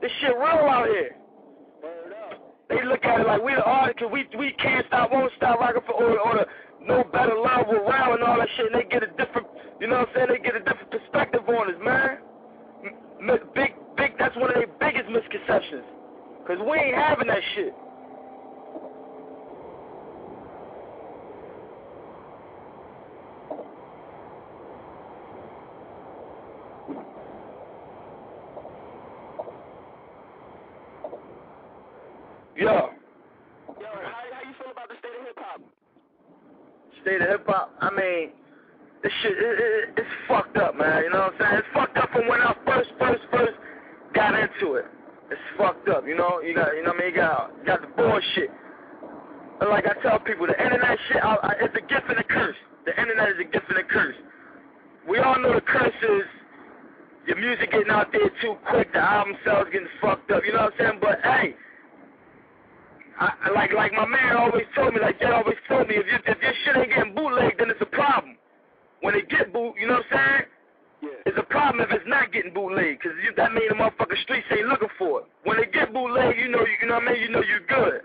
This 0.00 0.10
shit 0.20 0.34
real 0.34 0.66
out 0.70 0.86
here. 0.86 1.16
They 2.72 2.84
look 2.88 3.04
at 3.04 3.20
it 3.20 3.28
like 3.28 3.42
we're 3.44 3.56
the 3.56 3.64
artists, 3.64 4.00
cause 4.00 4.10
we 4.12 4.26
we 4.38 4.52
can't 4.54 4.86
stop, 4.88 5.12
won't 5.12 5.32
stop 5.36 5.60
rocking 5.60 5.82
for 5.86 5.94
or, 5.94 6.18
or 6.20 6.34
the 6.40 6.46
no 6.86 7.04
better 7.04 7.36
love 7.36 7.68
wow 7.68 8.14
and 8.14 8.24
all 8.24 8.38
that 8.38 8.48
shit. 8.56 8.72
And 8.72 8.76
they 8.76 8.88
get 8.90 9.04
a 9.04 9.12
different, 9.20 9.46
you 9.80 9.88
know 9.88 10.00
what 10.00 10.10
I'm 10.10 10.14
saying? 10.16 10.28
They 10.32 10.40
get 10.40 10.56
a 10.56 10.60
different 10.64 10.90
perspective 10.90 11.42
on 11.48 11.70
us, 11.70 11.80
man. 11.84 12.18
M- 12.84 13.30
m- 13.30 13.48
big, 13.54 13.74
big. 13.96 14.12
That's 14.18 14.36
one 14.36 14.50
of 14.50 14.56
their 14.56 14.72
biggest 14.80 15.10
misconceptions, 15.12 15.84
cause 16.48 16.58
we 16.64 16.78
ain't 16.78 16.96
having 16.96 17.28
that 17.28 17.44
shit. 17.54 17.74
Yeah. 32.56 32.88
Yo, 33.68 33.88
how, 33.88 34.24
how 34.32 34.42
you 34.48 34.54
feel 34.58 34.72
about 34.72 34.88
the 34.88 34.96
state 35.00 35.12
of 35.20 35.26
hip 35.26 35.38
hop? 35.38 35.60
state 37.02 37.22
of 37.22 37.28
hip 37.28 37.46
hop, 37.46 37.72
I 37.80 37.90
mean, 37.90 38.30
this 39.02 39.12
shit, 39.22 39.32
it, 39.32 39.58
it, 39.60 39.84
it's 39.98 40.14
fucked 40.28 40.56
up, 40.58 40.76
man. 40.76 41.04
You 41.04 41.10
know 41.10 41.30
what 41.30 41.34
I'm 41.34 41.40
saying? 41.40 41.56
It's 41.60 41.68
fucked 41.74 41.98
up 41.98 42.10
from 42.12 42.28
when 42.28 42.40
I 42.40 42.54
first, 42.66 42.90
first, 42.98 43.22
first 43.32 43.54
got 44.14 44.34
into 44.34 44.74
it. 44.76 44.86
It's 45.30 45.40
fucked 45.58 45.88
up, 45.88 46.06
you 46.06 46.16
know. 46.16 46.40
You 46.40 46.54
got, 46.54 46.74
you 46.76 46.82
know 46.84 46.92
what 46.92 47.00
I 47.02 47.04
mean? 47.06 47.14
You 47.14 47.20
got, 47.20 47.52
you 47.60 47.66
got 47.66 47.80
the 47.82 47.88
bullshit. 47.96 48.50
And 49.60 49.70
like 49.70 49.86
I 49.86 49.94
tell 50.02 50.18
people, 50.20 50.46
the 50.46 50.58
internet 50.62 50.98
shit, 51.08 51.22
I, 51.22 51.34
I, 51.36 51.52
it's 51.62 51.74
a 51.76 51.80
gift 51.82 52.08
and 52.10 52.18
a 52.18 52.24
curse. 52.24 52.56
The 52.86 53.00
internet 53.00 53.30
is 53.30 53.36
a 53.40 53.44
gift 53.44 53.66
and 53.70 53.78
a 53.78 53.84
curse. 53.84 54.16
We 55.08 55.18
all 55.18 55.38
know 55.40 55.54
the 55.54 55.60
curse 55.62 55.94
is 56.02 56.24
your 57.26 57.36
music 57.38 57.72
getting 57.72 57.90
out 57.90 58.12
there 58.12 58.30
too 58.42 58.56
quick, 58.70 58.92
the 58.92 59.00
album 59.00 59.36
sales 59.44 59.68
getting 59.72 59.88
fucked 60.00 60.30
up. 60.32 60.42
You 60.46 60.52
know 60.54 60.64
what 60.70 60.74
I'm 60.74 60.78
saying? 60.78 60.98
But 61.02 61.18
hey. 61.22 61.54
I, 63.20 63.32
I- 63.46 63.50
like 63.52 63.72
like 63.72 63.92
my 63.92 64.06
man 64.06 64.36
always 64.36 64.66
told 64.74 64.94
me, 64.94 65.00
like 65.00 65.20
Jay 65.20 65.26
always 65.30 65.56
told 65.68 65.88
me, 65.88 65.96
if 65.96 66.06
you 66.06 66.18
if 66.26 66.38
your 66.42 66.52
shit 66.64 66.76
ain't 66.76 66.90
getting 66.94 67.14
bootlegged, 67.14 67.60
then 67.60 67.70
it's 67.70 67.80
a 67.82 67.86
problem. 67.86 68.36
When 69.00 69.14
it 69.14 69.28
get 69.28 69.52
boot, 69.52 69.74
you 69.80 69.86
know 69.88 70.00
what 70.02 70.06
I'm 70.12 70.18
saying? 70.18 70.42
Yeah. 71.02 71.26
It's 71.26 71.38
a 71.38 71.42
problem 71.42 71.82
if 71.84 71.90
it's 71.92 72.06
not 72.06 72.32
getting 72.32 72.54
bootlegged, 72.54 73.02
cause 73.02 73.12
you, 73.22 73.34
that 73.36 73.52
mean 73.52 73.68
the 73.68 73.74
motherfucking 73.74 74.22
streets 74.22 74.46
ain't 74.52 74.68
looking 74.68 74.90
for 74.98 75.20
it. 75.22 75.26
When 75.44 75.58
it 75.58 75.72
get 75.72 75.92
bootlegged, 75.92 76.38
you 76.38 76.48
know 76.48 76.60
you, 76.62 76.74
you 76.82 76.88
know 76.88 76.94
what 76.98 77.08
I 77.08 77.12
mean, 77.12 77.22
you 77.22 77.30
know 77.30 77.42
you're 77.42 77.66
good. 77.66 78.02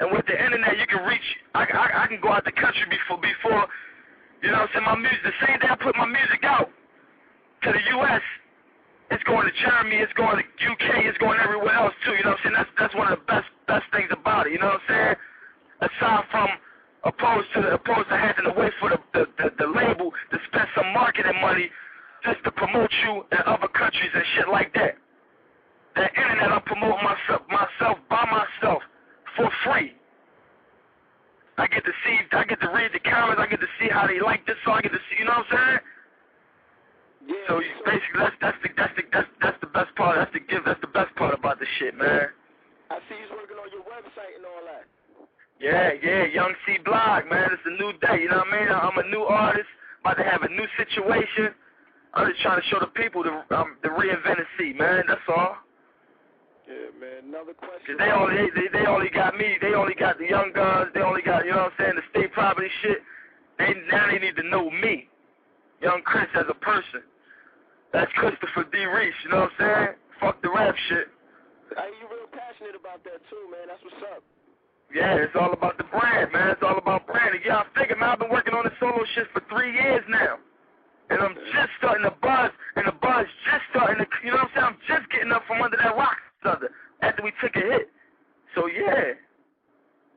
And 0.00 0.12
with 0.12 0.26
the 0.26 0.34
internet, 0.36 0.78
you 0.78 0.86
can 0.86 1.04
reach. 1.06 1.28
I, 1.54 1.64
I, 1.64 2.04
I 2.04 2.06
can 2.08 2.20
go 2.20 2.32
out 2.32 2.44
the 2.44 2.52
country 2.52 2.84
before 2.90 3.18
before, 3.20 3.66
you 4.42 4.50
know 4.52 4.64
what 4.64 4.70
I'm 4.74 4.74
saying. 4.74 4.86
My 4.86 4.96
music, 4.96 5.22
the 5.24 5.36
same 5.46 5.58
day 5.60 5.68
I 5.70 5.76
put 5.76 5.96
my 5.96 6.06
music 6.06 6.44
out 6.44 6.70
to 7.64 7.72
the 7.72 7.82
U.S. 8.00 8.22
It's 9.12 9.22
going 9.24 9.44
to 9.46 9.52
Germany, 9.60 9.98
it's 10.00 10.12
going 10.14 10.36
to 10.40 10.44
UK, 10.44 11.04
it's 11.04 11.18
going 11.18 11.38
everywhere 11.38 11.74
else 11.74 11.94
too. 12.06 12.12
You 12.16 12.24
know 12.24 12.32
what 12.32 12.40
I'm 12.40 12.44
saying? 12.44 12.56
That's 12.56 12.72
that's 12.80 12.94
one 12.96 13.12
of 13.12 13.18
the 13.20 13.24
best 13.28 13.48
best 13.68 13.84
things 13.92 14.08
about 14.10 14.46
it. 14.48 14.52
You 14.52 14.58
know 14.60 14.72
what 14.72 14.80
I'm 14.88 14.88
saying? 14.88 15.16
Aside 15.84 16.24
from 16.32 16.48
opposed 17.04 17.48
to 17.54 17.60
opposed 17.76 18.08
to 18.08 18.16
having 18.16 18.46
to 18.48 18.54
wait 18.56 18.72
for 18.80 18.88
the 18.90 18.98
the, 19.12 19.28
the, 19.36 19.46
the 19.60 19.68
label 19.68 20.12
to 20.32 20.36
spend 20.48 20.68
some 20.74 20.88
marketing 20.96 21.36
money 21.42 21.68
just 22.24 22.40
to 22.44 22.52
in 23.30 23.38
other 23.46 23.68
countries 23.68 24.10
and 24.14 24.24
shit 24.36 24.48
like 24.48 24.72
that. 24.74 24.96
That 25.96 26.10
internet, 26.16 26.50
I'm 26.52 26.62
promoting 26.62 27.04
myself 27.04 27.42
myself 27.48 27.98
by 28.08 28.24
myself 28.30 28.82
for 29.36 29.50
free. 29.64 29.94
I 31.58 31.66
get 31.66 31.84
to 31.84 31.92
see, 32.04 32.16
I 32.32 32.44
get 32.44 32.60
to 32.62 32.70
read 32.72 32.92
the 32.94 33.00
comments, 33.00 33.40
I 33.40 33.46
get 33.46 33.60
to 33.60 33.68
see 33.78 33.88
how 33.90 34.06
they 34.06 34.20
like 34.20 34.46
this 34.46 34.56
song, 34.64 34.78
I 34.78 34.82
get 34.82 34.92
to 34.92 34.98
see, 35.10 35.20
you 35.20 35.26
know 35.26 35.44
what 35.44 35.52
I'm 35.52 35.58
saying? 35.68 35.80
Yeah. 37.28 37.36
So 37.46 37.60
you, 37.60 37.70
basically, 37.84 38.18
that's 38.18 38.36
that's 38.40 38.58
the 38.62 38.68
that's 38.76 38.94
the 38.96 39.02
that's 39.12 39.28
that's 39.40 39.60
the 39.60 39.70
best 39.70 39.94
part. 39.94 40.18
That's 40.18 40.32
the 40.32 40.40
gift. 40.42 40.66
That's 40.66 40.80
the 40.80 40.90
best 40.90 41.14
part 41.14 41.34
about 41.34 41.60
the 41.60 41.66
shit, 41.78 41.94
man. 41.94 42.34
I 42.90 42.98
see 43.06 43.14
you 43.14 43.30
working 43.30 43.56
on 43.56 43.70
your 43.70 43.86
website 43.86 44.34
and 44.34 44.44
all 44.44 44.62
that. 44.66 44.84
Yeah, 45.60 45.94
yeah, 46.02 46.26
Young 46.26 46.54
C 46.66 46.78
Blog, 46.84 47.30
man. 47.30 47.50
It's 47.52 47.62
a 47.64 47.74
new 47.78 47.92
day. 48.02 48.22
You 48.22 48.30
know 48.30 48.42
what 48.42 48.50
I 48.50 48.58
mean? 48.58 48.68
I'm 48.74 48.98
a 48.98 49.08
new 49.08 49.22
artist, 49.22 49.70
about 50.00 50.18
to 50.18 50.24
have 50.24 50.42
a 50.42 50.48
new 50.48 50.66
situation. 50.76 51.54
I'm 52.14 52.28
just 52.28 52.42
trying 52.42 52.60
to 52.60 52.66
show 52.68 52.78
the 52.78 52.92
people 52.92 53.22
the 53.22 53.32
um, 53.56 53.76
the 53.82 53.88
reinvented 53.88 54.44
C, 54.58 54.72
man. 54.76 55.04
That's 55.08 55.20
all. 55.28 55.56
Yeah, 56.68 56.92
man. 57.00 57.28
Another 57.28 57.54
question. 57.54 57.96
Cause 57.96 57.98
they 57.98 58.12
only 58.12 58.52
they, 58.54 58.68
they 58.72 58.86
only 58.86 59.08
got 59.08 59.36
me. 59.36 59.56
They 59.60 59.74
only 59.74 59.94
got 59.94 60.18
the 60.18 60.28
Young 60.28 60.52
Gunz. 60.54 60.92
They 60.92 61.00
only 61.00 61.22
got 61.22 61.44
you 61.44 61.52
know 61.52 61.68
what 61.68 61.72
I'm 61.72 61.78
saying 61.78 61.96
the 61.96 62.06
state 62.10 62.32
property 62.32 62.68
shit. 62.82 62.98
They 63.58 63.72
now 63.90 64.10
they 64.10 64.18
need 64.18 64.36
to 64.36 64.42
know 64.44 64.70
me, 64.70 65.08
Young 65.80 66.02
Chris 66.04 66.28
as 66.34 66.44
a 66.48 66.54
person. 66.54 67.00
That's 67.92 68.12
Christopher 68.12 68.64
D. 68.72 68.84
Reese. 68.84 69.14
You 69.24 69.30
know 69.30 69.48
what 69.48 69.52
I'm 69.60 69.86
saying? 69.86 69.96
Fuck 70.20 70.42
the 70.42 70.50
rap 70.50 70.74
shit. 70.88 71.08
Hey, 71.76 71.92
you 72.00 72.08
real 72.08 72.28
passionate 72.28 72.76
about 72.76 73.04
that 73.04 73.20
too, 73.28 73.44
man. 73.48 73.68
That's 73.68 73.80
what's 73.84 74.04
up. 74.12 74.22
Yeah, 74.94 75.16
it's 75.16 75.32
all 75.34 75.52
about 75.52 75.78
the 75.78 75.84
brand, 75.84 76.32
man. 76.32 76.50
It's 76.52 76.62
all 76.62 76.76
about 76.76 77.06
branding. 77.06 77.40
Yeah, 77.44 77.64
I'm 77.64 77.70
thinking, 77.74 77.98
man. 77.98 78.10
I've 78.10 78.18
been 78.20 78.30
working 78.30 78.52
on 78.52 78.64
this 78.64 78.76
solo 78.78 79.00
shit 79.14 79.24
for 79.32 79.40
three 79.48 79.72
years 79.72 80.04
now. 80.08 80.36
And 81.12 81.20
I'm 81.20 81.36
just 81.52 81.76
starting 81.76 82.08
to 82.08 82.14
buzz, 82.24 82.50
and 82.76 82.88
the 82.88 82.96
buzz 82.96 83.28
just 83.44 83.64
starting 83.68 84.00
to, 84.00 84.08
you 84.24 84.32
know 84.32 84.48
what 84.48 84.56
I'm 84.56 84.56
saying? 84.56 84.68
I'm 84.72 84.78
just 84.88 85.12
getting 85.12 85.32
up 85.32 85.44
from 85.44 85.60
under 85.60 85.76
that 85.76 85.92
rock 85.92 86.16
after, 86.40 86.72
after 87.02 87.20
we 87.22 87.32
took 87.36 87.52
a 87.56 87.60
hit. 87.60 87.92
So 88.56 88.64
yeah, 88.64 89.12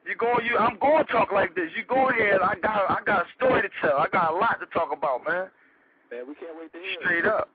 you 0.08 0.16
going, 0.16 0.46
you, 0.48 0.56
I'm 0.56 0.80
going 0.80 1.04
to 1.04 1.12
talk 1.12 1.36
like 1.36 1.52
this. 1.56 1.68
You 1.76 1.84
go 1.84 2.10
ahead. 2.10 2.39
I 2.39 2.56
got, 2.64 2.88
I 2.88 3.04
got 3.06 3.26
a 3.26 3.30
story 3.36 3.62
to 3.64 3.70
tell. 3.84 3.98
I 4.00 4.08
got 4.08 4.32
a 4.32 4.36
lot 4.39 4.56
to 4.64 4.68
talk 4.72 4.96
about, 4.96 5.28
man. 5.28 5.52
Man, 6.12 6.24
we 6.32 6.36
can't 6.39 6.56
wait 6.56 6.72
to 6.72 6.80
hear. 6.80 6.96
it. 6.96 7.04
Straight 7.04 7.26
up. 7.26 7.50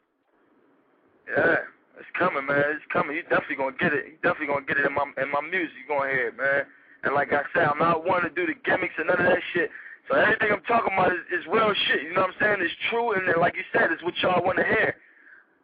Yeah, 1.31 1.65
it's 1.97 2.11
coming, 2.19 2.45
man. 2.45 2.77
It's 2.77 2.85
coming. 2.93 3.17
You 3.17 3.23
definitely 3.23 3.57
gonna 3.57 3.77
get 3.79 3.95
it. 3.95 4.05
You 4.05 4.19
definitely 4.23 4.49
gonna 4.51 4.67
get 4.67 4.79
it 4.79 4.85
in 4.85 4.93
my 4.93 5.07
in 5.17 5.31
my 5.31 5.41
music. 5.41 5.79
You 5.79 5.87
gonna 5.87 6.11
hear 6.11 6.29
it, 6.29 6.37
man. 6.37 6.67
And 7.05 7.15
like 7.15 7.33
I 7.33 7.47
said, 7.55 7.71
I'm 7.71 7.79
not 7.79 8.05
one 8.05 8.23
to 8.23 8.31
do 8.31 8.45
the 8.51 8.59
gimmicks 8.67 8.99
and 8.99 9.07
none 9.07 9.21
of 9.21 9.27
that 9.31 9.43
shit. 9.55 9.71
So 10.11 10.17
everything 10.19 10.51
I'm 10.51 10.63
talking 10.67 10.93
about 10.93 11.13
is, 11.13 11.23
is 11.31 11.47
real 11.47 11.73
shit. 11.87 12.03
You 12.03 12.15
know 12.15 12.23
what 12.27 12.35
I'm 12.35 12.43
saying? 12.43 12.57
It's 12.59 12.75
true, 12.91 13.15
and 13.15 13.29
then, 13.29 13.39
like 13.39 13.55
you 13.55 13.63
said, 13.73 13.93
it's 13.93 14.03
what 14.03 14.15
y'all 14.23 14.43
want 14.43 14.59
to 14.59 14.65
hear. 14.65 14.97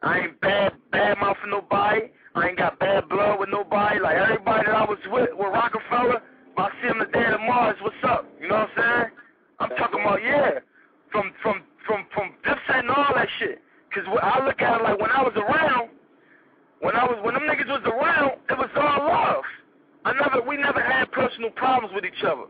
I 0.02 0.20
ain't 0.20 0.40
bad 0.40 0.72
bad 0.92 1.18
mouthing 1.18 1.50
nobody. 1.50 2.02
I 2.36 2.48
ain't 2.48 2.58
got 2.58 2.78
bad 2.78 3.08
blood 3.08 3.40
with 3.40 3.48
nobody. 3.50 3.98
Like 3.98 4.14
everybody 4.16 4.66
that 4.66 4.76
I 4.76 4.84
was 4.84 4.98
with 5.10 5.30
with 5.34 5.50
Roc-A-Fella, 5.50 6.22
if 6.22 6.58
I 6.58 6.70
see 6.80 6.88
him 6.88 7.00
the 7.00 7.06
day 7.06 7.26
of 7.26 7.40
tomorrow, 7.40 7.74
what's 7.80 7.96
up. 8.04 8.30
You 8.40 8.46
know 8.48 8.70
what 8.70 8.70
I'm 8.76 8.78
saying? 8.78 9.10
I'm 9.58 9.70
talking 9.74 10.00
about 10.00 10.22
yeah, 10.22 10.62
from 11.10 11.32
from 11.42 11.62
from 11.86 12.06
from 12.14 12.30
Dipset 12.46 12.86
and 12.86 12.90
all 12.90 13.14
that 13.16 13.28
shit. 13.40 13.60
Cause 13.92 14.04
I 14.22 14.44
look 14.44 14.60
at 14.60 14.80
it 14.80 14.84
like 14.84 15.00
when 15.00 15.10
I 15.10 15.22
was 15.22 15.34
around, 15.34 15.90
when 16.80 16.94
I 16.94 17.02
was 17.02 17.18
when 17.24 17.34
them 17.34 17.44
niggas 17.50 17.66
was 17.66 17.82
around, 17.82 18.38
it 18.48 18.58
was 18.58 18.70
all 18.76 19.08
love. 19.10 19.44
I 20.04 20.12
never 20.12 20.46
we 20.46 20.56
never 20.56 20.80
had 20.80 21.10
personal 21.10 21.50
problems 21.50 21.92
with 21.94 22.04
each 22.04 22.22
other. 22.22 22.46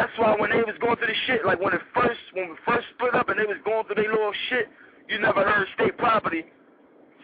That's 0.00 0.16
why 0.16 0.32
when 0.40 0.48
they 0.48 0.64
was 0.64 0.80
going 0.80 0.96
through 0.96 1.12
the 1.12 1.20
shit, 1.28 1.44
like 1.44 1.60
when 1.60 1.76
it 1.76 1.84
first 1.92 2.24
when 2.32 2.48
we 2.48 2.56
first 2.64 2.88
split 2.96 3.12
up 3.12 3.28
and 3.28 3.36
they 3.36 3.44
was 3.44 3.60
going 3.68 3.84
through 3.84 4.00
their 4.00 4.08
little 4.08 4.32
shit, 4.48 4.72
you 5.12 5.20
never 5.20 5.44
heard 5.44 5.68
state 5.76 5.92
property 6.00 6.48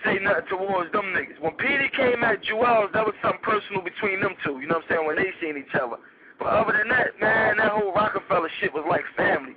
say 0.04 0.20
nothing 0.20 0.44
towards 0.52 0.92
them 0.92 1.08
niggas. 1.16 1.40
When 1.40 1.56
Peedi 1.56 1.88
came 1.96 2.20
at 2.20 2.44
Juelz, 2.44 2.92
that 2.92 3.00
was 3.00 3.16
something 3.24 3.40
personal 3.40 3.80
between 3.80 4.20
them 4.20 4.36
two. 4.44 4.60
You 4.60 4.68
know 4.68 4.84
what 4.84 4.92
I'm 4.92 5.00
saying? 5.00 5.06
When 5.08 5.16
they 5.16 5.32
seen 5.40 5.56
each 5.56 5.72
other. 5.72 5.96
But 6.38 6.52
other 6.52 6.76
than 6.76 6.92
that, 6.92 7.16
man, 7.16 7.56
that 7.56 7.72
whole 7.72 7.96
Roc-A-Fella 7.96 8.48
shit 8.60 8.74
was 8.74 8.84
like 8.84 9.08
family. 9.16 9.56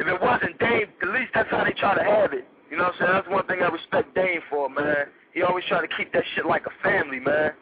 If 0.00 0.08
it 0.08 0.16
wasn't 0.24 0.56
Dame, 0.56 0.88
at 1.04 1.08
least 1.12 1.36
that's 1.36 1.50
how 1.52 1.64
they 1.68 1.76
try 1.76 2.00
to 2.00 2.02
have 2.02 2.32
it. 2.32 2.48
You 2.72 2.80
know 2.80 2.88
what 2.88 2.96
I'm 2.96 2.98
saying? 2.98 3.12
That's 3.12 3.28
one 3.28 3.44
thing 3.44 3.60
I 3.60 3.68
respect 3.68 4.14
Dame 4.14 4.40
for, 4.48 4.70
man. 4.72 5.12
He 5.36 5.42
always 5.42 5.68
try 5.68 5.84
to 5.84 5.90
keep 6.00 6.14
that 6.14 6.24
shit 6.34 6.46
like 6.46 6.64
a 6.64 6.72
family, 6.80 7.20
man. 7.20 7.52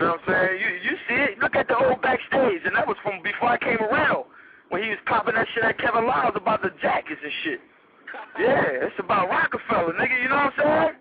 You 0.00 0.06
know 0.06 0.12
what 0.12 0.32
I'm 0.32 0.48
saying? 0.48 0.60
You 0.64 0.68
you 0.90 0.96
see 1.06 1.14
it? 1.14 1.38
Look 1.40 1.54
at 1.56 1.68
the 1.68 1.76
old 1.76 2.00
backstage, 2.00 2.64
and 2.64 2.74
that 2.74 2.88
was 2.88 2.96
from 3.02 3.20
before 3.22 3.50
I 3.50 3.58
came 3.58 3.76
around. 3.84 4.24
When 4.70 4.82
he 4.82 4.88
was 4.88 4.98
popping 5.04 5.34
that 5.34 5.46
shit 5.52 5.62
at 5.62 5.78
Kevin 5.78 6.06
Liles 6.06 6.32
about 6.36 6.62
the 6.62 6.70
jackets 6.80 7.20
and 7.22 7.32
shit. 7.44 7.60
Yeah, 8.38 8.86
it's 8.86 8.96
about 8.98 9.28
Roc-A-Fella, 9.28 9.92
nigga, 9.94 10.22
you 10.22 10.28
know 10.28 10.36
what 10.36 10.54
I'm 10.56 10.62
saying? 10.62 10.96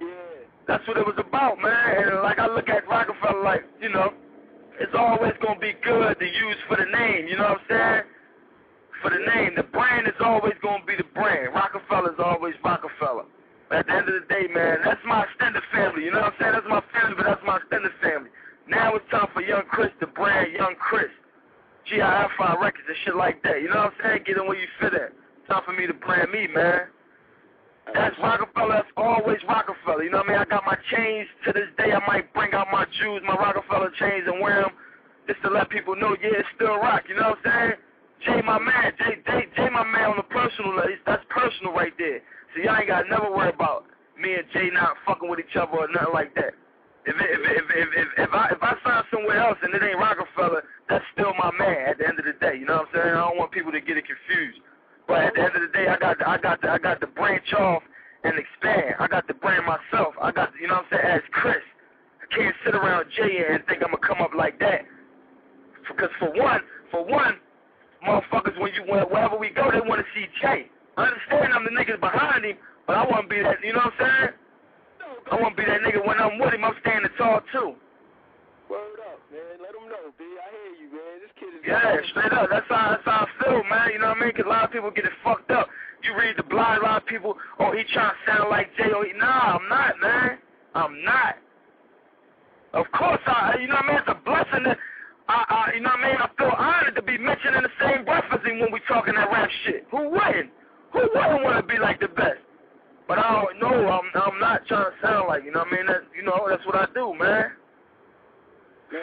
Yeah. 0.00 0.06
That's 0.68 0.86
what 0.86 0.96
it 0.96 1.04
was 1.04 1.16
about, 1.18 1.58
man. 1.58 2.12
And 2.12 2.22
like 2.22 2.38
I 2.38 2.46
look 2.46 2.68
at 2.68 2.86
Roc-A-Fella 2.88 3.42
like, 3.42 3.64
you 3.80 3.88
know, 3.88 4.12
it's 4.78 4.94
always 4.94 5.32
gonna 5.42 5.58
be 5.58 5.74
good 5.82 6.18
to 6.18 6.24
use 6.24 6.56
for 6.68 6.76
the 6.76 6.84
name, 6.84 7.26
you 7.26 7.36
know 7.36 7.56
what 7.56 7.60
I'm 7.60 7.68
saying? 7.68 8.02
For 9.02 9.10
the 9.10 9.20
name. 9.34 9.52
The 9.56 9.64
brand 9.64 10.06
is 10.06 10.16
always 10.20 10.54
gonna 10.62 10.84
be 10.86 10.96
the 10.96 11.08
brand. 11.14 11.54
Roc-A-Fella's 11.54 12.20
always 12.22 12.54
Roc-A-Fella. 12.64 13.24
At 13.70 13.86
the 13.86 13.92
end 13.92 14.08
of 14.08 14.14
the 14.14 14.26
day, 14.28 14.46
man, 14.52 14.78
that's 14.84 15.00
my 15.04 15.24
extended 15.24 15.62
family, 15.72 16.04
you 16.04 16.12
know 16.12 16.22
what 16.22 16.34
I'm 16.34 16.38
saying? 16.38 16.52
That's 16.54 16.70
my 16.70 16.82
family, 16.94 17.14
but 17.18 17.26
that's 17.26 17.42
my 17.44 17.56
extended 17.58 17.90
family. 18.00 18.30
Now 18.68 18.94
it's 18.94 19.04
time 19.10 19.26
for 19.34 19.42
Young 19.42 19.66
Chris 19.70 19.90
to 20.00 20.06
brand 20.06 20.52
Young 20.52 20.74
Chris. 20.78 21.10
GIFI 21.90 22.60
Records 22.60 22.86
and 22.88 22.96
shit 23.04 23.14
like 23.14 23.42
that. 23.42 23.62
You 23.62 23.68
know 23.70 23.90
what 23.90 23.94
I'm 23.94 23.98
saying? 24.02 24.22
Get 24.26 24.38
in 24.38 24.46
where 24.46 24.58
you 24.58 24.66
fit 24.80 24.94
at. 24.94 25.14
Time 25.46 25.62
for 25.64 25.72
me 25.72 25.86
to 25.86 25.94
brand 25.94 26.30
me, 26.30 26.48
man. 26.50 26.90
That's 27.94 28.16
Roc-A-Fella. 28.18 28.82
That's 28.82 28.92
always 28.96 29.38
Roc-A-Fella. 29.48 30.02
You 30.02 30.10
know 30.10 30.18
what 30.18 30.26
I 30.26 30.30
mean? 30.30 30.38
I 30.42 30.44
got 30.46 30.66
my 30.66 30.76
chains 30.90 31.28
to 31.46 31.52
this 31.54 31.70
day. 31.78 31.94
I 31.94 32.02
might 32.06 32.32
bring 32.34 32.52
out 32.54 32.66
my 32.72 32.84
Jews, 32.98 33.22
my 33.22 33.38
Roc-A-Fella 33.38 33.90
chains, 33.98 34.26
and 34.26 34.40
wear 34.40 34.62
them 34.62 34.74
just 35.28 35.42
to 35.42 35.50
let 35.50 35.70
people 35.70 35.94
know, 35.94 36.16
yeah, 36.22 36.38
it's 36.38 36.48
still 36.54 36.78
rock. 36.78 37.04
You 37.08 37.14
know 37.14 37.34
what 37.34 37.46
I'm 37.46 37.50
saying? 37.50 37.78
Jay, 38.26 38.42
my 38.42 38.58
man. 38.58 38.90
Jay, 38.98 39.22
Jay, 39.26 39.46
Jay 39.54 39.68
my 39.70 39.84
man 39.86 40.10
on 40.10 40.16
the 40.18 40.25
personal. 40.48 40.82
That's 41.06 41.24
personal 41.28 41.72
right 41.72 41.92
there. 41.98 42.20
So 42.54 42.62
y'all 42.62 42.76
ain't 42.76 42.88
got 42.88 43.02
to 43.02 43.08
never 43.10 43.30
worry 43.30 43.50
about 43.50 43.84
me 44.18 44.34
and 44.34 44.46
Jay 44.52 44.70
not 44.72 44.96
fucking 45.06 45.28
with 45.28 45.40
each 45.40 45.56
other 45.56 45.72
or 45.72 45.88
nothing 45.88 46.14
like 46.14 46.34
that. 46.34 46.54
If 47.06 47.14
if 47.14 47.40
if 47.40 47.64
if 47.70 47.88
if, 47.94 48.08
if 48.18 48.30
I 48.34 48.50
if 48.50 48.62
I 48.62 48.74
sign 48.82 49.04
somewhere 49.12 49.38
else 49.38 49.58
and 49.62 49.74
it 49.74 49.82
ain't 49.82 49.98
Roc-A-Fella, 49.98 50.62
that's 50.88 51.04
still 51.12 51.32
my 51.38 51.52
man. 51.58 51.90
At 51.90 51.98
the 51.98 52.08
end 52.08 52.18
of 52.18 52.24
the 52.24 52.34
day, 52.34 52.58
you 52.58 52.66
know 52.66 52.82
what 52.82 52.90
I'm 52.90 52.94
saying? 52.94 53.14
I 53.14 53.22
don't 53.28 53.38
want 53.38 53.52
people 53.52 53.70
to 53.72 53.80
get 53.80 53.96
it 53.96 54.04
confused. 54.06 54.58
But 55.06 55.22
at 55.22 55.34
the 55.34 55.42
end 55.42 55.54
of 55.54 55.62
the 55.62 55.70
day, 55.70 55.86
I 55.86 55.98
got 55.98 56.18
I 56.26 56.38
got 56.38 56.64
I 56.66 56.78
got 56.78 57.00
to 57.00 57.06
branch 57.06 57.52
off 57.54 57.82
and 58.24 58.34
expand. 58.38 58.98
I 58.98 59.06
got 59.06 59.28
to 59.28 59.34
brand 59.34 59.66
myself. 59.66 60.14
I 60.20 60.32
got 60.32 60.52
to, 60.52 60.58
you 60.58 60.66
know 60.66 60.82
what 60.82 60.90
I'm 60.90 60.98
saying? 60.98 61.22
As 61.22 61.22
Chris, 61.30 61.62
I 62.22 62.34
can't 62.34 62.56
sit 62.64 62.74
around 62.74 63.06
Jay 63.14 63.44
and 63.50 63.62
think 63.66 63.82
I'm 63.86 63.94
gonna 63.94 64.02
come 64.02 64.18
up 64.18 64.34
like 64.34 64.58
that. 64.58 64.82
Because 65.86 66.10
for 66.18 66.32
one, 66.34 66.60
for 66.90 67.04
one, 67.06 67.38
motherfuckers, 68.04 68.58
when 68.60 68.72
you 68.74 68.82
wherever 68.84 69.36
we 69.36 69.50
go, 69.50 69.70
they 69.70 69.80
want 69.80 70.00
to 70.00 70.08
see 70.14 70.26
Jay. 70.40 70.68
I 70.96 71.04
understand 71.12 71.52
I'm 71.52 71.64
the 71.64 71.70
niggas 71.70 72.00
behind 72.00 72.44
him, 72.44 72.56
but 72.86 72.96
I 72.96 73.04
want 73.06 73.28
to 73.28 73.34
be 73.34 73.42
that. 73.42 73.62
You 73.62 73.72
know 73.72 73.84
what 73.84 73.94
I'm 74.00 74.00
saying? 74.00 74.30
I 75.30 75.34
want 75.40 75.56
to 75.56 75.62
be 75.62 75.66
that 75.68 75.80
nigga 75.82 76.06
when 76.06 76.18
I'm 76.18 76.38
with 76.38 76.54
him. 76.54 76.64
I'm 76.64 76.74
standing 76.80 77.10
tall 77.18 77.40
too. 77.52 77.74
Word 78.70 78.98
up, 79.10 79.20
man. 79.30 79.62
Let 79.62 79.72
them 79.74 79.86
know, 79.88 80.10
B. 80.18 80.24
I 80.24 80.46
hear 80.50 80.72
you, 80.82 80.88
man. 80.90 81.14
This 81.22 81.30
kid 81.38 81.54
is. 81.54 81.62
Yeah, 81.66 81.96
straight 82.10 82.32
up. 82.32 82.50
That's 82.50 82.66
how 82.68 82.90
that's 82.90 83.04
how 83.04 83.26
I 83.26 83.44
feel, 83.44 83.62
man. 83.64 83.90
You 83.92 83.98
know 84.00 84.08
what 84.08 84.18
I 84.18 84.20
mean? 84.20 84.32
'Cause 84.32 84.46
a 84.46 84.48
lot 84.48 84.64
of 84.64 84.70
people 84.72 84.90
get 84.90 85.04
it 85.04 85.12
fucked 85.22 85.50
up. 85.50 85.68
You 86.02 86.14
read 86.18 86.36
the 86.36 86.42
blind, 86.42 86.82
a 86.82 86.84
lot 86.86 87.02
of 87.02 87.06
people, 87.06 87.36
oh, 87.58 87.72
he 87.72 87.82
trying 87.92 88.10
to 88.14 88.32
sound 88.32 88.50
like 88.50 88.74
Jay. 88.76 88.90
Oh, 88.94 89.02
he, 89.02 89.12
nah, 89.14 89.58
I'm 89.58 89.68
not, 89.68 89.98
man. 90.00 90.38
I'm 90.74 91.02
not. 91.04 91.36
Of 92.74 92.86
course, 92.92 93.20
I. 93.26 93.56
You 93.60 93.68
know 93.68 93.74
what 93.74 93.84
I 93.84 93.88
mean? 93.88 93.98
It's 93.98 94.08
a 94.08 94.14
blessing 94.24 94.64
that. 94.64 94.78
I, 95.28 95.44
I, 95.48 95.74
you 95.74 95.80
know 95.80 95.90
what 95.90 96.00
I 96.00 96.08
mean? 96.08 96.16
I 96.22 96.28
feel 96.38 96.54
honored 96.56 96.94
to 96.94 97.02
be 97.02 97.18
mentioned 97.18 97.56
in 97.56 97.62
the 97.62 97.74
same 97.82 98.04
breath 98.04 98.24
as 98.30 98.40
him 98.46 98.60
when 98.60 98.70
we 98.72 98.80
talking 98.86 99.14
that 99.14 99.30
rap 99.30 99.50
shit. 99.64 99.86
Who 99.90 100.10
wouldn't? 100.10 100.50
Who 100.92 101.00
wouldn't 101.00 101.42
want 101.42 101.56
to 101.58 101.66
be 101.66 101.80
like 101.80 101.98
the 102.00 102.08
best? 102.08 102.38
But 103.08 103.18
I 103.18 103.42
don't 103.42 103.60
know. 103.60 103.88
I'm 103.88 104.10
I'm 104.14 104.38
not 104.40 104.66
trying 104.66 104.90
to 104.90 104.96
sound 105.02 105.28
like 105.28 105.44
you 105.44 105.52
know 105.52 105.60
what 105.60 105.72
I 105.72 105.76
mean. 105.76 105.86
That 105.86 106.02
you 106.14 106.22
know 106.22 106.46
that's 106.48 106.64
what 106.66 106.74
I 106.74 106.86
do, 106.94 107.14
man. 107.14 107.52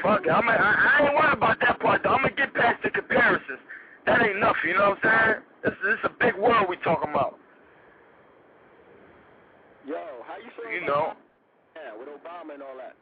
Fuck 0.02 0.26
it. 0.26 0.32
I'm 0.32 0.48
a, 0.48 0.52
I, 0.52 1.00
I 1.00 1.06
ain't 1.08 1.16
worried 1.16 1.34
about 1.34 1.60
that 1.62 1.80
part. 1.80 2.04
Though. 2.04 2.16
I'm 2.16 2.24
gonna 2.24 2.36
get 2.36 2.54
past 2.54 2.84
the 2.84 2.90
comparisons. 2.90 3.60
That 4.06 4.22
ain't 4.22 4.40
nothing. 4.40 4.68
You 4.68 4.78
know 4.78 4.96
what 4.96 5.06
I'm 5.08 5.44
saying? 5.44 5.44
This 5.64 5.74
this 5.84 5.94
is 6.00 6.04
a 6.04 6.14
big 6.20 6.36
world 6.36 6.68
we 6.70 6.76
talking 6.84 7.12
about. 7.12 7.40
Yo, 9.88 9.96
how 10.28 10.36
you 10.40 10.52
feeling? 10.56 10.84
You 10.84 10.88
know. 10.88 11.14
Yeah, 11.76 11.96
with 12.00 12.08
Obama 12.08 12.56
and 12.56 12.64
all 12.64 12.76
that. 12.78 12.96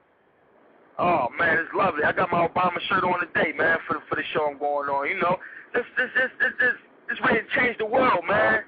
Oh 0.99 1.27
man, 1.39 1.57
it's 1.57 1.71
lovely. 1.73 2.03
I 2.03 2.11
got 2.11 2.31
my 2.31 2.47
Obama 2.47 2.79
shirt 2.89 3.03
on 3.03 3.19
today, 3.21 3.53
man, 3.57 3.77
for 3.87 3.95
the 3.95 4.01
for 4.09 4.15
the 4.15 4.23
show 4.33 4.51
I'm 4.51 4.57
going 4.59 4.89
on. 4.89 5.07
You 5.07 5.19
know, 5.19 5.37
this 5.73 5.85
this 5.97 6.09
this 6.15 6.31
this 6.39 6.53
this 6.59 6.75
this 7.09 7.17
ready 7.25 7.41
to 7.41 7.49
change 7.55 7.77
the 7.77 7.85
world, 7.85 8.23
man. 8.27 8.63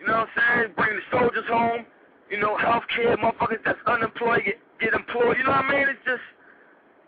You 0.00 0.06
know 0.06 0.26
what 0.26 0.28
I'm 0.36 0.64
saying? 0.64 0.74
Bring 0.76 0.96
the 0.96 1.06
soldiers 1.10 1.48
home. 1.48 1.86
You 2.30 2.40
know, 2.40 2.56
health 2.56 2.84
care, 2.94 3.16
motherfuckers 3.16 3.60
that's 3.64 3.80
unemployed 3.86 4.42
get 4.44 4.58
get 4.80 4.92
employed. 4.94 5.38
You 5.38 5.44
know 5.44 5.56
what 5.56 5.64
I 5.64 5.72
mean? 5.72 5.88
It's 5.88 6.04
just 6.04 6.24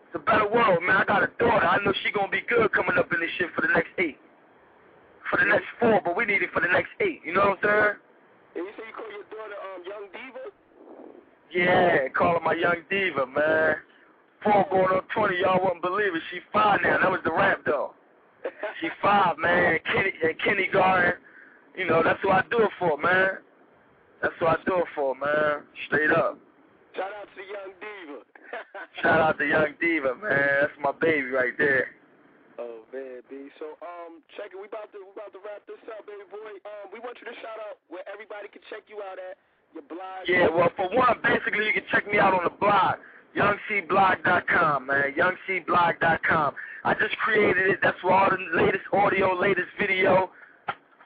it's 0.08 0.16
a 0.16 0.24
better 0.24 0.48
world, 0.48 0.82
man. 0.82 0.96
I 0.96 1.04
got 1.04 1.22
a 1.22 1.30
daughter. 1.38 1.66
I 1.66 1.78
know 1.84 1.92
she 2.02 2.12
gonna 2.12 2.32
be 2.32 2.42
good 2.48 2.72
coming 2.72 2.96
up 2.98 3.12
in 3.12 3.20
this 3.20 3.30
shit 3.38 3.48
for 3.54 3.62
the 3.62 3.72
next 3.72 3.92
eight. 3.98 4.18
For 5.30 5.38
the 5.40 5.46
next 5.46 5.66
four, 5.80 6.00
but 6.04 6.16
we 6.16 6.24
need 6.24 6.42
it 6.42 6.50
for 6.52 6.60
the 6.60 6.68
next 6.68 6.92
eight. 7.00 7.20
You 7.24 7.32
know 7.32 7.56
what 7.56 7.64
I'm 7.64 7.68
saying? 7.68 7.96
And 8.56 8.62
you 8.64 8.72
say 8.76 8.84
you 8.86 8.94
call 8.94 9.10
your 9.12 9.26
daughter 9.28 9.58
um 9.60 9.80
Young 9.84 10.06
Diva? 10.12 10.44
Yeah, 11.54 12.08
call 12.08 12.34
her 12.34 12.40
my 12.40 12.54
young 12.54 12.82
diva, 12.90 13.26
man. 13.26 13.76
Four 14.44 14.66
going 14.70 14.92
on 14.92 15.02
20, 15.14 15.40
y'all 15.40 15.58
wouldn't 15.62 15.80
believe 15.80 16.14
it. 16.14 16.22
She 16.30 16.38
five 16.52 16.80
now. 16.82 16.98
That 17.00 17.10
was 17.10 17.20
the 17.24 17.32
rap 17.32 17.60
though. 17.64 17.94
She 18.80 18.88
five, 19.00 19.38
man. 19.38 19.78
Kenny, 19.90 20.12
and 20.22 20.36
kindergarten. 20.44 21.14
You 21.74 21.86
know, 21.86 22.02
that's 22.04 22.22
what 22.22 22.44
I 22.44 22.48
do 22.50 22.62
it 22.62 22.70
for, 22.78 22.98
man. 22.98 23.40
That's 24.20 24.34
what 24.38 24.60
I 24.60 24.62
do 24.64 24.84
it 24.84 24.90
for, 24.94 25.14
man. 25.16 25.64
Straight 25.86 26.10
up. 26.10 26.38
Shout 26.94 27.10
out 27.10 27.26
to 27.34 27.42
Young 27.42 27.72
Diva. 27.80 28.18
Shout 29.02 29.20
out 29.20 29.38
to 29.38 29.46
Young 29.48 29.72
Diva, 29.80 30.14
man. 30.20 30.48
That's 30.60 30.76
my 30.78 30.92
baby 30.92 31.32
right 31.32 31.56
there. 31.56 31.88
Oh 32.58 32.86
man, 32.92 33.24
B. 33.26 33.50
So 33.58 33.74
um, 33.82 34.22
check 34.38 34.54
it. 34.54 34.58
We 34.60 34.70
about 34.70 34.92
to 34.94 35.02
we 35.02 35.10
about 35.10 35.34
to 35.34 35.42
wrap 35.42 35.66
this 35.66 35.80
up, 35.90 36.06
baby 36.06 36.22
boy. 36.30 36.54
Um, 36.62 36.94
we 36.94 37.02
want 37.02 37.18
you 37.18 37.26
to 37.26 37.34
shout 37.42 37.58
out 37.58 37.82
where 37.90 38.06
everybody 38.06 38.46
can 38.46 38.62
check 38.70 38.86
you 38.86 39.02
out 39.02 39.18
at. 39.18 39.34
Your 39.74 39.82
blog. 39.90 40.30
Yeah, 40.30 40.46
well, 40.46 40.70
for 40.78 40.86
one, 40.94 41.18
basically, 41.26 41.66
you 41.66 41.74
can 41.74 41.82
check 41.90 42.06
me 42.06 42.22
out 42.22 42.30
on 42.30 42.46
the 42.46 42.54
blog, 42.62 43.02
youngcblog.com, 43.36 44.86
man, 44.86 45.14
youngcblog.com. 45.16 46.54
I 46.84 46.94
just 46.94 47.16
created 47.18 47.68
it. 47.70 47.78
That's 47.82 47.96
where 48.02 48.14
all 48.14 48.30
the 48.30 48.62
latest 48.62 48.84
audio, 48.92 49.38
latest 49.38 49.68
video, 49.78 50.30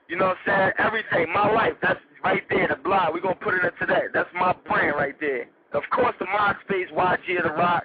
you 0.09 0.17
know 0.17 0.29
what 0.29 0.37
I'm 0.47 0.73
saying? 0.79 0.87
Everything, 0.87 1.33
my 1.33 1.53
life, 1.53 1.75
that's 1.83 2.01
right 2.25 2.43
there, 2.51 2.69
the 2.69 2.77
blog. 2.83 3.15
We're 3.15 3.21
going 3.21 3.39
to 3.39 3.45
put 3.45 3.55
it 3.55 3.63
into 3.65 3.87
that. 3.93 4.05
That's 4.15 4.29
my 4.35 4.55
brand 4.67 4.97
right 4.97 5.15
there. 5.21 5.47
Of 5.73 5.83
course, 5.95 6.15
the 6.19 6.25
MySpace, 6.27 6.91
YG 6.93 7.39
of 7.39 7.45
the 7.45 7.51
Rock, 7.51 7.85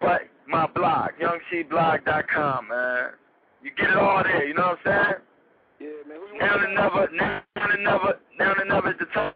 but 0.00 0.22
my 0.48 0.66
blog, 0.74 1.10
youngcblog.com, 1.20 2.68
man. 2.68 3.10
You 3.62 3.70
get 3.76 3.90
it 3.90 3.96
all 3.96 4.22
there, 4.24 4.46
you 4.46 4.54
know 4.54 4.76
what 4.84 4.92
I'm 4.92 5.04
saying? 5.04 5.22
Yeah, 5.80 6.08
man. 6.08 6.18
Now 6.38 6.64
and 6.64 6.74
never, 6.74 7.08
now 7.12 7.42
and 7.56 7.84
never, 7.84 8.18
now 8.38 8.54
and 8.58 8.68
never 8.68 8.90
is 8.90 8.96
the 8.98 9.06
time. 9.14 9.34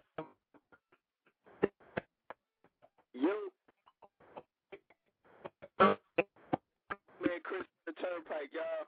Turnpike, 8.06 8.54
y'all. 8.54 8.86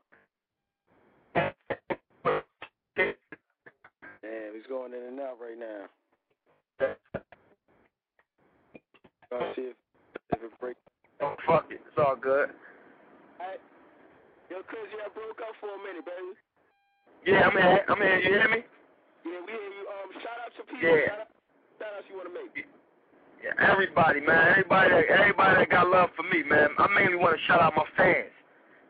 Damn, 4.22 4.54
he's 4.54 4.66
going 4.68 4.94
in 4.94 5.02
and 5.02 5.18
out 5.18 5.38
right 5.42 5.58
now. 5.58 5.90
Let's 9.32 9.56
see 9.56 9.74
if, 9.74 9.76
if 10.30 10.42
it 10.42 10.60
breaks. 10.60 10.78
Oh, 11.20 11.34
fuck 11.46 11.66
it. 11.70 11.80
It's 11.82 11.98
all 11.98 12.14
good. 12.14 12.50
Alright. 13.40 13.60
Yo, 14.50 14.62
Chris, 14.70 14.86
yeah, 14.94 15.06
I 15.06 15.08
broke 15.10 15.42
up 15.42 15.54
for 15.58 15.74
a 15.74 15.78
minute, 15.82 16.06
baby. 16.06 16.38
Yeah, 17.26 17.50
I'm 17.50 17.58
here. 17.58 17.84
I'm 17.88 17.98
here. 17.98 18.18
You 18.20 18.38
hear 18.38 18.48
me? 18.48 18.62
Yeah, 19.26 19.40
we 19.44 19.50
hear 19.50 19.66
you. 19.66 19.82
Um, 19.98 20.14
shout 20.22 20.38
out 20.46 20.54
to 20.56 20.62
people. 20.62 20.88
Yeah. 20.88 21.10
Shout 21.10 21.20
out, 21.20 21.30
shout 21.82 21.92
outs 21.98 22.06
you 22.08 22.16
want 22.16 22.28
to 22.30 22.34
make. 22.38 22.54
Yeah, 23.42 23.54
everybody, 23.66 24.20
man. 24.20 24.48
Everybody, 24.50 24.90
that, 24.90 25.10
everybody 25.10 25.58
that 25.58 25.70
got 25.70 25.88
love 25.90 26.10
for 26.14 26.22
me, 26.22 26.46
man. 26.48 26.70
I 26.78 26.86
mainly 26.94 27.16
want 27.16 27.34
to 27.34 27.42
shout 27.46 27.60
out 27.60 27.74
my 27.74 27.84
fans. 27.96 28.37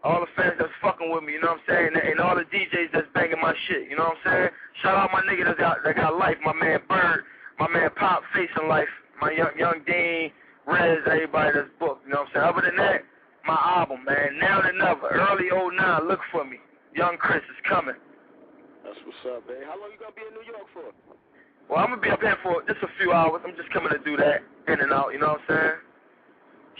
All 0.05 0.20
the 0.20 0.30
fans 0.36 0.55
that's 0.59 0.70
fucking 0.80 1.11
with 1.11 1.24
me, 1.24 1.34
you 1.34 1.40
know 1.40 1.59
what 1.59 1.66
I'm 1.66 1.74
saying? 1.74 1.90
And, 1.94 2.05
and 2.14 2.20
all 2.20 2.36
the 2.36 2.46
DJs 2.46 2.94
that's 2.94 3.11
banging 3.14 3.40
my 3.42 3.55
shit, 3.66 3.90
you 3.90 3.96
know 3.96 4.14
what 4.14 4.18
I'm 4.24 4.30
saying? 4.30 4.51
Shout 4.82 4.94
out 4.94 5.11
my 5.12 5.22
nigga 5.26 5.44
that 5.46 5.59
got, 5.59 5.82
that 5.82 5.96
got 5.96 6.16
life, 6.16 6.38
my 6.44 6.55
man 6.55 6.78
Bird, 6.88 7.26
my 7.59 7.66
man 7.68 7.90
Pop 7.96 8.22
Facing 8.32 8.68
Life, 8.68 8.88
my 9.20 9.32
young 9.32 9.51
young 9.59 9.82
Dean, 9.86 10.30
Rez, 10.66 11.03
everybody 11.07 11.51
that's 11.55 11.72
booked, 11.80 12.07
you 12.07 12.14
know 12.14 12.22
what 12.22 12.30
I'm 12.30 12.34
saying? 12.34 12.46
Other 12.46 12.62
than 12.70 12.76
that, 12.78 13.03
my 13.42 13.59
album, 13.59 14.05
man, 14.07 14.38
Now 14.38 14.62
Than 14.62 14.78
Never, 14.78 15.09
early 15.09 15.51
09, 15.51 16.07
look 16.07 16.20
for 16.30 16.44
me. 16.44 16.59
Young 16.94 17.16
Chris 17.18 17.42
is 17.51 17.59
coming. 17.68 17.99
That's 18.84 18.99
what's 19.05 19.18
up, 19.26 19.46
baby. 19.49 19.66
How 19.66 19.80
long 19.80 19.90
you 19.90 19.99
gonna 19.99 20.14
be 20.14 20.22
in 20.22 20.34
New 20.34 20.46
York 20.46 20.68
for? 20.72 20.94
Well, 21.68 21.80
I'm 21.80 21.90
gonna 21.90 22.01
be 22.01 22.09
up 22.09 22.20
here 22.22 22.38
for 22.42 22.62
just 22.64 22.80
a 22.82 22.88
few 22.99 23.12
hours. 23.12 23.42
I'm 23.44 23.57
just 23.57 23.70
coming 23.70 23.90
to 23.92 23.99
do 23.99 24.16
that 24.16 24.40
in 24.68 24.80
and 24.80 24.92
out. 24.92 25.12
You 25.12 25.20
know 25.20 25.36
what 25.36 25.44
I'm 25.49 25.57
saying? 25.57 25.78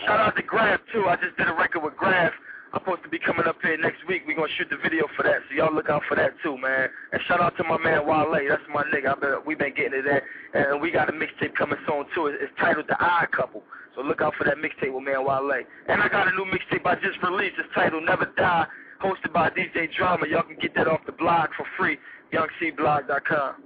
Shout 0.07 0.21
out 0.21 0.37
to 0.37 0.43
Graf 0.43 0.81
too. 0.93 1.05
I 1.09 1.17
just 1.17 1.37
did 1.37 1.49
a 1.49 1.55
record 1.55 1.83
with 1.83 1.97
Graf 1.97 2.33
I'm 2.73 2.81
supposed 2.85 3.03
to 3.03 3.09
be 3.09 3.19
coming 3.19 3.47
up 3.47 3.57
here 3.63 3.77
next 3.79 4.05
week. 4.07 4.25
We're 4.27 4.37
gonna 4.37 4.53
shoot 4.59 4.69
the 4.69 4.77
video 4.77 5.09
for 5.17 5.23
that, 5.25 5.41
so 5.49 5.57
y'all 5.57 5.73
look 5.73 5.89
out 5.89 6.03
for 6.05 6.17
that 6.17 6.37
too, 6.45 6.59
man. 6.61 6.93
And 7.13 7.23
shout 7.25 7.41
out 7.41 7.57
to 7.57 7.65
my 7.65 7.79
man 7.81 8.05
Wale. 8.05 8.29
That's 8.45 8.61
my 8.69 8.85
nigga. 8.93 9.17
I 9.17 9.21
been, 9.21 9.41
we 9.47 9.55
been 9.55 9.73
getting 9.73 9.97
it 9.97 10.05
there, 10.05 10.21
and 10.53 10.77
we 10.77 10.91
got 10.91 11.09
a 11.09 11.13
mixtape 11.13 11.57
coming 11.57 11.81
soon 11.89 12.05
too. 12.15 12.29
It's 12.29 12.53
titled 12.61 12.85
The 12.89 13.01
Odd 13.01 13.33
Couple. 13.33 13.63
So 13.97 14.03
look 14.05 14.21
out 14.21 14.35
for 14.37 14.45
that 14.45 14.61
mixtape 14.61 14.93
with 14.93 15.03
man 15.03 15.25
Wale. 15.25 15.65
And 15.89 16.03
I 16.03 16.09
got 16.13 16.29
a 16.29 16.33
new 16.37 16.45
mixtape 16.45 16.85
I 16.85 16.95
just 17.01 17.17
released. 17.25 17.57
It's 17.57 17.73
titled 17.75 18.05
Never 18.05 18.29
Die, 18.37 18.67
hosted 19.01 19.33
by 19.33 19.49
DJ 19.49 19.89
Drama. 19.97 20.29
Y'all 20.29 20.45
can 20.45 20.61
get 20.61 20.75
that 20.77 20.87
off 20.87 21.01
the 21.07 21.17
blog 21.17 21.49
for 21.57 21.65
free, 21.79 21.97
youngcblog.com. 22.37 23.65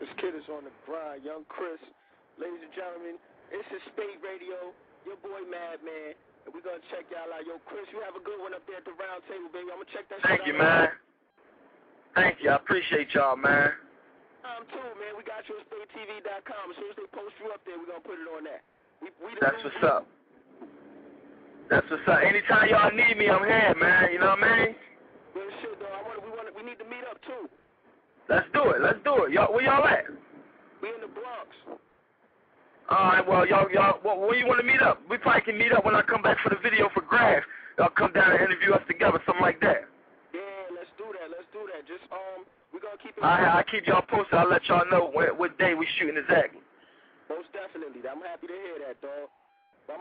This 0.00 0.10
kid 0.18 0.34
is 0.34 0.44
on 0.50 0.66
the 0.66 0.74
grind, 0.84 1.22
young 1.22 1.46
Chris. 1.46 1.78
Ladies 2.34 2.66
and 2.66 2.74
gentlemen, 2.74 3.14
this 3.54 3.62
is 3.70 3.80
Spate 3.94 4.18
Radio, 4.26 4.74
your 5.06 5.14
boy 5.22 5.46
Madman. 5.46 6.18
And 6.44 6.52
we're 6.52 6.64
going 6.64 6.76
to 6.76 6.86
check 6.92 7.08
y'all 7.08 7.28
out. 7.32 7.44
Yo, 7.48 7.56
Chris, 7.64 7.88
you 7.88 8.04
have 8.04 8.16
a 8.16 8.24
good 8.24 8.36
one 8.36 8.52
up 8.52 8.64
there 8.68 8.80
at 8.80 8.86
the 8.86 8.92
round 8.96 9.24
table, 9.28 9.48
baby. 9.48 9.72
I'm 9.72 9.80
going 9.80 9.88
to 9.88 9.94
check 9.96 10.06
that 10.12 10.20
shit. 10.20 10.28
Thank 10.28 10.44
you, 10.44 10.56
out. 10.60 10.64
man. 10.64 10.88
Thank 12.14 12.34
you. 12.44 12.52
I 12.52 12.56
appreciate 12.60 13.10
y'all, 13.16 13.36
man. 13.36 13.72
Um, 14.44 14.68
too, 14.68 14.88
man. 15.00 15.16
We 15.16 15.24
got 15.24 15.48
you 15.48 15.56
at 15.56 15.64
SpateTV.com. 15.72 16.64
As 16.68 16.76
soon 16.76 16.88
as 16.92 16.96
they 17.00 17.08
post 17.16 17.32
you 17.40 17.48
up 17.48 17.64
there, 17.64 17.80
we're 17.80 17.88
going 17.88 18.04
to 18.04 18.08
put 18.08 18.20
it 18.20 18.28
on 18.28 18.44
that. 18.44 18.62
We, 19.00 19.08
we 19.24 19.32
That's 19.40 19.58
what's 19.64 19.82
up. 19.82 20.04
That's 21.72 21.88
what's 21.88 22.04
up. 22.06 22.20
Anytime 22.20 22.68
y'all 22.68 22.92
need 22.92 23.16
me, 23.16 23.32
I'm 23.32 23.40
here, 23.40 23.72
man. 23.80 24.12
You 24.12 24.20
know 24.20 24.36
what 24.36 24.44
I 24.44 24.68
mean? 24.68 24.76
Good 25.32 25.50
shit, 25.64 25.80
though. 25.80 25.90
I 25.90 26.00
want, 26.04 26.20
we, 26.20 26.30
want, 26.30 26.46
we 26.52 26.62
need 26.62 26.78
to 26.78 26.88
meet 26.88 27.08
up, 27.08 27.18
too. 27.24 27.48
Let's 28.28 28.46
do 28.52 28.76
it. 28.76 28.84
Let's 28.84 29.00
do 29.00 29.24
it. 29.24 29.32
Y'all, 29.32 29.52
where 29.52 29.64
y'all 29.64 29.84
at? 29.84 30.12
We 30.84 30.92
in 30.92 31.00
the 31.00 31.08
Bronx. 31.08 31.80
All 32.90 33.16
right, 33.16 33.24
well, 33.26 33.48
y'all, 33.48 33.64
y'all, 33.72 33.96
well, 34.04 34.20
where 34.20 34.36
you 34.36 34.44
want 34.44 34.60
to 34.60 34.66
meet 34.66 34.82
up? 34.84 35.00
We 35.08 35.16
probably 35.16 35.40
can 35.40 35.56
meet 35.56 35.72
up 35.72 35.88
when 35.88 35.96
I 35.96 36.02
come 36.02 36.20
back 36.20 36.36
for 36.44 36.50
the 36.52 36.60
video 36.60 36.92
for 36.92 37.00
Graph. 37.00 37.42
Y'all 37.78 37.88
come 37.96 38.12
down 38.12 38.32
and 38.36 38.44
interview 38.44 38.76
us 38.76 38.84
together, 38.86 39.18
something 39.24 39.40
like 39.40 39.58
that. 39.64 39.88
Yeah, 40.36 40.68
let's 40.68 40.92
do 41.00 41.08
that. 41.16 41.32
Let's 41.32 41.48
do 41.48 41.64
that. 41.72 41.88
Just, 41.88 42.04
um, 42.12 42.44
we're 42.76 42.84
going 42.84 43.00
to 43.00 43.02
keep 43.02 43.16
it. 43.16 43.24
I, 43.24 43.60
I 43.60 43.62
keep 43.72 43.88
y'all 43.88 44.04
posted. 44.04 44.36
I'll 44.36 44.52
let 44.52 44.60
y'all 44.68 44.84
know 44.92 45.08
what, 45.16 45.32
what 45.32 45.56
day 45.56 45.72
we 45.72 45.88
shooting 45.96 46.20
exactly. 46.20 46.60
Most 47.32 47.48
definitely. 47.56 48.04
I'm 48.04 48.20
happy 48.20 48.52
to 48.52 48.58
hear 48.68 48.76
that, 48.84 49.00
dog. 49.00 49.32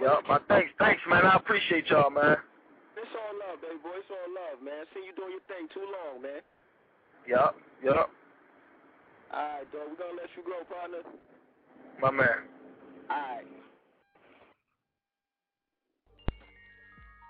Yup, 0.04 0.28
my 0.28 0.40
thanks, 0.52 0.72
thanks, 0.80 1.00
man. 1.08 1.24
I 1.24 1.36
appreciate 1.36 1.88
y'all, 1.88 2.12
man. 2.12 2.36
It's 3.00 3.14
all 3.16 3.36
love, 3.48 3.60
baby 3.64 3.80
boy. 3.84 3.96
It's 4.00 4.12
all 4.12 4.32
love, 4.32 4.60
man. 4.64 4.84
See 4.92 5.04
you 5.08 5.16
doing 5.16 5.36
your 5.40 5.46
thing 5.48 5.68
too 5.72 5.84
long, 5.84 6.24
man. 6.24 6.40
Yup, 7.28 7.56
yup, 7.84 8.12
All 9.32 9.40
right, 9.40 9.68
dog. 9.72 9.88
We're 9.88 10.00
going 10.00 10.16
to 10.16 10.22
let 10.24 10.32
you 10.36 10.44
go, 10.44 10.64
partner. 10.68 11.04
my 12.00 12.12
man. 12.12 12.53
All 13.10 13.18
right. 13.18 13.44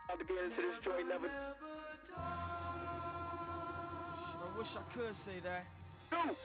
About 0.05 0.19
to 0.19 0.26
get 0.26 0.38
into 0.38 0.61
this 0.61 0.78
joint, 0.86 1.07
never. 1.09 1.26
I 4.38 4.57
wish 4.57 4.67
I 4.78 4.84
could 4.93 5.15
say 5.26 5.39
that. 5.43 5.65
Do. 6.11 6.36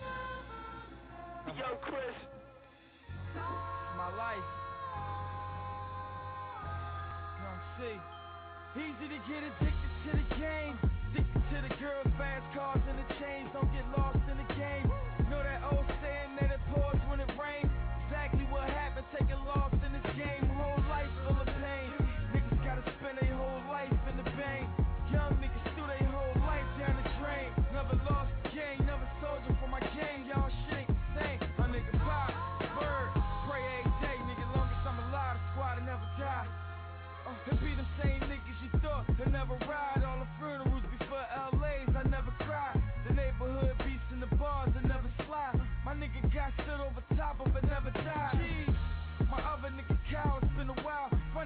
Yo, 1.53 1.77
Chris. 1.83 2.17
My 3.97 4.09
life. 4.17 4.49
Young 7.43 7.61
C. 7.77 7.81
Easy 8.77 9.07
to 9.13 9.19
get 9.29 9.43
addicted 9.45 9.93
to 10.07 10.11
the 10.17 10.27
game. 10.41 10.79
Addicted 11.13 11.43
to 11.53 11.57
the 11.69 11.75
girls, 11.77 12.09
fast 12.17 12.47
cars, 12.57 12.81
and 12.89 12.99
the 12.99 13.09
chains. 13.21 13.51
Don't 13.53 13.73
get 13.73 13.85
lost 13.97 14.23
in 14.31 14.37
the 14.39 14.49
game. 14.55 14.91
You 15.19 15.29
Know 15.29 15.43
that 15.43 15.61
old 15.73 15.85
saying 16.01 16.37
that 16.41 16.58
in 19.83 19.91
this 19.99 20.09
game. 20.15 20.47
Whole 20.55 20.79
life 20.87 21.11
full 21.27 21.41
of 21.41 21.51
pain. 21.59 21.91
Niggas 22.31 22.59
gotta 22.63 22.85
spend 22.99 23.19
their 23.19 23.35
whole 23.35 23.63
life 23.67 23.91
in 23.91 24.15
the 24.15 24.27
vein. 24.39 24.67
Young 25.11 25.35
niggas 25.43 25.65
their 25.91 26.07
whole 26.07 26.37
life 26.47 26.69
down 26.79 26.95
the 27.03 27.07
drain. 27.19 27.51
Never 27.75 27.99
lost 28.07 28.31
game, 28.55 28.79
never 28.87 29.07
soldier 29.19 29.55
for 29.59 29.67
my 29.67 29.81
game. 29.99 30.31
Y'all 30.31 30.47
ain't 30.71 30.87
the 30.87 30.99
same. 31.19 31.39
My 31.59 31.67
nigga 31.67 31.91
pop, 32.07 32.31
bird, 32.79 33.11
pray 33.51 33.63
every 33.83 33.95
day. 34.07 34.19
Nigga, 34.23 34.47
I'm 34.87 34.99
alive, 35.11 35.35
the 35.35 35.43
squad 35.51 35.75
will 35.79 35.87
never 35.91 36.09
die. 36.23 36.47
Uh, 37.27 37.57
be 37.59 37.75
the 37.75 37.89
same 37.99 38.23
niggas 38.31 38.59
you 38.63 38.71
thought 38.79 39.05
never 39.31 39.59
ride. 39.67 39.98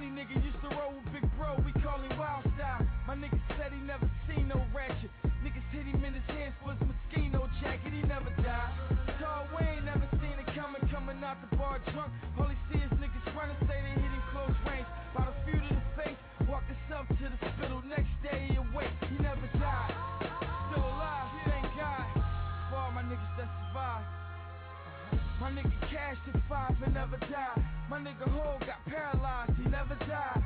Funny 0.02 0.18
nigga 0.18 0.34
used 0.42 0.58
to 0.58 0.68
roll 0.74 0.98
with 0.98 1.14
Big 1.14 1.22
Bro, 1.38 1.62
we 1.62 1.70
call 1.78 2.02
him 2.02 2.10
Wild 2.18 2.42
Style. 2.58 2.82
My 3.06 3.14
nigga 3.14 3.38
said 3.54 3.70
he 3.70 3.78
never 3.86 4.10
seen 4.26 4.50
no 4.50 4.58
ratchet. 4.74 5.14
Niggas 5.46 5.62
hit 5.70 5.86
him 5.86 6.02
in 6.02 6.10
his 6.10 6.26
hands 6.26 6.58
for 6.58 6.74
his 6.74 6.82
Moschino 6.82 7.46
jacket, 7.62 7.94
he 7.94 8.02
never 8.10 8.34
died. 8.42 8.74
Tall 9.22 9.46
Wayne 9.54 9.86
never 9.86 10.02
seen 10.18 10.34
it 10.42 10.50
coming, 10.58 10.82
coming 10.90 11.22
out 11.22 11.38
the 11.38 11.54
bar 11.54 11.78
drunk. 11.94 12.10
All 12.34 12.50
he 12.50 12.58
see 12.66 12.82
is 12.82 12.90
niggas 12.98 13.30
running, 13.30 13.54
say 13.70 13.78
they 13.78 13.94
hit 13.94 14.10
him 14.10 14.26
close 14.34 14.50
range. 14.66 14.90
About 15.14 15.30
a 15.30 15.36
few 15.46 15.54
to 15.54 15.70
the 15.70 15.86
face, 15.94 16.18
walk 16.50 16.66
himself 16.66 17.06
to 17.06 17.22
the 17.22 17.38
spittle. 17.54 17.78
Next 17.86 18.10
day 18.26 18.50
he 18.50 18.58
awake, 18.58 18.90
he 19.06 19.22
never 19.22 19.46
died. 19.54 19.94
Still 20.66 20.82
alive, 20.82 21.30
thank 21.46 21.78
God. 21.78 22.10
For 22.74 22.76
all 22.82 22.90
my 22.90 23.06
niggas 23.06 23.38
that 23.38 23.46
survived. 23.70 24.10
Uh-huh. 25.14 25.46
My 25.46 25.50
nigga 25.54 25.70
Cash 25.94 26.18
took 26.26 26.42
five 26.50 26.74
and 26.82 26.90
never 26.90 27.22
died. 27.30 27.71
My 27.92 28.00
nigga 28.00 28.24
Ho 28.24 28.56
got 28.64 28.80
paralyzed, 28.88 29.52
he 29.60 29.68
never 29.68 29.92
died. 30.08 30.40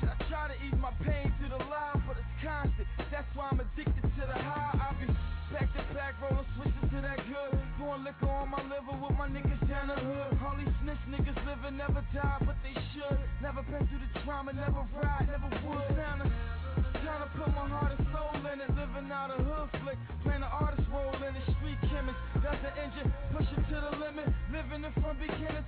Shit, 0.00 0.08
I 0.08 0.16
try 0.24 0.48
to 0.48 0.56
ease 0.64 0.80
my 0.80 0.88
pain 1.04 1.28
through 1.36 1.52
the 1.52 1.60
line, 1.68 2.00
but 2.08 2.16
it's 2.16 2.32
constant. 2.40 2.88
That's 3.12 3.28
why 3.36 3.52
I'm 3.52 3.60
addicted 3.60 4.00
to 4.00 4.22
the 4.24 4.38
high. 4.40 4.80
I 4.80 4.96
be 4.96 5.04
back 5.52 5.68
to 5.68 5.84
back, 5.92 6.16
rolling 6.24 6.48
switches 6.56 6.88
to 6.96 6.98
that 7.04 7.20
good. 7.28 7.60
Pouring 7.76 8.08
liquor 8.08 8.24
on 8.24 8.48
my 8.48 8.64
liver 8.72 8.96
with 9.04 9.12
my 9.20 9.28
niggas 9.28 9.60
down 9.68 9.92
the 9.92 10.00
hood. 10.00 10.32
All 10.40 10.56
these 10.56 10.72
snitch 10.80 11.04
niggas 11.12 11.36
living 11.44 11.76
never 11.76 12.00
die, 12.16 12.40
but 12.40 12.56
they 12.64 12.72
should. 12.96 13.20
Never 13.44 13.60
been 13.68 13.84
through 13.92 14.00
the 14.08 14.24
trauma, 14.24 14.56
never 14.56 14.80
ride, 14.96 15.28
never 15.28 15.52
would. 15.68 15.92
Time 15.92 16.24
to, 16.24 16.28
to 16.32 17.28
put 17.36 17.52
my 17.52 17.68
heart 17.68 17.92
and 18.00 18.00
soul 18.16 18.32
in 18.48 18.64
it. 18.64 18.72
Living 18.72 19.12
out 19.12 19.28
a 19.28 19.36
hood 19.44 19.68
flick, 19.84 20.00
playing 20.24 20.40
the 20.40 20.48
artist 20.48 20.88
role 20.88 21.20
in 21.20 21.36
the 21.36 21.44
street 21.52 21.76
chemist. 21.92 22.16
That's 22.40 22.56
the 22.64 22.72
engine, 22.80 23.12
push 23.36 23.44
it 23.44 23.60
to 23.60 23.76
the 23.76 23.92
limit. 24.00 24.32
Living 24.48 24.88
it 24.88 24.96
from 25.04 25.20
beginning 25.20 25.61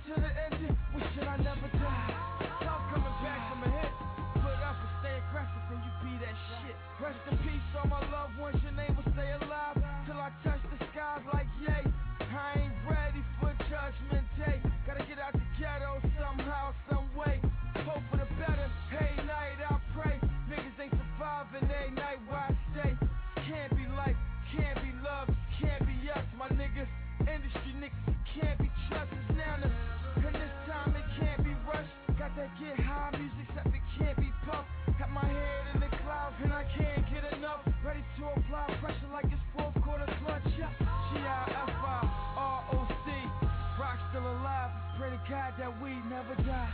and 36.43 36.53
I 36.53 36.63
can't 36.77 37.05
get 37.13 37.23
enough. 37.37 37.61
Ready 37.85 38.03
to 38.19 38.25
apply 38.25 38.67
pressure 38.81 39.09
like 39.13 39.25
it's 39.25 39.41
fourth 39.55 39.75
quarter 39.83 40.05
clutch. 40.23 40.43
Yeah. 40.57 40.69
G-I-F-I-R-O-C. 41.13 43.07
Rock 43.79 43.99
still 44.11 44.25
alive. 44.27 44.71
Pray 44.97 45.09
to 45.11 45.19
God 45.29 45.53
that 45.59 45.81
we 45.81 45.91
never 46.09 46.35
die. 46.43 46.73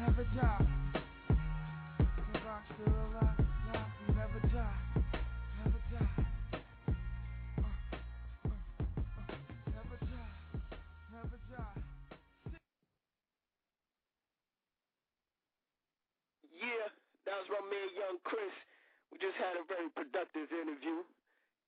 Never 0.00 0.24
die. 0.34 0.66
Rock 2.46 2.64
still 2.74 2.94
alive. 2.94 3.38
Nah, 3.72 3.84
we 4.08 4.14
never 4.14 4.40
die. 4.48 4.78
Yeah, 16.54 16.88
that 17.26 17.36
was 17.42 17.48
my 17.50 17.62
man, 17.70 17.88
Young 17.98 18.18
Chris. 18.24 18.54
Just 19.22 19.38
had 19.38 19.54
a 19.54 19.62
very 19.70 19.86
productive 19.94 20.50
interview. 20.50 21.06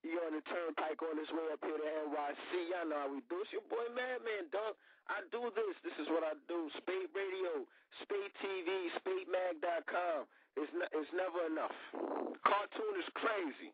You 0.03 0.19
on 0.27 0.35
the 0.35 0.43
turnpike 0.51 0.99
on 1.07 1.15
his 1.15 1.31
way 1.31 1.55
up 1.55 1.63
here 1.63 1.79
to 1.79 1.87
NYC. 2.11 2.51
Y'all 2.67 2.83
know 2.91 3.07
how 3.07 3.11
we 3.15 3.23
do. 3.31 3.47
It's 3.47 3.55
your 3.55 3.63
boy 3.71 3.87
Madman, 3.95 4.51
dog. 4.51 4.75
I 5.07 5.23
do 5.31 5.55
this. 5.55 5.79
This 5.87 5.95
is 6.03 6.11
what 6.11 6.27
I 6.27 6.35
do. 6.51 6.67
Spate 6.83 7.15
Radio, 7.15 7.63
Spate 8.03 8.35
TV, 8.43 8.91
SpateMag.com. 8.99 10.27
It's, 10.59 10.67
it's 10.67 11.13
never 11.15 11.47
enough. 11.47 11.71
Cartoon 12.43 12.95
is 12.99 13.07
crazy. 13.15 13.71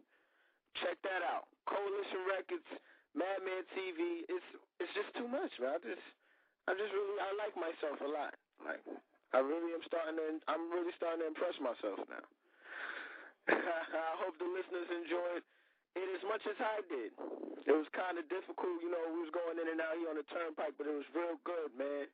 Check 0.85 1.01
that 1.01 1.25
out. 1.25 1.49
Coalition 1.65 2.29
Records, 2.29 2.69
Madman 3.17 3.65
TV. 3.73 4.29
It's 4.29 4.49
it's 4.77 4.93
just 4.93 5.09
too 5.17 5.27
much, 5.27 5.57
man. 5.57 5.77
I 5.77 5.81
just 5.81 6.07
I 6.69 6.77
just 6.77 6.93
really 6.93 7.17
I 7.17 7.33
like 7.41 7.57
myself 7.57 7.97
a 8.05 8.11
lot. 8.13 8.37
Like 8.61 8.85
I 9.33 9.41
really 9.41 9.73
am 9.73 9.81
starting 9.89 10.21
to 10.21 10.37
I'm 10.53 10.69
really 10.69 10.93
starting 11.01 11.25
to 11.25 11.33
impress 11.33 11.57
myself 11.65 12.05
now. 12.13 12.29
I 13.51 14.13
hope 14.21 14.37
the 14.37 14.49
listeners 14.49 14.89
enjoyed 14.91 15.45
it 15.97 16.09
as 16.15 16.23
much 16.29 16.45
as 16.47 16.59
I 16.61 16.85
did. 16.87 17.11
It 17.67 17.75
was 17.75 17.89
kind 17.97 18.21
of 18.21 18.25
difficult, 18.31 18.79
you 18.83 18.91
know. 18.93 19.01
We 19.11 19.27
was 19.27 19.33
going 19.35 19.59
in 19.59 19.67
and 19.69 19.81
out 19.81 19.97
here 19.99 20.11
on 20.11 20.19
the 20.19 20.27
turnpike, 20.31 20.77
but 20.79 20.87
it 20.87 20.95
was 20.95 21.09
real 21.17 21.41
good, 21.43 21.75
man. 21.75 22.07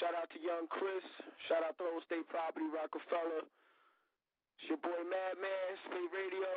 Shout 0.00 0.16
out 0.16 0.30
to 0.32 0.40
Young 0.40 0.66
Chris. 0.72 1.04
Shout 1.46 1.62
out 1.62 1.76
to 1.76 1.84
Old 1.84 2.02
State 2.08 2.24
Property, 2.32 2.64
Roc-A-Fella. 2.66 3.44
It's 3.44 4.66
your 4.70 4.80
boy 4.80 5.02
Madman, 5.04 5.70
Spate 5.86 6.12
Radio. 6.12 6.50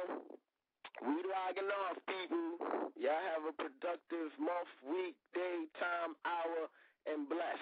We 1.04 1.20
logging 1.28 1.72
off, 1.86 2.00
people. 2.08 2.90
Y'all 2.96 3.26
have 3.36 3.44
a 3.44 3.54
productive 3.54 4.32
month, 4.40 4.72
week, 4.88 5.20
day, 5.36 5.68
time, 5.76 6.16
hour, 6.24 6.72
and 7.12 7.28
bless. 7.28 7.60